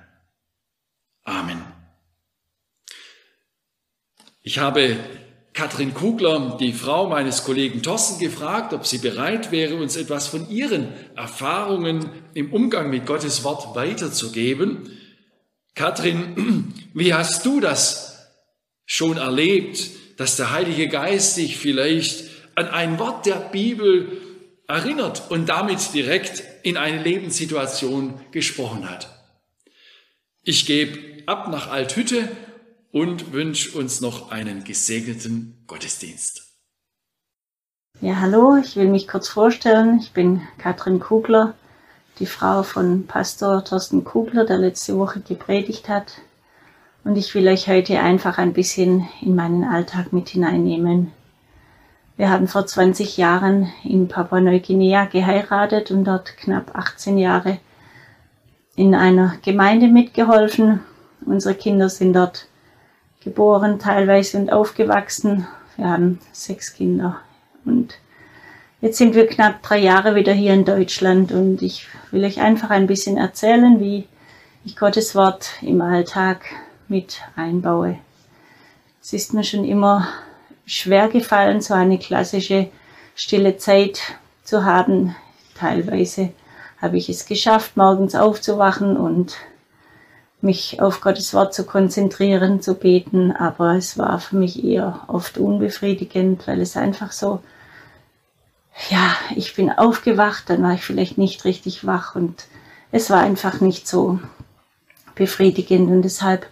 Amen. 1.23 1.61
Ich 4.43 4.59
habe 4.59 4.97
Katrin 5.55 5.93
Kugler, 5.93 6.57
die 6.59 6.73
Frau 6.73 7.07
meines 7.07 7.45
Kollegen 7.45 7.81
Thorsten, 7.81 8.19
gefragt, 8.19 8.73
ob 8.73 8.85
sie 8.85 8.97
bereit 8.97 9.53
wäre, 9.53 9.75
uns 9.75 9.95
etwas 9.95 10.27
von 10.27 10.49
ihren 10.49 10.89
Erfahrungen 11.15 12.09
im 12.33 12.51
Umgang 12.51 12.89
mit 12.89 13.05
Gottes 13.05 13.45
Wort 13.45 13.73
weiterzugeben. 13.73 14.89
Katrin, 15.73 16.73
wie 16.93 17.13
hast 17.13 17.45
du 17.45 17.61
das 17.61 18.33
schon 18.85 19.15
erlebt, 19.15 19.91
dass 20.17 20.35
der 20.35 20.51
Heilige 20.51 20.89
Geist 20.89 21.37
dich 21.37 21.55
vielleicht 21.55 22.25
an 22.55 22.67
ein 22.67 22.99
Wort 22.99 23.25
der 23.25 23.35
Bibel 23.35 24.11
erinnert 24.67 25.31
und 25.31 25.47
damit 25.47 25.93
direkt 25.93 26.43
in 26.63 26.75
eine 26.75 27.01
Lebenssituation 27.01 28.19
gesprochen 28.31 28.89
hat? 28.89 29.07
Ich 30.43 30.65
gebe 30.65 31.23
ab 31.27 31.47
nach 31.49 31.71
Althütte 31.71 32.27
und 32.95 33.33
wünsche 33.33 33.77
uns 33.77 33.99
noch 33.99 34.31
einen 34.31 34.63
gesegneten 34.63 35.61
Gottesdienst. 35.67 36.55
Ja, 37.99 38.21
hallo, 38.21 38.55
ich 38.55 38.77
will 38.77 38.87
mich 38.87 39.09
kurz 39.09 39.27
vorstellen. 39.27 39.99
Ich 39.99 40.13
bin 40.13 40.39
Katrin 40.57 41.01
Kugler, 41.01 41.55
die 42.19 42.25
Frau 42.25 42.63
von 42.63 43.05
Pastor 43.05 43.65
Thorsten 43.65 44.05
Kugler, 44.05 44.45
der 44.45 44.59
letzte 44.59 44.97
Woche 44.97 45.19
gepredigt 45.19 45.89
hat. 45.89 46.21
Und 47.03 47.17
ich 47.17 47.35
will 47.35 47.45
euch 47.49 47.67
heute 47.67 47.99
einfach 47.99 48.37
ein 48.37 48.53
bisschen 48.53 49.09
in 49.19 49.35
meinen 49.35 49.65
Alltag 49.65 50.13
mit 50.13 50.29
hineinnehmen. 50.29 51.11
Wir 52.15 52.29
haben 52.29 52.47
vor 52.47 52.65
20 52.65 53.17
Jahren 53.17 53.73
in 53.83 54.07
Papua-Neuguinea 54.07 55.03
geheiratet 55.03 55.91
und 55.91 56.05
dort 56.05 56.37
knapp 56.37 56.73
18 56.73 57.17
Jahre 57.17 57.59
in 58.77 58.95
einer 58.95 59.35
Gemeinde 59.43 59.89
mitgeholfen. 59.89 60.79
Unsere 61.25 61.55
Kinder 61.55 61.89
sind 61.89 62.13
dort 62.13 62.47
geboren 63.25 63.79
teilweise 63.79 64.37
und 64.37 64.53
aufgewachsen. 64.53 65.47
Wir 65.75 65.89
haben 65.89 66.19
sechs 66.31 66.73
Kinder 66.73 67.19
und 67.65 67.95
jetzt 68.79 68.99
sind 68.99 69.15
wir 69.15 69.27
knapp 69.27 69.61
drei 69.63 69.79
Jahre 69.79 70.15
wieder 70.15 70.31
hier 70.31 70.53
in 70.53 70.63
Deutschland 70.63 71.33
und 71.33 71.61
ich 71.61 71.87
will 72.11 72.23
euch 72.23 72.39
einfach 72.39 72.69
ein 72.69 72.87
bisschen 72.87 73.17
erzählen, 73.17 73.81
wie 73.81 74.07
ich 74.63 74.77
Gottes 74.77 75.15
Wort 75.15 75.49
im 75.61 75.81
Alltag 75.81 76.45
mit 76.87 77.19
einbaue. 77.35 77.97
Es 79.01 79.11
ist 79.11 79.33
mir 79.33 79.43
schon 79.43 79.65
immer 79.65 80.07
schwer 80.67 81.09
gefallen, 81.09 81.61
so 81.61 81.73
eine 81.73 81.97
klassische 81.97 82.69
stille 83.15 83.57
Zeit 83.57 84.01
zu 84.43 84.65
haben. 84.65 85.15
Teilweise 85.55 86.29
habe 86.79 86.97
ich 86.97 87.09
es 87.09 87.25
geschafft, 87.25 87.75
morgens 87.75 88.13
aufzuwachen 88.13 88.97
und 88.97 89.35
mich 90.45 90.81
auf 90.81 91.01
Gottes 91.01 91.33
Wort 91.33 91.53
zu 91.53 91.65
konzentrieren, 91.65 92.61
zu 92.61 92.75
beten, 92.75 93.31
aber 93.31 93.75
es 93.75 93.97
war 93.97 94.19
für 94.19 94.37
mich 94.37 94.63
eher 94.63 95.01
oft 95.07 95.37
unbefriedigend, 95.37 96.47
weil 96.47 96.61
es 96.61 96.77
einfach 96.77 97.11
so, 97.11 97.41
ja, 98.89 99.15
ich 99.35 99.55
bin 99.55 99.71
aufgewacht, 99.71 100.45
dann 100.47 100.63
war 100.63 100.73
ich 100.73 100.83
vielleicht 100.83 101.17
nicht 101.17 101.43
richtig 101.43 101.85
wach 101.85 102.15
und 102.15 102.45
es 102.91 103.09
war 103.09 103.21
einfach 103.21 103.59
nicht 103.59 103.87
so 103.87 104.19
befriedigend 105.15 105.89
und 105.89 106.03
deshalb 106.03 106.47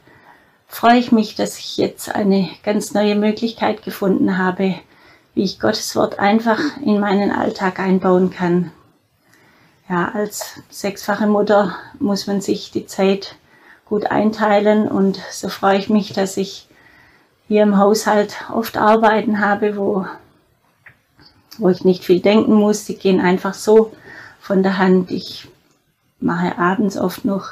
freue 0.67 0.97
ich 0.97 1.11
mich, 1.11 1.35
dass 1.35 1.59
ich 1.59 1.77
jetzt 1.77 2.13
eine 2.13 2.49
ganz 2.63 2.93
neue 2.93 3.15
Möglichkeit 3.15 3.83
gefunden 3.83 4.37
habe, 4.37 4.75
wie 5.35 5.43
ich 5.43 5.59
Gottes 5.59 5.95
Wort 5.95 6.19
einfach 6.19 6.59
in 6.83 6.99
meinen 6.99 7.31
Alltag 7.31 7.79
einbauen 7.79 8.31
kann. 8.31 8.71
Ja, 9.89 10.11
als 10.13 10.61
sechsfache 10.69 11.27
Mutter 11.27 11.75
muss 11.99 12.25
man 12.25 12.41
sich 12.41 12.71
die 12.71 12.85
Zeit 12.85 13.35
gut 13.85 14.07
einteilen 14.07 14.87
und 14.87 15.19
so 15.31 15.49
freue 15.49 15.77
ich 15.77 15.89
mich, 15.89 16.13
dass 16.13 16.37
ich 16.37 16.67
hier 17.47 17.63
im 17.63 17.77
Haushalt 17.77 18.35
oft 18.53 18.77
Arbeiten 18.77 19.39
habe, 19.39 19.77
wo, 19.77 20.05
wo 21.57 21.69
ich 21.69 21.83
nicht 21.83 22.03
viel 22.03 22.19
denken 22.19 22.53
muss. 22.53 22.85
Die 22.85 22.95
gehen 22.95 23.19
einfach 23.19 23.53
so 23.53 23.91
von 24.39 24.63
der 24.63 24.77
Hand. 24.77 25.11
Ich 25.11 25.47
mache 26.19 26.57
abends 26.57 26.97
oft 26.97 27.25
noch 27.25 27.49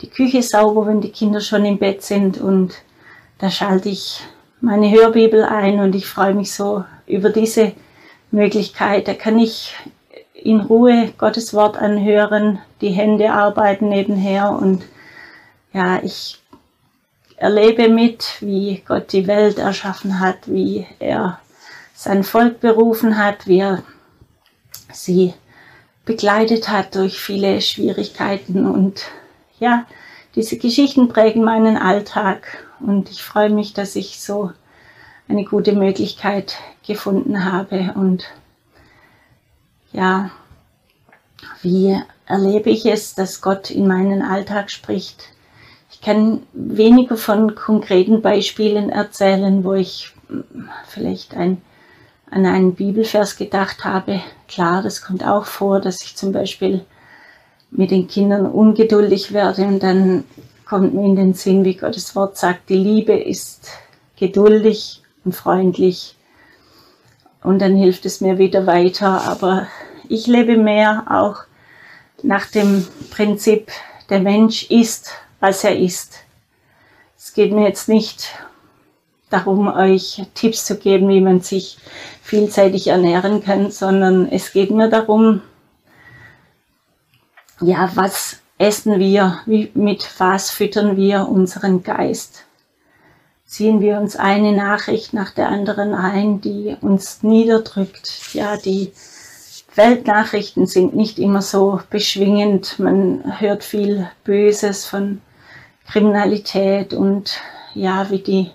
die 0.00 0.10
Küche 0.10 0.42
sauber, 0.42 0.86
wenn 0.86 1.00
die 1.00 1.12
Kinder 1.12 1.40
schon 1.40 1.64
im 1.64 1.78
Bett 1.78 2.02
sind 2.02 2.38
und 2.38 2.74
da 3.38 3.50
schalte 3.50 3.88
ich 3.88 4.20
meine 4.60 4.90
Hörbibel 4.90 5.44
ein 5.44 5.80
und 5.80 5.94
ich 5.94 6.06
freue 6.06 6.34
mich 6.34 6.52
so 6.52 6.84
über 7.06 7.30
diese 7.30 7.72
Möglichkeit. 8.30 9.08
Da 9.08 9.14
kann 9.14 9.38
ich 9.38 9.74
in 10.32 10.60
Ruhe 10.60 11.12
Gottes 11.18 11.54
Wort 11.54 11.76
anhören, 11.76 12.58
die 12.80 12.90
Hände 12.90 13.32
arbeiten 13.32 13.88
nebenher 13.88 14.50
und 14.50 14.82
ja, 15.76 16.02
ich 16.02 16.40
erlebe 17.36 17.90
mit, 17.90 18.38
wie 18.40 18.82
Gott 18.88 19.12
die 19.12 19.26
Welt 19.26 19.58
erschaffen 19.58 20.20
hat, 20.20 20.38
wie 20.46 20.86
er 20.98 21.38
sein 21.94 22.24
Volk 22.24 22.60
berufen 22.60 23.18
hat, 23.18 23.46
wie 23.46 23.58
er 23.58 23.82
sie 24.90 25.34
begleitet 26.06 26.70
hat 26.70 26.94
durch 26.94 27.20
viele 27.20 27.60
Schwierigkeiten. 27.60 28.66
Und 28.66 29.02
ja, 29.60 29.84
diese 30.34 30.56
Geschichten 30.56 31.08
prägen 31.08 31.44
meinen 31.44 31.76
Alltag. 31.76 32.64
Und 32.80 33.10
ich 33.10 33.22
freue 33.22 33.50
mich, 33.50 33.74
dass 33.74 33.96
ich 33.96 34.18
so 34.18 34.52
eine 35.28 35.44
gute 35.44 35.72
Möglichkeit 35.72 36.56
gefunden 36.86 37.44
habe. 37.44 37.92
Und 37.96 38.24
ja, 39.92 40.30
wie 41.60 42.00
erlebe 42.24 42.70
ich 42.70 42.86
es, 42.86 43.14
dass 43.14 43.42
Gott 43.42 43.70
in 43.70 43.86
meinen 43.86 44.22
Alltag 44.22 44.70
spricht? 44.70 45.35
Ich 45.96 46.02
kann 46.02 46.42
weniger 46.52 47.16
von 47.16 47.54
konkreten 47.54 48.20
Beispielen 48.20 48.90
erzählen, 48.90 49.64
wo 49.64 49.72
ich 49.72 50.12
hm, 50.28 50.68
vielleicht 50.86 51.34
ein, 51.34 51.62
an 52.30 52.44
einen 52.44 52.74
Bibelvers 52.74 53.36
gedacht 53.36 53.84
habe. 53.84 54.20
Klar, 54.46 54.82
das 54.82 55.00
kommt 55.00 55.26
auch 55.26 55.46
vor, 55.46 55.80
dass 55.80 56.02
ich 56.02 56.14
zum 56.14 56.32
Beispiel 56.32 56.84
mit 57.70 57.90
den 57.90 58.08
Kindern 58.08 58.44
ungeduldig 58.44 59.32
werde 59.32 59.64
und 59.64 59.82
dann 59.82 60.24
kommt 60.66 60.92
mir 60.92 61.06
in 61.06 61.16
den 61.16 61.32
Sinn, 61.32 61.64
wie 61.64 61.76
Gottes 61.76 62.14
Wort 62.14 62.36
sagt, 62.36 62.68
die 62.68 62.76
Liebe 62.76 63.14
ist 63.14 63.70
geduldig 64.18 65.02
und 65.24 65.34
freundlich. 65.34 66.14
Und 67.42 67.60
dann 67.60 67.74
hilft 67.74 68.04
es 68.04 68.20
mir 68.20 68.36
wieder 68.36 68.66
weiter. 68.66 69.22
Aber 69.22 69.66
ich 70.08 70.26
lebe 70.26 70.58
mehr 70.58 71.04
auch 71.08 71.44
nach 72.22 72.46
dem 72.46 72.86
Prinzip, 73.10 73.70
der 74.10 74.20
Mensch 74.20 74.70
ist, 74.70 75.10
was 75.40 75.64
er 75.64 75.78
ist. 75.78 76.18
Es 77.16 77.32
geht 77.34 77.52
mir 77.52 77.66
jetzt 77.66 77.88
nicht 77.88 78.28
darum, 79.30 79.68
euch 79.68 80.22
Tipps 80.34 80.64
zu 80.64 80.78
geben, 80.78 81.08
wie 81.08 81.20
man 81.20 81.40
sich 81.40 81.78
vielseitig 82.22 82.88
ernähren 82.88 83.42
kann, 83.42 83.70
sondern 83.70 84.28
es 84.30 84.52
geht 84.52 84.70
mir 84.70 84.88
darum, 84.88 85.42
ja, 87.60 87.90
was 87.94 88.38
essen 88.58 88.98
wir, 88.98 89.40
wie, 89.46 89.70
mit 89.74 90.08
was 90.18 90.50
füttern 90.50 90.96
wir 90.96 91.28
unseren 91.28 91.82
Geist? 91.82 92.44
Ziehen 93.44 93.80
wir 93.80 93.98
uns 93.98 94.16
eine 94.16 94.52
Nachricht 94.52 95.12
nach 95.12 95.30
der 95.30 95.48
anderen 95.48 95.94
ein, 95.94 96.40
die 96.40 96.76
uns 96.80 97.22
niederdrückt, 97.22 98.34
ja, 98.34 98.56
die 98.56 98.92
Weltnachrichten 99.76 100.66
sind 100.66 100.96
nicht 100.96 101.18
immer 101.18 101.42
so 101.42 101.80
beschwingend. 101.90 102.78
Man 102.78 103.40
hört 103.40 103.62
viel 103.62 104.08
Böses 104.24 104.86
von 104.86 105.20
Kriminalität 105.88 106.94
und 106.94 107.40
ja, 107.74 108.10
wie 108.10 108.18
die 108.18 108.50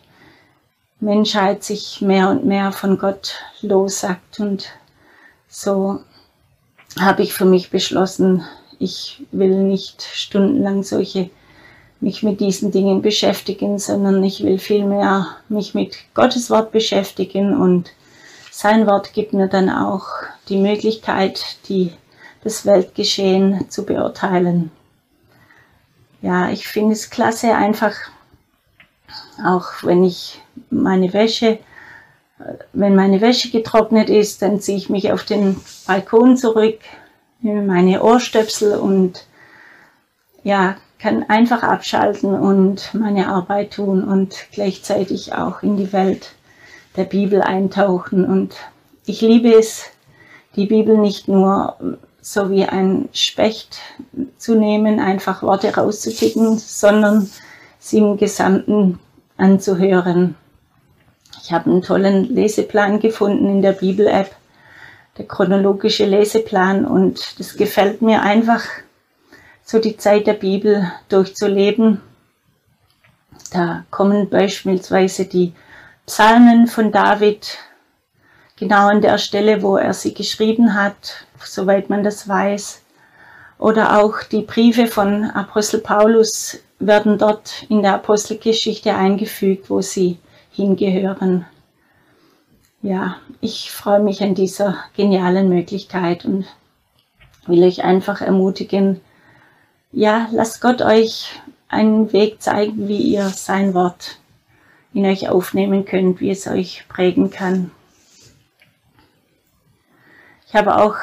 Menschheit 1.00 1.64
sich 1.64 2.02
mehr 2.02 2.30
und 2.30 2.46
mehr 2.46 2.72
von 2.72 2.98
Gott 2.98 3.36
lossagt. 3.62 4.40
Und 4.40 4.70
so 5.48 6.00
habe 7.00 7.24
ich 7.24 7.34
für 7.34 7.46
mich 7.46 7.70
beschlossen, 7.70 8.44
ich 8.80 9.24
will 9.32 9.64
nicht 9.64 10.02
stundenlang 10.02 10.84
solche 10.84 11.30
mich 12.02 12.24
mit 12.24 12.40
diesen 12.40 12.72
Dingen 12.72 13.04
beschäftigen, 13.04 13.78
sondern 13.78 14.24
ich 14.24 14.44
will 14.44 14.58
vielmehr 14.58 15.28
mich 15.50 15.76
mit 15.76 15.98
Gottes 16.16 16.50
Wort 16.50 16.72
beschäftigen 16.72 17.56
und 17.56 17.92
sein 18.50 18.88
Wort 18.88 19.14
gibt 19.14 19.34
mir 19.34 19.48
dann 19.48 19.70
auch 19.70 20.08
die 20.50 20.58
Möglichkeit, 20.58 21.58
die 21.70 21.92
das 22.44 22.66
Weltgeschehen 22.66 23.70
zu 23.70 23.86
beurteilen. 23.86 24.72
Ja, 26.22 26.52
ich 26.52 26.68
finde 26.68 26.94
es 26.94 27.10
klasse, 27.10 27.56
einfach 27.56 27.96
auch 29.44 29.84
wenn 29.84 30.04
ich 30.04 30.42
meine 30.70 31.14
Wäsche, 31.14 31.60
wenn 32.74 32.96
meine 32.96 33.22
Wäsche 33.22 33.50
getrocknet 33.50 34.10
ist, 34.10 34.42
dann 34.42 34.60
ziehe 34.60 34.78
ich 34.78 34.90
mich 34.90 35.12
auf 35.12 35.24
den 35.24 35.60
Balkon 35.88 36.38
zurück, 36.38 36.80
nehme 37.42 37.62
meine 37.62 38.04
Ohrstöpsel 38.04 38.76
und 38.78 39.26
ja, 40.44 40.76
kann 41.00 41.24
einfach 41.30 41.64
abschalten 41.64 42.34
und 42.34 42.94
meine 42.94 43.28
Arbeit 43.28 43.74
tun 43.74 44.04
und 44.04 44.36
gleichzeitig 44.52 45.34
auch 45.34 45.64
in 45.64 45.78
die 45.78 45.92
Welt 45.94 46.34
der 46.96 47.06
Bibel 47.06 47.42
eintauchen. 47.42 48.26
Und 48.26 48.56
ich 49.06 49.22
liebe 49.22 49.54
es, 49.54 49.86
die 50.56 50.68
Bibel 50.68 50.98
nicht 50.98 51.28
nur 51.28 51.76
so 52.22 52.52
wie 52.52 52.66
ein 52.66 53.10
Specht 53.14 53.80
zu 54.38 54.56
nehmen, 54.56 55.00
einfach 55.00 55.42
Worte 55.42 55.76
rauszupicken, 55.76 56.58
sondern 56.60 57.30
sie 57.80 57.98
im 57.98 58.18
Gesamten 58.18 59.00
anzuhören. 59.38 60.36
Ich 61.44 61.52
habe 61.52 61.72
einen 61.72 61.82
tollen 61.82 62.26
Leseplan 62.34 63.00
gefunden 63.00 63.48
in 63.48 63.62
der 63.64 63.72
Bibel-App, 63.72 64.36
der 65.18 65.26
chronologische 65.26 66.06
Leseplan, 66.06 66.86
und 66.86 67.40
das 67.40 67.58
gefällt 67.58 68.02
mir 68.02 68.22
einfach, 68.22 68.64
so 69.64 69.80
die 69.80 69.98
Zeit 69.98 70.28
der 70.28 70.34
Bibel 70.34 70.92
durchzuleben. 71.10 72.02
Da 73.52 73.86
kommen 73.90 74.30
beispielsweise 74.30 75.26
die 75.26 75.54
Psalmen 76.06 76.68
von 76.68 76.92
David 76.92 77.58
genau 78.58 78.88
an 78.88 79.02
der 79.02 79.18
Stelle, 79.18 79.62
wo 79.62 79.78
er 79.78 79.94
sie 79.94 80.14
geschrieben 80.14 80.76
hat, 80.76 81.26
soweit 81.46 81.90
man 81.90 82.04
das 82.04 82.28
weiß. 82.28 82.82
Oder 83.58 84.02
auch 84.02 84.24
die 84.24 84.42
Briefe 84.42 84.88
von 84.88 85.26
Apostel 85.26 85.80
Paulus 85.80 86.60
werden 86.80 87.18
dort 87.18 87.66
in 87.70 87.84
der 87.84 87.94
Apostelgeschichte 87.96 88.96
eingefügt, 88.96 89.70
wo 89.70 89.82
sie 89.82 90.18
hingehören. 90.52 91.46
Ja, 92.82 93.18
ich 93.40 93.72
freue 93.72 94.00
mich 94.00 94.24
an 94.24 94.34
dieser 94.34 94.78
genialen 94.96 95.50
Möglichkeit 95.50 96.26
und 96.26 96.46
will 97.46 97.64
euch 97.64 97.84
einfach 97.84 98.22
ermutigen, 98.22 99.02
ja, 99.92 100.28
lasst 100.32 100.62
Gott 100.62 100.82
euch 100.82 101.40
einen 101.68 102.14
Weg 102.14 102.42
zeigen, 102.42 102.88
wie 102.88 102.98
ihr 102.98 103.30
sein 103.30 103.74
Wort 103.74 104.18
in 104.94 105.06
euch 105.06 105.30
aufnehmen 105.30 105.86
könnt, 105.86 106.20
wie 106.20 106.32
es 106.32 106.48
euch 106.48 106.86
prägen 106.90 107.30
kann. 107.30 107.72
Ich 110.52 110.58
habe 110.58 110.84
auch 110.84 110.98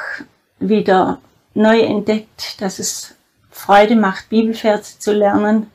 wieder 0.58 1.20
neu 1.54 1.80
entdeckt, 1.80 2.60
dass 2.60 2.78
es 2.78 3.14
Freude 3.50 3.96
macht, 3.96 4.28
Bibelverse 4.28 4.98
zu 4.98 5.14
lernen. 5.14 5.70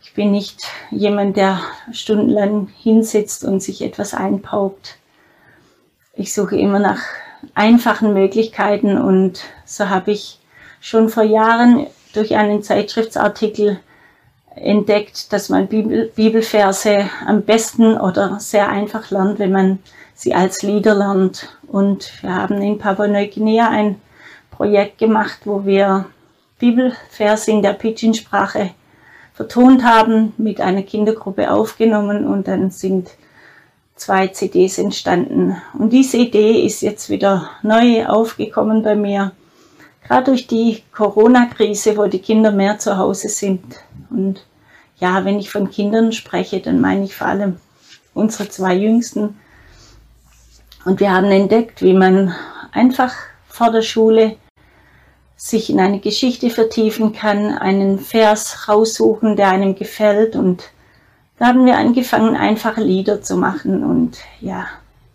Ich 0.00 0.14
bin 0.14 0.30
nicht 0.30 0.62
jemand, 0.90 1.36
der 1.36 1.60
stundenlang 1.92 2.68
hinsitzt 2.82 3.44
und 3.44 3.62
sich 3.62 3.82
etwas 3.82 4.14
einpaukt. 4.14 4.96
Ich 6.14 6.32
suche 6.32 6.56
immer 6.56 6.78
nach 6.78 7.02
einfachen 7.52 8.14
Möglichkeiten 8.14 8.96
und 8.96 9.42
so 9.66 9.90
habe 9.90 10.12
ich 10.12 10.40
schon 10.80 11.10
vor 11.10 11.24
Jahren 11.24 11.88
durch 12.14 12.34
einen 12.34 12.62
Zeitschriftsartikel 12.62 13.78
entdeckt, 14.54 15.34
dass 15.34 15.50
man 15.50 15.66
Bibel, 15.66 16.10
Bibelverse 16.16 17.10
am 17.26 17.42
besten 17.42 18.00
oder 18.00 18.40
sehr 18.40 18.70
einfach 18.70 19.10
lernt, 19.10 19.38
wenn 19.38 19.52
man 19.52 19.80
sie 20.22 20.34
als 20.34 20.62
Lieder 20.62 20.94
lernt. 20.94 21.48
Und 21.66 22.22
wir 22.22 22.34
haben 22.34 22.62
in 22.62 22.78
Papua-Neuguinea 22.78 23.68
ein 23.68 24.00
Projekt 24.50 24.98
gemacht, 24.98 25.40
wo 25.44 25.64
wir 25.64 26.06
Bibelverse 26.58 27.50
in 27.50 27.62
der 27.62 27.72
Pidgin-Sprache 27.72 28.70
vertont 29.34 29.82
haben, 29.82 30.32
mit 30.36 30.60
einer 30.60 30.82
Kindergruppe 30.82 31.50
aufgenommen 31.50 32.24
und 32.24 32.46
dann 32.46 32.70
sind 32.70 33.10
zwei 33.96 34.28
CDs 34.28 34.78
entstanden. 34.78 35.56
Und 35.76 35.92
diese 35.92 36.18
Idee 36.18 36.64
ist 36.64 36.82
jetzt 36.82 37.10
wieder 37.10 37.50
neu 37.62 38.06
aufgekommen 38.06 38.84
bei 38.84 38.94
mir, 38.94 39.32
gerade 40.06 40.24
durch 40.24 40.46
die 40.46 40.82
Corona-Krise, 40.92 41.96
wo 41.96 42.06
die 42.06 42.20
Kinder 42.20 42.52
mehr 42.52 42.78
zu 42.78 42.96
Hause 42.96 43.28
sind. 43.28 43.64
Und 44.10 44.46
ja, 44.98 45.24
wenn 45.24 45.40
ich 45.40 45.50
von 45.50 45.70
Kindern 45.70 46.12
spreche, 46.12 46.60
dann 46.60 46.80
meine 46.80 47.04
ich 47.04 47.16
vor 47.16 47.26
allem 47.26 47.56
unsere 48.14 48.48
zwei 48.48 48.74
Jüngsten. 48.74 49.36
Und 50.84 51.00
wir 51.00 51.12
haben 51.12 51.30
entdeckt, 51.30 51.82
wie 51.82 51.94
man 51.94 52.34
einfach 52.72 53.14
vor 53.48 53.70
der 53.70 53.82
Schule 53.82 54.36
sich 55.36 55.70
in 55.70 55.80
eine 55.80 55.98
Geschichte 55.98 56.50
vertiefen 56.50 57.12
kann, 57.12 57.58
einen 57.58 57.98
Vers 57.98 58.68
raussuchen, 58.68 59.36
der 59.36 59.48
einem 59.48 59.74
gefällt. 59.74 60.36
Und 60.36 60.70
da 61.38 61.46
haben 61.46 61.66
wir 61.66 61.76
angefangen, 61.76 62.36
einfache 62.36 62.80
Lieder 62.80 63.22
zu 63.22 63.36
machen. 63.36 63.84
Und 63.84 64.18
ja, 64.40 64.66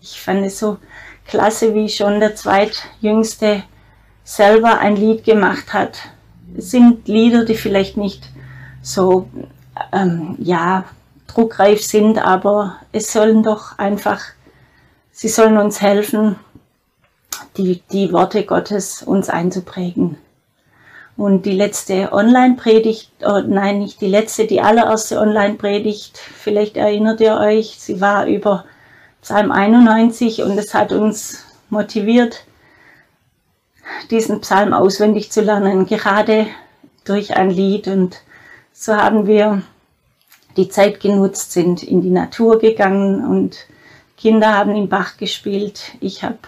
ich 0.01 0.21
fand 0.21 0.45
es 0.45 0.59
so 0.59 0.77
klasse, 1.25 1.73
wie 1.73 1.89
schon 1.89 2.19
der 2.19 2.35
zweitjüngste 2.35 3.63
selber 4.23 4.79
ein 4.79 4.95
Lied 4.95 5.23
gemacht 5.23 5.73
hat. 5.73 5.97
Es 6.57 6.71
sind 6.71 7.07
Lieder, 7.07 7.45
die 7.45 7.55
vielleicht 7.55 7.97
nicht 7.97 8.29
so, 8.81 9.29
ähm, 9.93 10.35
ja, 10.39 10.85
druckreif 11.27 11.83
sind, 11.83 12.19
aber 12.19 12.77
es 12.91 13.11
sollen 13.13 13.43
doch 13.43 13.77
einfach, 13.77 14.21
sie 15.17 15.29
sollen 15.29 15.57
uns 15.57 15.81
helfen, 15.81 16.35
die, 17.57 17.81
die 17.91 18.13
Worte 18.13 18.45
Gottes 18.45 19.01
uns 19.01 19.29
einzuprägen. 19.29 20.17
Und 21.17 21.47
die 21.47 21.55
letzte 21.55 22.13
Online-Predigt, 22.13 23.09
oh 23.25 23.39
nein, 23.39 23.79
nicht 23.79 23.99
die 23.99 24.07
letzte, 24.07 24.45
die 24.45 24.61
allererste 24.61 25.19
Online-Predigt, 25.19 26.19
vielleicht 26.19 26.77
erinnert 26.77 27.19
ihr 27.19 27.35
euch, 27.37 27.77
sie 27.79 27.99
war 27.99 28.27
über 28.27 28.65
Psalm 29.23 29.51
91 29.51 30.43
und 30.43 30.55
es 30.59 30.75
hat 30.75 30.91
uns 30.91 31.43
motiviert, 31.71 32.45
diesen 34.11 34.41
Psalm 34.41 34.71
auswendig 34.71 35.31
zu 35.31 35.41
lernen, 35.41 35.87
gerade 35.87 36.45
durch 37.05 37.35
ein 37.35 37.49
Lied. 37.49 37.87
Und 37.87 38.17
so 38.71 38.95
haben 38.95 39.25
wir 39.25 39.63
die 40.57 40.69
Zeit 40.69 40.99
genutzt, 40.99 41.53
sind 41.53 41.81
in 41.81 42.01
die 42.01 42.11
Natur 42.11 42.59
gegangen 42.59 43.25
und 43.25 43.65
Kinder 44.17 44.53
haben 44.53 44.75
im 44.75 44.89
Bach 44.89 45.17
gespielt. 45.17 45.93
Ich 45.99 46.23
habe 46.23 46.39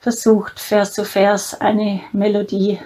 versucht, 0.00 0.58
Vers 0.60 0.92
zu 0.92 1.04
Vers 1.04 1.60
eine 1.60 2.00
Melodie 2.12 2.78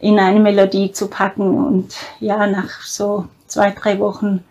in 0.00 0.18
eine 0.18 0.40
Melodie 0.40 0.92
zu 0.92 1.08
packen. 1.08 1.66
Und 1.66 1.96
ja, 2.20 2.46
nach 2.46 2.82
so 2.82 3.26
zwei, 3.46 3.70
drei 3.70 3.98
Wochen 3.98 4.44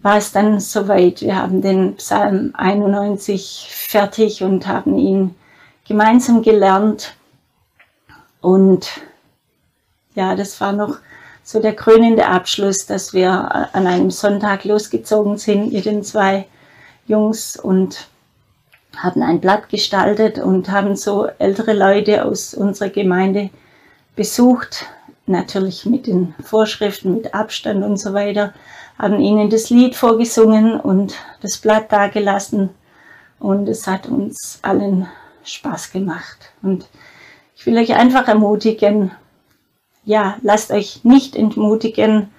war 0.00 0.16
es 0.16 0.32
dann 0.32 0.60
soweit. 0.60 1.20
Wir 1.20 1.36
haben 1.36 1.62
den 1.62 1.96
Psalm 1.96 2.52
91 2.54 3.68
fertig 3.70 4.42
und 4.42 4.66
haben 4.66 4.98
ihn 4.98 5.34
gemeinsam 5.86 6.42
gelernt. 6.42 7.14
Und 8.40 8.88
ja, 10.14 10.34
das 10.34 10.60
war 10.60 10.72
noch 10.72 10.96
so 11.44 11.60
der 11.60 11.74
krönende 11.74 12.26
Abschluss, 12.26 12.86
dass 12.86 13.12
wir 13.12 13.30
an 13.74 13.86
einem 13.86 14.10
Sonntag 14.10 14.64
losgezogen 14.64 15.38
sind 15.38 15.72
mit 15.72 15.84
den 15.84 16.02
zwei 16.02 16.46
Jungs 17.06 17.56
und 17.56 18.08
haben 18.96 19.22
ein 19.22 19.40
Blatt 19.40 19.68
gestaltet 19.68 20.38
und 20.38 20.70
haben 20.70 20.96
so 20.96 21.26
ältere 21.38 21.72
Leute 21.72 22.24
aus 22.24 22.54
unserer 22.54 22.90
Gemeinde 22.90 23.50
besucht, 24.16 24.86
natürlich 25.26 25.86
mit 25.86 26.06
den 26.06 26.34
Vorschriften, 26.42 27.14
mit 27.14 27.34
Abstand 27.34 27.84
und 27.84 27.96
so 27.96 28.12
weiter, 28.12 28.52
haben 28.98 29.20
ihnen 29.20 29.50
das 29.50 29.70
Lied 29.70 29.96
vorgesungen 29.96 30.78
und 30.78 31.14
das 31.40 31.58
Blatt 31.58 31.90
dagelassen 31.90 32.70
und 33.38 33.68
es 33.68 33.86
hat 33.86 34.06
uns 34.06 34.58
allen 34.62 35.08
Spaß 35.44 35.90
gemacht. 35.92 36.52
Und 36.62 36.86
ich 37.56 37.66
will 37.66 37.78
euch 37.78 37.94
einfach 37.94 38.28
ermutigen, 38.28 39.12
ja, 40.04 40.36
lasst 40.42 40.70
euch 40.70 41.04
nicht 41.04 41.36
entmutigen 41.36 42.30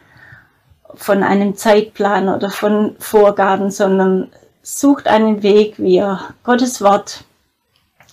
von 0.96 1.24
einem 1.24 1.56
Zeitplan 1.56 2.30
oder 2.30 2.50
von 2.50 2.96
Vorgaben, 3.00 3.72
sondern 3.72 4.32
sucht 4.64 5.08
einen 5.08 5.44
Weg, 5.44 5.78
wie 5.78 5.96
ihr 5.96 6.20
Gottes 6.44 6.82
Wort 6.82 7.26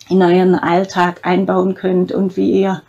in 0.09 0.20
euren 0.20 0.57
Alltag 0.57 1.20
einbauen 1.22 1.74
könnt 1.74 2.12
und 2.12 2.36
wie 2.36 2.61
ihr 2.61 2.82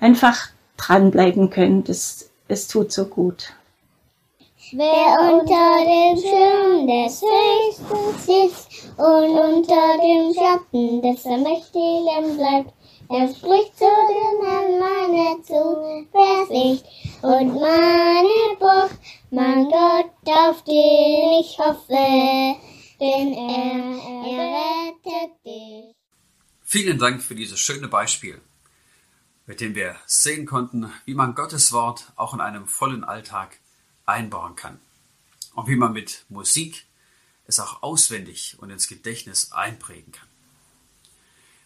einfach 0.00 0.48
dranbleiben 0.78 1.50
könnt. 1.50 1.88
Es, 1.90 2.30
es 2.48 2.66
tut 2.66 2.90
so 2.90 3.04
gut. 3.04 3.52
Wer 4.72 5.34
unter 5.34 5.84
dem 5.84 6.16
Schirm 6.16 6.86
des 6.86 7.20
Höchsten 7.20 8.18
sitzt 8.18 8.88
und 8.96 9.38
unter 9.38 9.98
dem 9.98 10.32
Schatten 10.32 11.02
des 11.02 11.24
Mächtigen 11.26 12.38
bleibt, 12.38 12.72
er 13.10 13.28
spricht 13.28 13.76
zu 13.76 13.84
den 13.84 14.46
Herrn 14.46 14.78
meine 14.80 15.42
Zuversicht 15.42 16.86
und 17.20 17.60
meine 17.60 18.56
Burg, 18.58 18.90
mein 19.30 19.68
Gott, 19.68 20.10
auf 20.24 20.62
den 20.62 21.40
ich 21.40 21.58
hoffe, 21.58 22.56
denn 23.02 23.32
er, 23.32 23.74
er 24.30 24.46
rettet 24.58 25.44
dich. 25.44 25.94
Vielen 26.62 26.98
Dank 26.98 27.22
für 27.22 27.34
dieses 27.34 27.58
schöne 27.58 27.88
Beispiel. 27.88 28.40
mit 29.46 29.60
dem 29.60 29.74
wir 29.74 29.96
sehen 30.06 30.46
konnten, 30.46 30.92
wie 31.04 31.14
man 31.14 31.34
Gottes 31.34 31.72
Wort 31.72 32.12
auch 32.16 32.32
in 32.32 32.40
einem 32.40 32.66
vollen 32.68 33.04
Alltag 33.04 33.58
einbauen 34.06 34.56
kann 34.56 34.78
und 35.54 35.66
wie 35.66 35.76
man 35.76 35.92
mit 35.92 36.24
Musik 36.28 36.86
es 37.46 37.58
auch 37.58 37.82
auswendig 37.82 38.56
und 38.60 38.70
ins 38.70 38.86
Gedächtnis 38.86 39.52
einprägen 39.52 40.12
kann. 40.12 40.28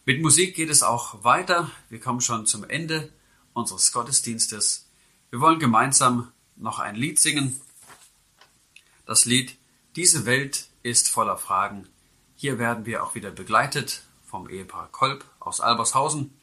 Mit 0.07 0.23
Musik 0.23 0.55
geht 0.55 0.71
es 0.71 0.83
auch 0.83 1.23
weiter. 1.23 1.71
Wir 1.91 2.01
kommen 2.01 2.21
schon 2.21 2.47
zum 2.47 2.65
Ende 2.65 3.13
unseres 3.53 3.93
Gottesdienstes. 3.93 4.89
Wir 5.31 5.41
wollen 5.41 5.59
gemeinsam 5.59 6.33
noch 6.57 6.79
ein 6.79 6.95
Lied 6.95 7.21
singen. 7.21 7.61
Das 9.05 9.27
Lied 9.27 9.57
Diese 9.97 10.27
Welt 10.27 10.69
ist 10.87 11.09
voller 11.09 11.37
Fragen. 11.37 11.89
Hier 12.37 12.61
werden 12.61 12.87
wir 12.87 13.03
auch 13.03 13.17
wieder 13.17 13.31
begleitet 13.33 14.03
vom 14.25 14.49
Ehepaar 14.49 14.89
Kolb 14.93 15.25
aus 15.41 15.61
Albershausen 15.61 16.39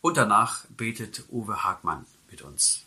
und 0.00 0.16
danach 0.16 0.64
betet 0.70 1.24
Uwe 1.30 1.62
Hagmann 1.62 2.06
mit 2.30 2.40
uns. 2.40 2.86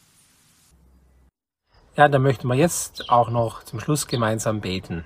Ja, 1.96 2.08
dann 2.08 2.24
möchten 2.24 2.48
wir 2.48 2.56
jetzt 2.56 3.10
auch 3.10 3.30
noch 3.30 3.64
zum 3.64 3.80
Schluss 3.80 4.08
gemeinsam 4.08 4.62
beten. 4.62 5.06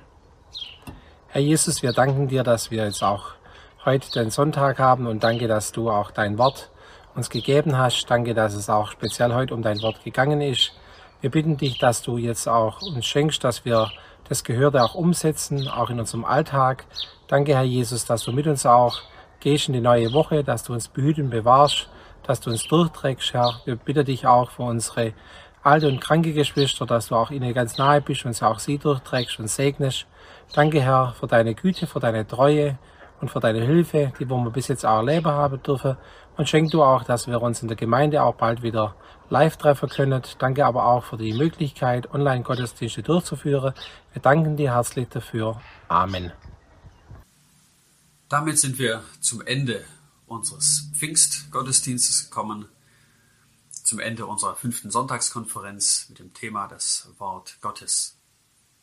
Herr 1.27 1.41
Jesus, 1.41 1.83
wir 1.83 1.91
danken 1.91 2.29
dir, 2.29 2.43
dass 2.43 2.71
wir 2.71 2.85
jetzt 2.85 3.03
auch 3.03 3.33
heute 3.83 4.09
den 4.11 4.31
Sonntag 4.31 4.79
haben 4.79 5.05
und 5.05 5.21
danke, 5.21 5.49
dass 5.49 5.73
du 5.73 5.89
auch 5.89 6.11
dein 6.11 6.37
Wort 6.37 6.71
uns 7.13 7.29
gegeben 7.29 7.77
hast. 7.77 8.05
Danke, 8.05 8.33
dass 8.33 8.53
es 8.53 8.69
auch 8.69 8.89
speziell 8.91 9.33
heute 9.33 9.53
um 9.53 9.61
dein 9.61 9.81
Wort 9.81 10.01
gegangen 10.05 10.39
ist. 10.39 10.71
Wir 11.19 11.29
bitten 11.29 11.57
dich, 11.57 11.77
dass 11.77 12.01
du 12.01 12.17
jetzt 12.17 12.47
auch 12.47 12.81
uns 12.81 13.05
schenkst, 13.05 13.43
dass 13.43 13.65
wir 13.65 13.91
das 14.29 14.43
Gehörte 14.43 14.83
auch 14.83 14.93
umsetzen, 14.93 15.67
auch 15.67 15.89
in 15.89 15.99
unserem 15.99 16.23
Alltag. 16.23 16.85
Danke, 17.27 17.55
Herr 17.55 17.63
Jesus, 17.63 18.05
dass 18.05 18.23
du 18.23 18.31
mit 18.31 18.45
uns 18.45 18.65
auch 18.65 19.01
gehst 19.39 19.67
in 19.67 19.73
die 19.73 19.81
neue 19.81 20.13
Woche, 20.13 20.43
dass 20.43 20.63
du 20.63 20.73
uns 20.73 20.87
behüten 20.87 21.25
und 21.25 21.29
bewahrst, 21.31 21.89
dass 22.23 22.39
du 22.39 22.51
uns 22.51 22.63
durchträgst, 22.67 23.33
Herr. 23.33 23.59
Wir 23.65 23.75
bitten 23.75 24.05
dich 24.05 24.27
auch 24.27 24.51
für 24.51 24.63
unsere 24.63 25.13
alte 25.63 25.87
und 25.87 25.99
kranke 25.99 26.33
Geschwister, 26.33 26.85
dass 26.85 27.07
du 27.07 27.15
auch 27.15 27.31
ihnen 27.31 27.53
ganz 27.53 27.77
nahe 27.77 28.01
bist 28.01 28.23
und 28.25 28.41
auch 28.43 28.59
sie 28.59 28.77
durchträgst 28.77 29.39
und 29.39 29.49
segnest. 29.49 30.05
Danke, 30.53 30.79
Herr, 30.79 31.15
für 31.19 31.27
deine 31.27 31.55
Güte, 31.55 31.87
für 31.87 31.99
deine 31.99 32.27
Treue 32.27 32.77
und 33.21 33.29
für 33.31 33.39
deine 33.39 33.61
Hilfe, 33.61 34.13
die 34.19 34.29
wir 34.29 34.49
bis 34.51 34.67
jetzt 34.67 34.85
auch 34.85 34.97
erleben 34.97 35.27
haben 35.27 35.61
dürfen. 35.61 35.97
Und 36.37 36.47
schenk 36.47 36.71
du 36.71 36.83
auch, 36.83 37.03
dass 37.03 37.27
wir 37.27 37.41
uns 37.41 37.61
in 37.63 37.67
der 37.67 37.77
Gemeinde 37.77 38.21
auch 38.23 38.35
bald 38.35 38.61
wieder 38.61 38.95
live 39.29 39.57
treffen 39.57 39.89
können. 39.89 40.21
Danke 40.37 40.65
aber 40.65 40.85
auch 40.85 41.05
für 41.05 41.17
die 41.17 41.33
Möglichkeit, 41.33 42.13
Online-Gottesdienste 42.13 43.03
durchzuführen. 43.03 43.73
Wir 44.13 44.21
danken 44.21 44.57
dir 44.57 44.73
herzlich 44.73 45.07
dafür. 45.09 45.61
Amen. 45.87 46.31
Damit 48.27 48.59
sind 48.59 48.77
wir 48.77 49.03
zum 49.19 49.41
Ende 49.41 49.83
unseres 50.27 50.89
Pfingstgottesdienstes 50.93 52.25
gekommen, 52.25 52.67
zum 53.71 53.99
Ende 53.99 54.25
unserer 54.25 54.55
fünften 54.55 54.91
Sonntagskonferenz 54.91 56.07
mit 56.09 56.19
dem 56.19 56.33
Thema 56.33 56.67
das 56.67 57.09
Wort 57.17 57.57
Gottes. 57.61 58.17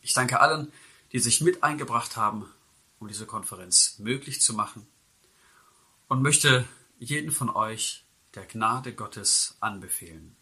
Ich 0.01 0.15
danke 0.15 0.41
allen, 0.41 0.73
die 1.13 1.21
sich 1.21 1.41
mit 1.41 1.63
eingebracht 1.63 2.17
haben, 2.17 2.47
um 2.99 3.09
diese 3.09 3.27
Konferenz 3.27 3.99
möglich 3.99 4.41
zu 4.41 4.55
machen 4.55 4.87
und 6.09 6.23
möchte 6.23 6.65
jeden 6.99 7.31
von 7.31 7.51
euch 7.51 8.05
der 8.35 8.47
Gnade 8.47 8.95
Gottes 8.95 9.57
anbefehlen. 9.61 10.36